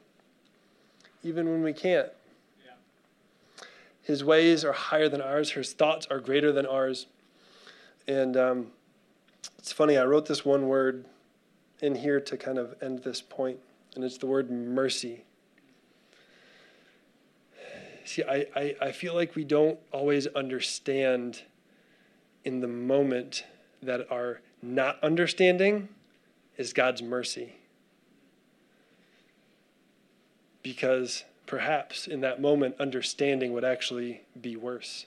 even 1.23 1.49
when 1.51 1.63
we 1.63 1.73
can't. 1.73 2.09
Yeah. 2.65 2.73
His 4.03 4.25
ways 4.25 4.65
are 4.65 4.73
higher 4.73 5.09
than 5.09 5.21
ours, 5.21 5.53
his 5.53 5.73
thoughts 5.73 6.07
are 6.11 6.21
greater 6.21 6.53
than 6.53 6.67
ours. 6.67 7.07
And 8.07 8.37
um, 8.37 8.67
it's 9.59 9.73
funny, 9.73 9.99
I 9.99 10.05
wrote 10.05 10.27
this 10.27 10.45
one 10.45 10.69
word 10.69 11.05
in 11.81 11.97
here 11.97 12.21
to 12.21 12.37
kind 12.37 12.59
of 12.59 12.75
end 12.83 13.03
this 13.03 13.21
point, 13.21 13.59
and 13.95 14.05
it's 14.05 14.19
the 14.19 14.27
word 14.27 14.51
mercy. 14.51 15.25
See, 18.11 18.25
I, 18.25 18.45
I, 18.57 18.77
I 18.81 18.91
feel 18.91 19.15
like 19.15 19.37
we 19.37 19.45
don't 19.45 19.79
always 19.93 20.27
understand 20.27 21.43
in 22.45 22.59
the 22.59 22.67
moment 22.67 23.45
that 23.85 24.11
our 24.11 24.41
not 24.61 24.99
understanding 25.01 25.89
is 26.57 26.73
God's 26.73 27.03
mercy. 27.03 27.55
Because 30.65 31.23
perhaps 31.47 32.09
in 32.09 32.21
that 32.23 32.43
moment, 32.43 32.75
understanding 32.81 33.53
would 33.53 33.65
actually 33.65 34.23
be 34.41 34.57
worse. 34.57 35.07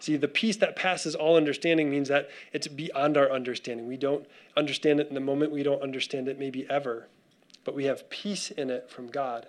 See, 0.00 0.16
the 0.16 0.26
peace 0.26 0.56
that 0.56 0.74
passes 0.74 1.14
all 1.14 1.36
understanding 1.36 1.88
means 1.88 2.08
that 2.08 2.28
it's 2.52 2.66
beyond 2.66 3.16
our 3.16 3.30
understanding. 3.30 3.86
We 3.86 3.96
don't 3.96 4.26
understand 4.56 4.98
it 4.98 5.06
in 5.06 5.14
the 5.14 5.20
moment, 5.20 5.52
we 5.52 5.62
don't 5.62 5.82
understand 5.82 6.26
it 6.26 6.36
maybe 6.36 6.68
ever, 6.68 7.06
but 7.62 7.76
we 7.76 7.84
have 7.84 8.10
peace 8.10 8.50
in 8.50 8.70
it 8.70 8.90
from 8.90 9.06
God. 9.06 9.46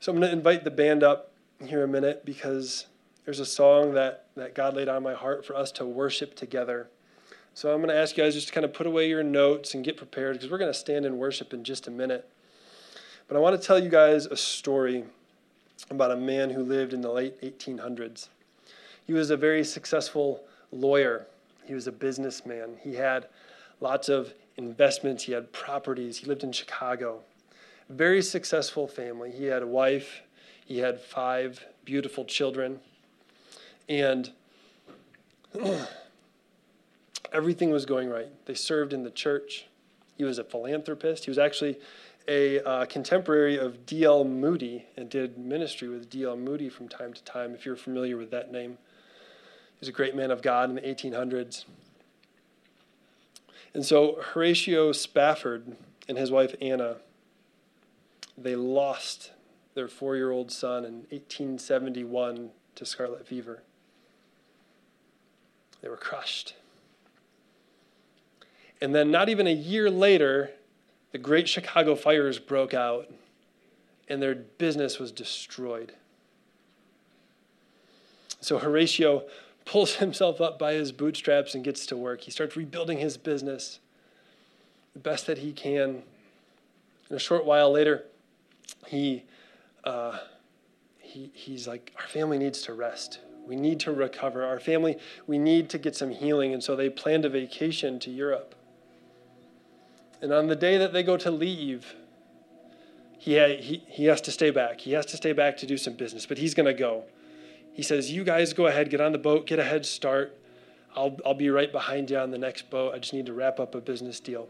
So 0.00 0.12
I'm 0.12 0.18
going 0.18 0.30
to 0.30 0.36
invite 0.36 0.62
the 0.62 0.70
band 0.70 1.02
up 1.02 1.32
here 1.64 1.82
a 1.82 1.88
minute 1.88 2.24
because 2.24 2.86
there's 3.24 3.40
a 3.40 3.46
song 3.46 3.94
that, 3.94 4.26
that 4.36 4.54
God 4.54 4.74
laid 4.74 4.88
on 4.88 5.02
my 5.02 5.14
heart 5.14 5.44
for 5.44 5.56
us 5.56 5.72
to 5.72 5.84
worship 5.84 6.36
together. 6.36 6.88
So 7.52 7.74
I'm 7.74 7.78
going 7.78 7.88
to 7.88 8.00
ask 8.00 8.16
you 8.16 8.22
guys 8.22 8.34
just 8.34 8.48
to 8.48 8.54
kind 8.54 8.64
of 8.64 8.72
put 8.72 8.86
away 8.86 9.08
your 9.08 9.24
notes 9.24 9.74
and 9.74 9.84
get 9.84 9.96
prepared 9.96 10.34
because 10.34 10.50
we're 10.50 10.58
going 10.58 10.72
to 10.72 10.78
stand 10.78 11.04
and 11.04 11.18
worship 11.18 11.52
in 11.52 11.64
just 11.64 11.88
a 11.88 11.90
minute. 11.90 12.30
But 13.26 13.36
I 13.36 13.40
want 13.40 13.60
to 13.60 13.66
tell 13.66 13.78
you 13.78 13.88
guys 13.88 14.26
a 14.26 14.36
story 14.36 15.02
about 15.90 16.12
a 16.12 16.16
man 16.16 16.50
who 16.50 16.62
lived 16.62 16.92
in 16.92 17.00
the 17.00 17.10
late 17.10 17.40
1800s. 17.42 18.28
He 19.04 19.12
was 19.12 19.30
a 19.30 19.36
very 19.36 19.64
successful 19.64 20.44
lawyer, 20.70 21.26
he 21.66 21.74
was 21.74 21.88
a 21.88 21.92
businessman. 21.92 22.76
He 22.82 22.94
had 22.94 23.26
lots 23.80 24.08
of 24.08 24.32
investments. 24.56 25.24
He 25.24 25.32
had 25.32 25.52
properties. 25.52 26.18
He 26.18 26.26
lived 26.26 26.44
in 26.44 26.52
Chicago. 26.52 27.20
Very 27.88 28.22
successful 28.22 28.86
family. 28.86 29.30
He 29.30 29.46
had 29.46 29.62
a 29.62 29.66
wife. 29.66 30.22
He 30.64 30.78
had 30.78 31.00
five 31.00 31.64
beautiful 31.84 32.24
children. 32.24 32.80
And 33.88 34.30
everything 37.32 37.70
was 37.70 37.86
going 37.86 38.10
right. 38.10 38.28
They 38.44 38.54
served 38.54 38.92
in 38.92 39.04
the 39.04 39.10
church. 39.10 39.66
He 40.16 40.24
was 40.24 40.38
a 40.38 40.44
philanthropist. 40.44 41.24
He 41.24 41.30
was 41.30 41.38
actually 41.38 41.78
a 42.26 42.62
uh, 42.62 42.84
contemporary 42.84 43.56
of 43.56 43.86
D.L. 43.86 44.24
Moody 44.24 44.84
and 44.96 45.08
did 45.08 45.38
ministry 45.38 45.88
with 45.88 46.10
D.L. 46.10 46.36
Moody 46.36 46.68
from 46.68 46.88
time 46.88 47.14
to 47.14 47.24
time, 47.24 47.54
if 47.54 47.64
you're 47.64 47.76
familiar 47.76 48.18
with 48.18 48.30
that 48.32 48.52
name. 48.52 48.72
He 48.72 49.80
was 49.80 49.88
a 49.88 49.92
great 49.92 50.14
man 50.14 50.30
of 50.30 50.42
God 50.42 50.68
in 50.68 50.74
the 50.74 50.82
1800s. 50.82 51.64
And 53.72 53.84
so 53.84 54.18
Horatio 54.20 54.92
Spafford 54.92 55.76
and 56.06 56.18
his 56.18 56.30
wife 56.30 56.54
Anna, 56.60 56.96
they 58.42 58.56
lost 58.56 59.32
their 59.74 59.88
four 59.88 60.16
year 60.16 60.30
old 60.30 60.50
son 60.50 60.84
in 60.84 60.94
1871 61.10 62.50
to 62.74 62.86
scarlet 62.86 63.26
fever. 63.26 63.62
They 65.80 65.88
were 65.88 65.96
crushed. 65.96 66.54
And 68.80 68.94
then, 68.94 69.10
not 69.10 69.28
even 69.28 69.46
a 69.46 69.52
year 69.52 69.90
later, 69.90 70.50
the 71.12 71.18
great 71.18 71.48
Chicago 71.48 71.94
fires 71.94 72.38
broke 72.38 72.74
out 72.74 73.10
and 74.08 74.22
their 74.22 74.34
business 74.34 74.98
was 74.98 75.12
destroyed. 75.12 75.92
So 78.40 78.58
Horatio 78.58 79.24
pulls 79.64 79.94
himself 79.96 80.40
up 80.40 80.58
by 80.58 80.74
his 80.74 80.92
bootstraps 80.92 81.54
and 81.54 81.64
gets 81.64 81.86
to 81.86 81.96
work. 81.96 82.22
He 82.22 82.30
starts 82.30 82.56
rebuilding 82.56 82.98
his 82.98 83.16
business 83.16 83.80
the 84.94 84.98
best 84.98 85.26
that 85.26 85.38
he 85.38 85.52
can. 85.52 86.02
And 87.08 87.16
a 87.16 87.18
short 87.18 87.44
while 87.44 87.70
later, 87.70 88.04
he, 88.86 89.24
uh, 89.84 90.18
he, 90.98 91.30
he's 91.34 91.66
like, 91.66 91.92
Our 91.98 92.06
family 92.06 92.38
needs 92.38 92.62
to 92.62 92.72
rest. 92.72 93.20
We 93.46 93.56
need 93.56 93.80
to 93.80 93.92
recover. 93.92 94.44
Our 94.44 94.60
family, 94.60 94.98
we 95.26 95.38
need 95.38 95.70
to 95.70 95.78
get 95.78 95.96
some 95.96 96.10
healing. 96.10 96.52
And 96.52 96.62
so 96.62 96.76
they 96.76 96.90
planned 96.90 97.24
a 97.24 97.30
vacation 97.30 97.98
to 98.00 98.10
Europe. 98.10 98.54
And 100.20 100.32
on 100.32 100.48
the 100.48 100.56
day 100.56 100.76
that 100.76 100.92
they 100.92 101.02
go 101.02 101.16
to 101.16 101.30
leave, 101.30 101.94
he, 103.18 103.34
he, 103.56 103.82
he 103.88 104.04
has 104.04 104.20
to 104.22 104.30
stay 104.30 104.50
back. 104.50 104.80
He 104.80 104.92
has 104.92 105.06
to 105.06 105.16
stay 105.16 105.32
back 105.32 105.56
to 105.58 105.66
do 105.66 105.76
some 105.76 105.94
business, 105.94 106.26
but 106.26 106.38
he's 106.38 106.54
going 106.54 106.66
to 106.66 106.74
go. 106.74 107.04
He 107.72 107.82
says, 107.82 108.10
You 108.10 108.24
guys 108.24 108.52
go 108.52 108.66
ahead, 108.66 108.90
get 108.90 109.00
on 109.00 109.12
the 109.12 109.18
boat, 109.18 109.46
get 109.46 109.58
a 109.58 109.64
head 109.64 109.86
start. 109.86 110.36
I'll, 110.94 111.16
I'll 111.24 111.34
be 111.34 111.48
right 111.48 111.70
behind 111.70 112.10
you 112.10 112.18
on 112.18 112.30
the 112.30 112.38
next 112.38 112.70
boat. 112.70 112.94
I 112.94 112.98
just 112.98 113.12
need 113.12 113.26
to 113.26 113.32
wrap 113.32 113.60
up 113.60 113.74
a 113.74 113.80
business 113.80 114.20
deal. 114.20 114.48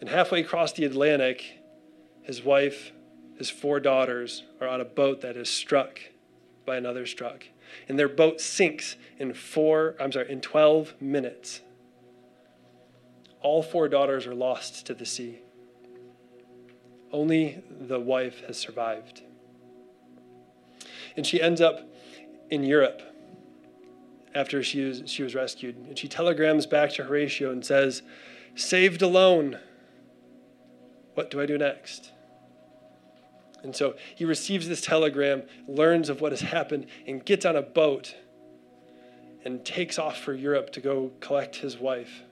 And 0.00 0.10
halfway 0.10 0.40
across 0.40 0.72
the 0.72 0.84
Atlantic, 0.84 1.58
his 2.26 2.42
wife, 2.42 2.92
his 3.38 3.48
four 3.48 3.80
daughters 3.80 4.42
are 4.60 4.68
on 4.68 4.80
a 4.80 4.84
boat 4.84 5.20
that 5.22 5.36
is 5.36 5.48
struck 5.48 6.00
by 6.66 6.76
another 6.76 7.06
struck. 7.06 7.44
And 7.88 7.98
their 7.98 8.08
boat 8.08 8.40
sinks 8.40 8.96
in 9.18 9.32
four, 9.32 9.94
I'm 9.98 10.12
sorry, 10.12 10.30
in 10.30 10.40
12 10.40 11.00
minutes 11.00 11.60
all 13.46 13.62
four 13.62 13.88
daughters 13.88 14.26
are 14.26 14.34
lost 14.34 14.86
to 14.86 14.92
the 14.92 15.06
sea. 15.06 15.38
Only 17.12 17.62
the 17.70 18.00
wife 18.00 18.40
has 18.48 18.58
survived. 18.58 19.22
And 21.16 21.24
she 21.24 21.40
ends 21.40 21.60
up 21.60 21.88
in 22.50 22.64
Europe 22.64 23.02
after 24.34 24.64
she 24.64 24.82
was, 24.82 25.04
she 25.06 25.22
was 25.22 25.36
rescued. 25.36 25.76
And 25.76 25.96
she 25.96 26.08
telegrams 26.08 26.66
back 26.66 26.90
to 26.94 27.04
Horatio 27.04 27.52
and 27.52 27.64
says, 27.64 28.02
Saved 28.56 29.00
alone. 29.00 29.60
What 31.14 31.30
do 31.30 31.40
I 31.40 31.46
do 31.46 31.56
next? 31.56 32.10
And 33.66 33.74
so 33.74 33.96
he 34.14 34.24
receives 34.24 34.68
this 34.68 34.80
telegram, 34.80 35.42
learns 35.66 36.08
of 36.08 36.20
what 36.20 36.30
has 36.30 36.40
happened, 36.40 36.86
and 37.04 37.24
gets 37.24 37.44
on 37.44 37.56
a 37.56 37.62
boat 37.62 38.14
and 39.44 39.64
takes 39.64 39.98
off 39.98 40.18
for 40.18 40.32
Europe 40.32 40.70
to 40.74 40.80
go 40.80 41.10
collect 41.18 41.56
his 41.56 41.76
wife. 41.76 42.22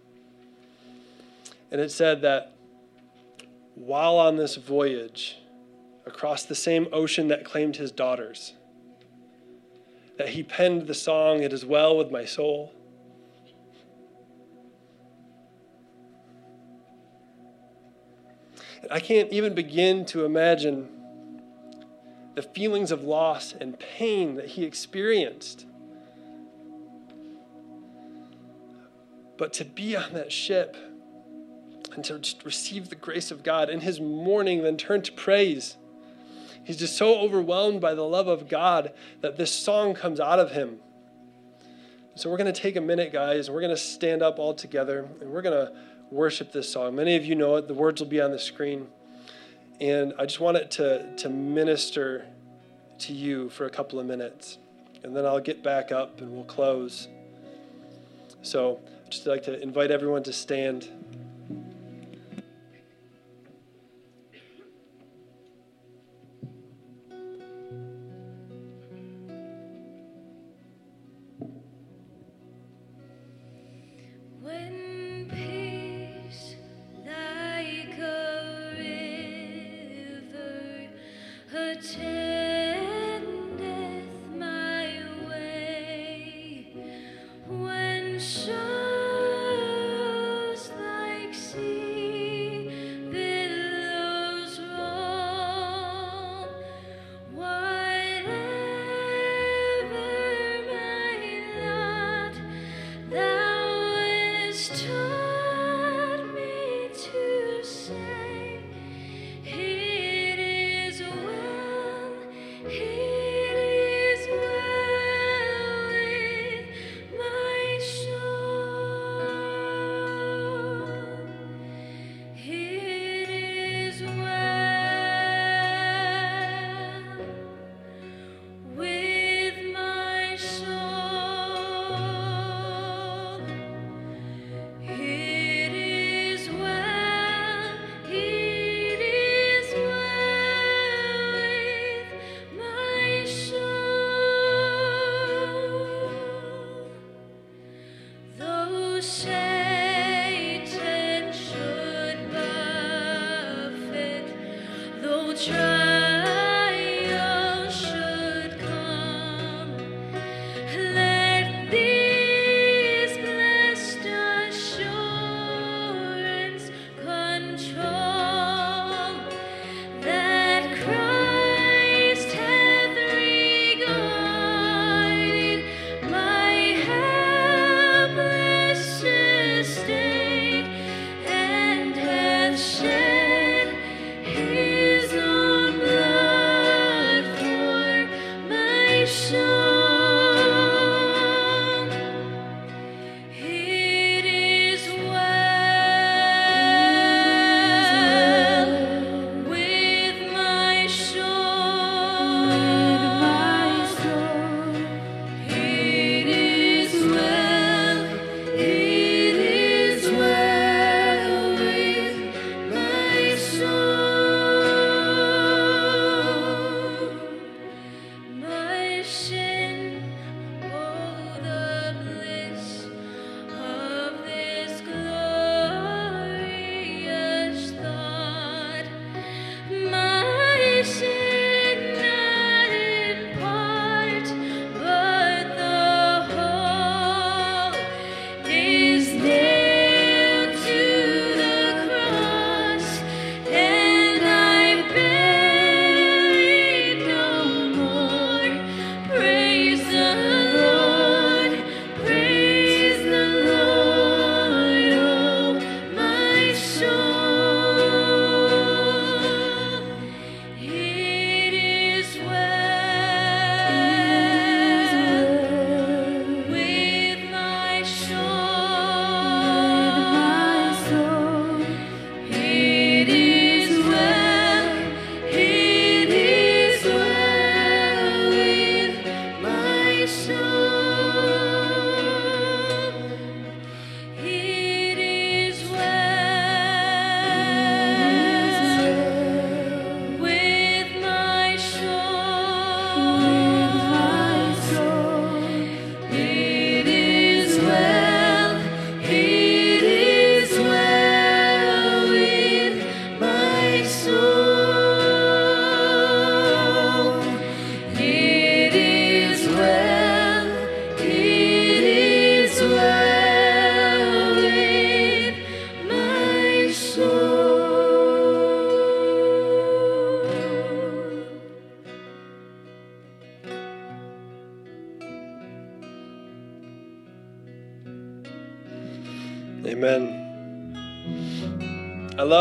And 1.73 1.81
it 1.81 1.91
said 1.91 2.23
that 2.23 2.55
while 3.75 4.17
on 4.17 4.37
this 4.37 4.55
voyage 4.55 5.39
across 6.07 6.45
the 6.45 6.55
same 6.55 6.87
ocean 6.93 7.27
that 7.29 7.45
claimed 7.45 7.75
his 7.75 7.91
daughters, 7.91 8.55
that 10.19 10.29
he 10.29 10.45
penned 10.45 10.87
the 10.87 10.95
song, 10.95 11.43
It 11.43 11.53
Is 11.53 11.67
Well 11.67 11.97
With 11.97 12.13
My 12.13 12.25
Soul. 12.25 12.73
I 18.89 19.01
can't 19.01 19.33
even 19.33 19.53
begin 19.57 20.05
to 20.07 20.25
imagine 20.25 20.94
the 22.35 22.43
feelings 22.43 22.91
of 22.91 23.03
loss 23.03 23.55
and 23.59 23.79
pain 23.79 24.35
that 24.37 24.51
he 24.51 24.65
experienced. 24.65 25.67
But 29.37 29.53
to 29.55 29.65
be 29.65 29.97
on 29.97 30.13
that 30.13 30.33
ship, 30.33 30.77
and 31.95 32.05
to 32.05 32.21
receive 32.45 32.89
the 32.89 32.97
grace 32.97 33.31
of 33.31 33.43
God. 33.43 33.71
In 33.71 33.81
his 33.81 34.01
mourning, 34.01 34.63
then 34.63 34.77
turn 34.77 35.03
to 35.03 35.13
praise. 35.13 35.77
He's 36.65 36.79
just 36.79 36.97
so 36.97 37.19
overwhelmed 37.19 37.81
by 37.81 37.95
the 37.95 38.03
love 38.03 38.27
of 38.27 38.49
God 38.49 38.93
that 39.21 39.37
this 39.37 39.53
song 39.53 39.95
comes 39.95 40.19
out 40.19 40.39
of 40.39 40.53
him. 40.53 40.79
So 42.15 42.31
we're 42.31 42.37
going 42.37 42.53
to 42.53 42.61
take 42.61 42.77
a 42.77 42.81
minute, 42.81 43.13
guys, 43.13 43.51
we're 43.51 43.61
going 43.61 43.75
to 43.75 43.77
stand 43.77 44.23
up 44.23 44.39
all 44.39 44.55
together 44.55 45.09
and 45.21 45.31
we're 45.31 45.43
going 45.43 45.67
to 45.67 45.73
worship 46.11 46.53
this 46.53 46.73
song. 46.73 46.95
Many 46.95 47.17
of 47.17 47.25
you 47.25 47.35
know 47.35 47.57
it, 47.57 47.67
the 47.67 47.75
words 47.75 48.01
will 48.01 48.09
be 48.09 48.21
on 48.21 48.31
the 48.31 48.39
screen. 48.39 48.87
And 49.81 50.15
I 50.19 50.25
just 50.27 50.41
want 50.41 50.57
it 50.57 50.71
to, 50.73 51.17
to 51.17 51.29
minister 51.29 52.27
to 53.01 53.13
you 53.13 53.49
for 53.51 53.67
a 53.67 53.71
couple 53.71 53.99
of 53.99 54.07
minutes. 54.07 54.59
And 55.03 55.15
then 55.15 55.27
I'll 55.27 55.41
get 55.41 55.63
back 55.63 55.93
up 55.93 56.21
and 56.21 56.33
we'll 56.33 56.45
close. 56.45 57.09
So 58.43 58.81
I'd 59.05 59.11
just 59.11 59.27
like 59.27 59.43
to 59.45 59.61
invite 59.61 59.91
everyone 59.91 60.23
to 60.25 60.33
stand. 60.33 60.89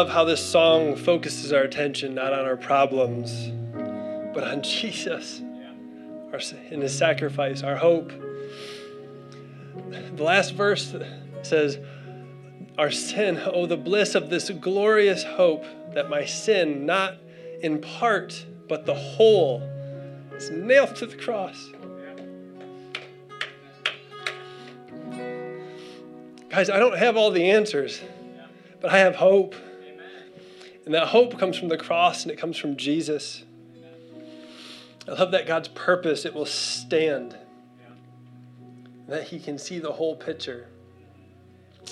How 0.09 0.23
this 0.23 0.43
song 0.43 0.95
focuses 0.95 1.51
our 1.51 1.63
attention 1.63 2.13
not 2.13 2.33
on 2.33 2.45
our 2.45 2.57
problems, 2.57 3.51
but 4.33 4.43
on 4.43 4.61
Jesus 4.63 5.41
our, 6.33 6.39
in 6.71 6.81
his 6.81 6.97
sacrifice, 6.97 7.61
our 7.63 7.75
hope. 7.75 8.11
The 10.15 10.23
last 10.23 10.53
verse 10.55 10.95
says, 11.43 11.77
Our 12.77 12.91
sin, 12.91 13.39
oh, 13.45 13.65
the 13.65 13.77
bliss 13.77 14.15
of 14.15 14.29
this 14.29 14.49
glorious 14.49 15.23
hope 15.23 15.65
that 15.93 16.09
my 16.09 16.25
sin, 16.25 16.85
not 16.85 17.15
in 17.61 17.79
part, 17.79 18.45
but 18.67 18.85
the 18.85 18.95
whole, 18.95 19.61
is 20.35 20.49
nailed 20.49 20.95
to 20.97 21.05
the 21.05 21.17
cross. 21.17 21.69
Guys, 26.53 26.69
I 26.69 26.77
don't 26.77 26.95
have 26.95 27.17
all 27.17 27.31
the 27.31 27.49
answers, 27.49 27.99
but 28.79 28.91
I 28.91 28.99
have 28.99 29.15
hope. 29.15 29.55
And 30.85 30.93
that 30.93 31.07
hope 31.07 31.39
comes 31.39 31.57
from 31.57 31.67
the 31.67 31.79
cross 31.79 32.21
and 32.21 32.31
it 32.31 32.37
comes 32.37 32.59
from 32.59 32.77
Jesus. 32.77 33.43
I 35.07 35.13
love 35.13 35.31
that 35.31 35.47
God's 35.47 35.69
purpose, 35.69 36.25
it 36.25 36.33
will 36.35 36.45
stand. 36.45 37.35
That 39.07 39.23
He 39.23 39.39
can 39.39 39.57
see 39.57 39.79
the 39.79 39.93
whole 39.93 40.15
picture. 40.15 40.67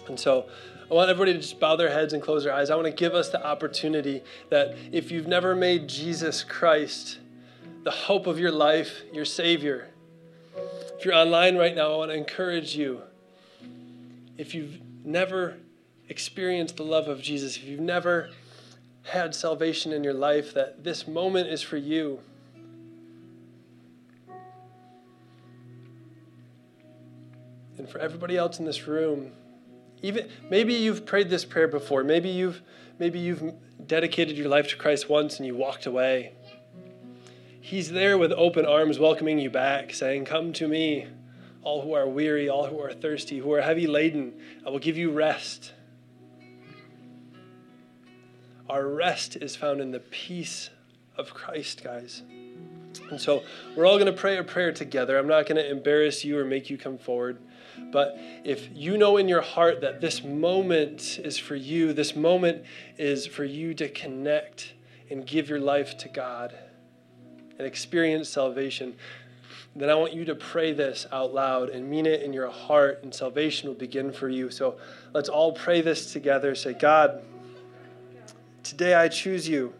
And 0.08 0.20
so 0.20 0.48
I 0.92 0.94
want 0.94 1.10
everybody 1.10 1.34
to 1.34 1.40
just 1.40 1.60
bow 1.60 1.76
their 1.76 1.90
heads 1.90 2.14
and 2.14 2.22
close 2.22 2.44
their 2.44 2.54
eyes. 2.54 2.70
I 2.70 2.76
want 2.76 2.86
to 2.86 2.94
give 2.94 3.16
us 3.16 3.30
the 3.30 3.44
opportunity 3.44 4.22
that 4.52 4.76
if 4.92 5.10
you've 5.10 5.28
never 5.28 5.56
made 5.56 5.90
Jesus 5.90 6.44
Christ 6.44 7.18
the 7.82 7.90
hope 7.90 8.28
of 8.28 8.38
your 8.38 8.52
life, 8.52 9.02
your 9.12 9.26
Savior, 9.26 9.88
if 11.00 11.04
you're 11.04 11.16
online 11.16 11.58
right 11.58 11.74
now, 11.74 11.94
I 11.94 11.98
want 11.98 12.12
to 12.12 12.16
encourage 12.16 12.76
you. 12.76 13.02
If 14.38 14.56
you've 14.56 14.80
never 15.06 15.58
experienced 16.10 16.78
the 16.78 16.84
love 16.84 17.08
of 17.08 17.22
Jesus, 17.22 17.58
if 17.58 17.64
you've 17.64 17.80
never 17.80 18.30
had 19.04 19.34
salvation 19.34 19.92
in 19.92 20.04
your 20.04 20.14
life, 20.14 20.54
that 20.54 20.84
this 20.84 21.08
moment 21.08 21.50
is 21.50 21.62
for 21.62 21.78
you. 21.78 22.20
And 27.78 27.90
for 27.90 28.00
everybody 28.00 28.38
else 28.38 28.60
in 28.60 28.66
this 28.66 28.88
room, 28.88 29.32
even 30.04 30.30
maybe 30.50 30.74
you've 30.74 31.06
prayed 31.06 31.30
this 31.30 31.46
prayer 31.46 31.68
before. 31.68 32.04
Maybe 32.04 32.30
you've 32.30 32.62
maybe 33.00 33.20
you've 33.20 33.54
dedicated 33.88 34.38
your 34.38 34.50
life 34.50 34.68
to 34.70 34.76
Christ 34.76 35.10
once 35.10 35.38
and 35.38 35.48
you 35.48 35.56
walked 35.56 35.86
away. 35.86 36.34
He's 37.60 37.92
there 37.92 38.18
with 38.18 38.32
open 38.34 38.66
arms 38.66 39.00
welcoming 39.00 39.40
you 39.40 39.50
back, 39.50 39.94
saying, 39.94 40.26
"Come 40.26 40.54
to 40.54 40.68
me, 40.68 41.08
all 41.64 41.82
who 41.82 41.94
are 41.94 42.08
weary, 42.08 42.50
all 42.50 42.68
who 42.68 42.80
are 42.80 42.94
thirsty, 42.94 43.38
who 43.40 43.52
are 43.54 43.62
heavy 43.62 43.88
laden. 43.88 44.34
I 44.66 44.70
will 44.70 44.80
give 44.80 44.98
you 44.98 45.12
rest." 45.12 45.74
Our 48.70 48.88
rest 48.88 49.36
is 49.36 49.56
found 49.56 49.82
in 49.82 49.92
the 49.92 50.00
peace 50.00 50.70
of 51.18 51.34
Christ, 51.34 51.84
guys. 51.84 52.24
And 53.10 53.20
so 53.20 53.44
we're 53.76 53.86
all 53.86 53.98
going 53.98 54.12
to 54.12 54.18
pray 54.18 54.38
a 54.38 54.44
prayer 54.44 54.72
together. 54.72 55.18
I'm 55.18 55.28
not 55.28 55.46
going 55.46 55.58
to 55.58 55.70
embarrass 55.70 56.24
you 56.24 56.38
or 56.38 56.46
make 56.46 56.70
you 56.70 56.78
come 56.78 56.98
forward. 56.98 57.38
But 57.92 58.18
if 58.44 58.70
you 58.74 58.98
know 58.98 59.18
in 59.18 59.28
your 59.28 59.42
heart 59.42 59.82
that 59.82 60.02
this 60.02 60.24
moment 60.24 61.20
is 61.24 61.38
for 61.38 61.56
you, 61.56 61.94
this 61.94 62.16
moment 62.16 62.64
is 62.98 63.26
for 63.26 63.44
you 63.44 63.74
to 63.76 63.90
connect 63.90 64.74
and 65.10 65.26
give 65.26 65.50
your 65.50 65.60
life 65.60 65.98
to 66.00 66.10
God 66.10 66.54
and 67.58 67.68
experience 67.68 68.30
salvation, 68.30 68.96
then 69.76 69.90
I 69.90 69.96
want 69.96 70.14
you 70.14 70.26
to 70.26 70.36
pray 70.36 70.74
this 70.74 71.08
out 71.12 71.34
loud 71.34 71.70
and 71.70 71.90
mean 71.90 72.06
it 72.06 72.22
in 72.22 72.34
your 72.34 72.50
heart, 72.50 73.04
and 73.04 73.14
salvation 73.14 73.70
will 73.70 73.76
begin 73.76 74.12
for 74.12 74.28
you. 74.28 74.50
So 74.50 74.78
let's 75.14 75.30
all 75.30 75.54
pray 75.54 75.82
this 75.82 76.12
together. 76.12 76.56
Say, 76.56 76.74
God, 76.74 77.22
Today 78.72 78.94
I 78.94 79.10
choose 79.10 79.50
you 79.50 79.74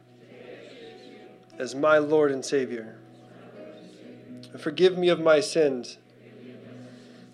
as 1.58 1.76
my 1.76 2.00
Lord 2.00 2.32
and 2.32 2.44
Savior. 2.44 2.98
Forgive 4.60 4.98
me 4.98 5.10
of 5.10 5.22
my 5.22 5.40
sins 5.40 5.98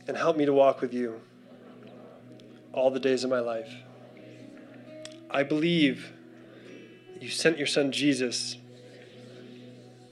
and 0.08 0.16
help 0.16 0.38
me 0.38 0.46
to 0.46 0.54
walk 0.54 0.82
with 0.82 0.94
you 0.94 1.20
all 2.74 2.92
the 2.92 3.00
days 3.00 3.24
of 3.24 3.30
my 3.30 3.40
life. 3.40 3.74
I 5.32 5.42
believe 5.44 6.12
you 7.20 7.30
sent 7.30 7.58
your 7.58 7.66
son 7.66 7.92
Jesus 7.92 8.58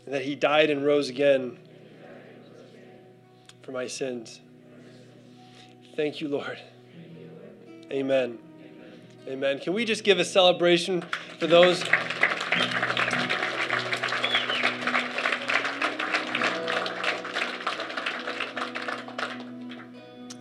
and 0.06 0.16
that 0.16 0.24
he 0.24 0.36
died 0.36 0.70
and 0.70 0.84
rose 0.84 1.10
again 1.10 1.60
for 3.66 3.72
my 3.72 3.88
sins. 3.88 4.42
Thank 5.96 6.22
you, 6.22 6.28
Lord. 6.28 6.60
Amen. 7.92 8.38
Amen. 9.28 9.60
Can 9.60 9.74
we 9.74 9.86
just 9.86 10.04
give 10.04 10.20
a 10.20 10.26
celebration 10.26 11.04
for 11.40 11.48
those? 11.48 11.84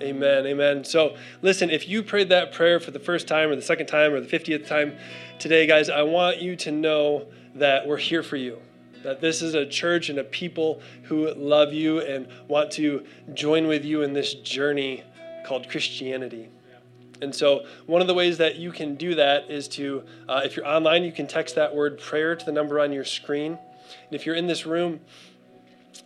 Amen. 0.03 0.47
Amen. 0.47 0.85
So, 0.85 1.17
listen, 1.41 1.71
if 1.71 1.89
you 1.89 2.03
prayed 2.03 2.29
that 2.29 2.53
prayer 2.53 2.79
for 2.79 2.91
the 2.91 3.01
first 3.01 3.27
time 3.27 3.49
or 3.49 3.57
the 3.57 3.63
second 3.63 3.87
time 3.87 4.13
or 4.13 4.21
the 4.21 4.27
50th 4.27 4.67
time 4.67 4.99
today, 5.39 5.67
guys, 5.67 5.89
I 5.89 6.03
want 6.03 6.43
you 6.43 6.57
to 6.57 6.71
know 6.71 7.27
that 7.55 7.87
we're 7.87 7.97
here 7.97 8.23
for 8.23 8.37
you. 8.37 8.59
That 9.05 9.21
this 9.21 9.43
is 9.43 9.55
a 9.55 9.65
church 9.65 10.09
and 10.09 10.19
a 10.19 10.25
people 10.25 10.81
who 11.05 11.33
love 11.35 11.73
you 11.73 12.01
and 12.01 12.27
want 12.49 12.73
to 12.73 13.05
join 13.35 13.69
with 13.69 13.85
you 13.85 14.03
in 14.03 14.13
this 14.13 14.35
journey 14.35 15.05
called 15.47 15.69
Christianity. 15.69 16.49
And 17.23 17.35
so, 17.35 17.65
one 17.87 18.01
of 18.01 18.07
the 18.07 18.15
ways 18.15 18.39
that 18.39 18.57
you 18.57 18.73
can 18.73 18.97
do 18.97 19.15
that 19.15 19.51
is 19.51 19.69
to, 19.69 20.03
uh, 20.29 20.41
if 20.45 20.57
you're 20.57 20.67
online, 20.67 21.05
you 21.05 21.13
can 21.13 21.27
text 21.27 21.55
that 21.55 21.75
word 21.75 21.99
prayer 21.99 22.35
to 22.35 22.45
the 22.45 22.53
number 22.53 22.81
on 22.81 22.93
your 22.93 23.05
screen. 23.05 23.53
And 23.53 24.13
if 24.13 24.27
you're 24.27 24.35
in 24.35 24.47
this 24.47 24.67
room, 24.67 25.01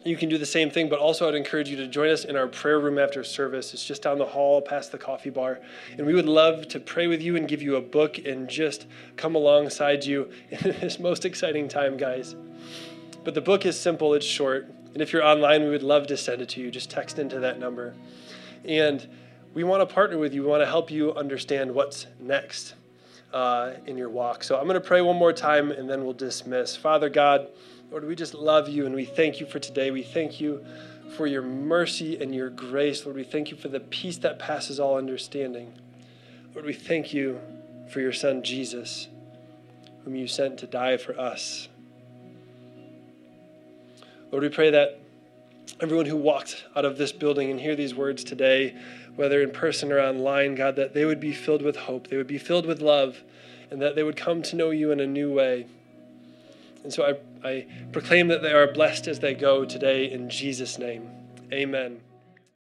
you 0.05 0.16
can 0.16 0.28
do 0.28 0.38
the 0.38 0.46
same 0.46 0.70
thing, 0.70 0.88
but 0.88 0.99
also 0.99 1.28
I'd 1.28 1.34
encourage 1.34 1.68
you 1.68 1.76
to 1.76 1.86
join 1.86 2.11
us 2.11 2.24
in 2.24 2.36
our 2.36 2.46
prayer 2.46 2.78
room 2.78 2.99
after 2.99 3.24
service. 3.24 3.72
It's 3.74 3.84
just 3.84 4.03
down 4.03 4.18
the 4.18 4.26
hall 4.26 4.61
past 4.61 4.92
the 4.92 4.99
coffee 4.99 5.30
bar. 5.30 5.61
And 5.96 6.07
we 6.07 6.14
would 6.14 6.26
love 6.26 6.68
to 6.68 6.80
pray 6.80 7.07
with 7.07 7.22
you 7.22 7.36
and 7.36 7.49
give 7.49 7.62
you 7.62 7.76
a 7.76 7.80
book 7.80 8.18
and 8.18 8.49
just 8.49 8.86
come 9.16 9.34
alongside 9.34 10.05
you 10.05 10.30
in 10.51 10.76
this 10.80 10.99
most 10.99 11.24
exciting 11.24 11.68
time, 11.68 11.96
guys. 11.96 12.36
But 13.29 13.35
the 13.35 13.43
book 13.43 13.66
is 13.66 13.79
simple, 13.79 14.14
it's 14.14 14.24
short. 14.24 14.72
And 14.95 15.03
if 15.03 15.12
you're 15.12 15.22
online, 15.22 15.62
we 15.62 15.68
would 15.68 15.83
love 15.83 16.07
to 16.07 16.16
send 16.16 16.41
it 16.41 16.49
to 16.49 16.62
you. 16.62 16.70
Just 16.70 16.89
text 16.89 17.18
into 17.18 17.41
that 17.41 17.59
number. 17.59 17.95
And 18.64 19.07
we 19.53 19.64
want 19.64 19.87
to 19.87 19.95
partner 19.95 20.16
with 20.16 20.33
you. 20.33 20.45
We 20.45 20.49
want 20.49 20.62
to 20.62 20.66
help 20.66 20.91
you 20.91 21.12
understand 21.12 21.74
what's 21.74 22.07
next 22.18 22.72
uh, 23.35 23.72
in 23.85 23.99
your 23.99 24.09
walk. 24.09 24.45
So 24.45 24.57
I'm 24.57 24.64
going 24.64 24.81
to 24.81 24.89
pray 24.89 25.03
one 25.03 25.16
more 25.16 25.35
time 25.35 25.70
and 25.70 25.91
then 25.91 26.05
we'll 26.05 26.14
dismiss. 26.14 26.74
Father 26.74 27.11
God, 27.11 27.49
Lord, 27.91 28.07
we 28.07 28.14
just 28.14 28.33
love 28.33 28.66
you 28.66 28.87
and 28.87 28.95
we 28.95 29.05
thank 29.05 29.41
you 29.41 29.45
for 29.45 29.59
today. 29.59 29.91
We 29.91 30.05
thank 30.05 30.41
you 30.41 30.64
for 31.14 31.26
your 31.26 31.43
mercy 31.43 32.18
and 32.22 32.35
your 32.35 32.49
grace. 32.49 33.05
Lord, 33.05 33.18
we 33.18 33.24
thank 33.24 33.51
you 33.51 33.59
for 33.59 33.68
the 33.68 33.81
peace 33.81 34.16
that 34.16 34.39
passes 34.39 34.81
all 34.81 34.97
understanding. 34.97 35.74
Lord, 36.55 36.64
we 36.64 36.72
thank 36.72 37.12
you 37.12 37.43
for 37.93 38.01
your 38.01 38.14
son 38.14 38.43
Jesus, 38.43 39.09
whom 40.07 40.16
you 40.16 40.26
sent 40.26 40.59
to 40.61 40.66
die 40.66 40.97
for 40.97 41.20
us. 41.20 41.68
Lord, 44.31 44.43
we 44.43 44.49
pray 44.49 44.70
that 44.70 45.01
everyone 45.81 46.07
who 46.07 46.16
walked 46.16 46.64
out 46.76 46.85
of 46.85 46.99
this 46.99 47.12
building 47.12 47.51
and 47.51 47.61
hear 47.61 47.76
these 47.76 47.95
words 47.95 48.24
today 48.24 48.74
whether 49.18 49.43
in 49.43 49.51
person 49.51 49.91
or 49.91 49.99
online, 49.99 50.55
God, 50.55 50.76
that 50.76 50.95
they 50.95 51.05
would 51.05 51.18
be 51.18 51.33
filled 51.33 51.61
with 51.61 51.74
hope, 51.74 52.07
they 52.07 52.16
would 52.16 52.29
be 52.29 52.39
filled 52.39 52.66
with 52.66 52.81
love, 52.81 53.24
and 53.68 53.83
that 53.83 53.97
they 53.97 54.05
would 54.05 54.16
come 54.16 54.43
to 54.43 54.55
know 54.55 54.70
you 54.70 54.93
in 54.93 55.01
a 55.01 55.07
new 55.09 55.33
way. 55.33 55.66
And 56.85 56.93
so 56.93 57.18
I, 57.43 57.49
I 57.49 57.66
proclaim 57.91 58.29
that 58.29 58.43
they 58.43 58.53
are 58.53 58.72
blessed 58.72 59.09
as 59.09 59.18
they 59.18 59.35
go 59.35 59.64
today 59.64 60.09
in 60.09 60.31
Jesus' 60.31 60.79
name. 60.79 61.11
Amen. 61.53 62.01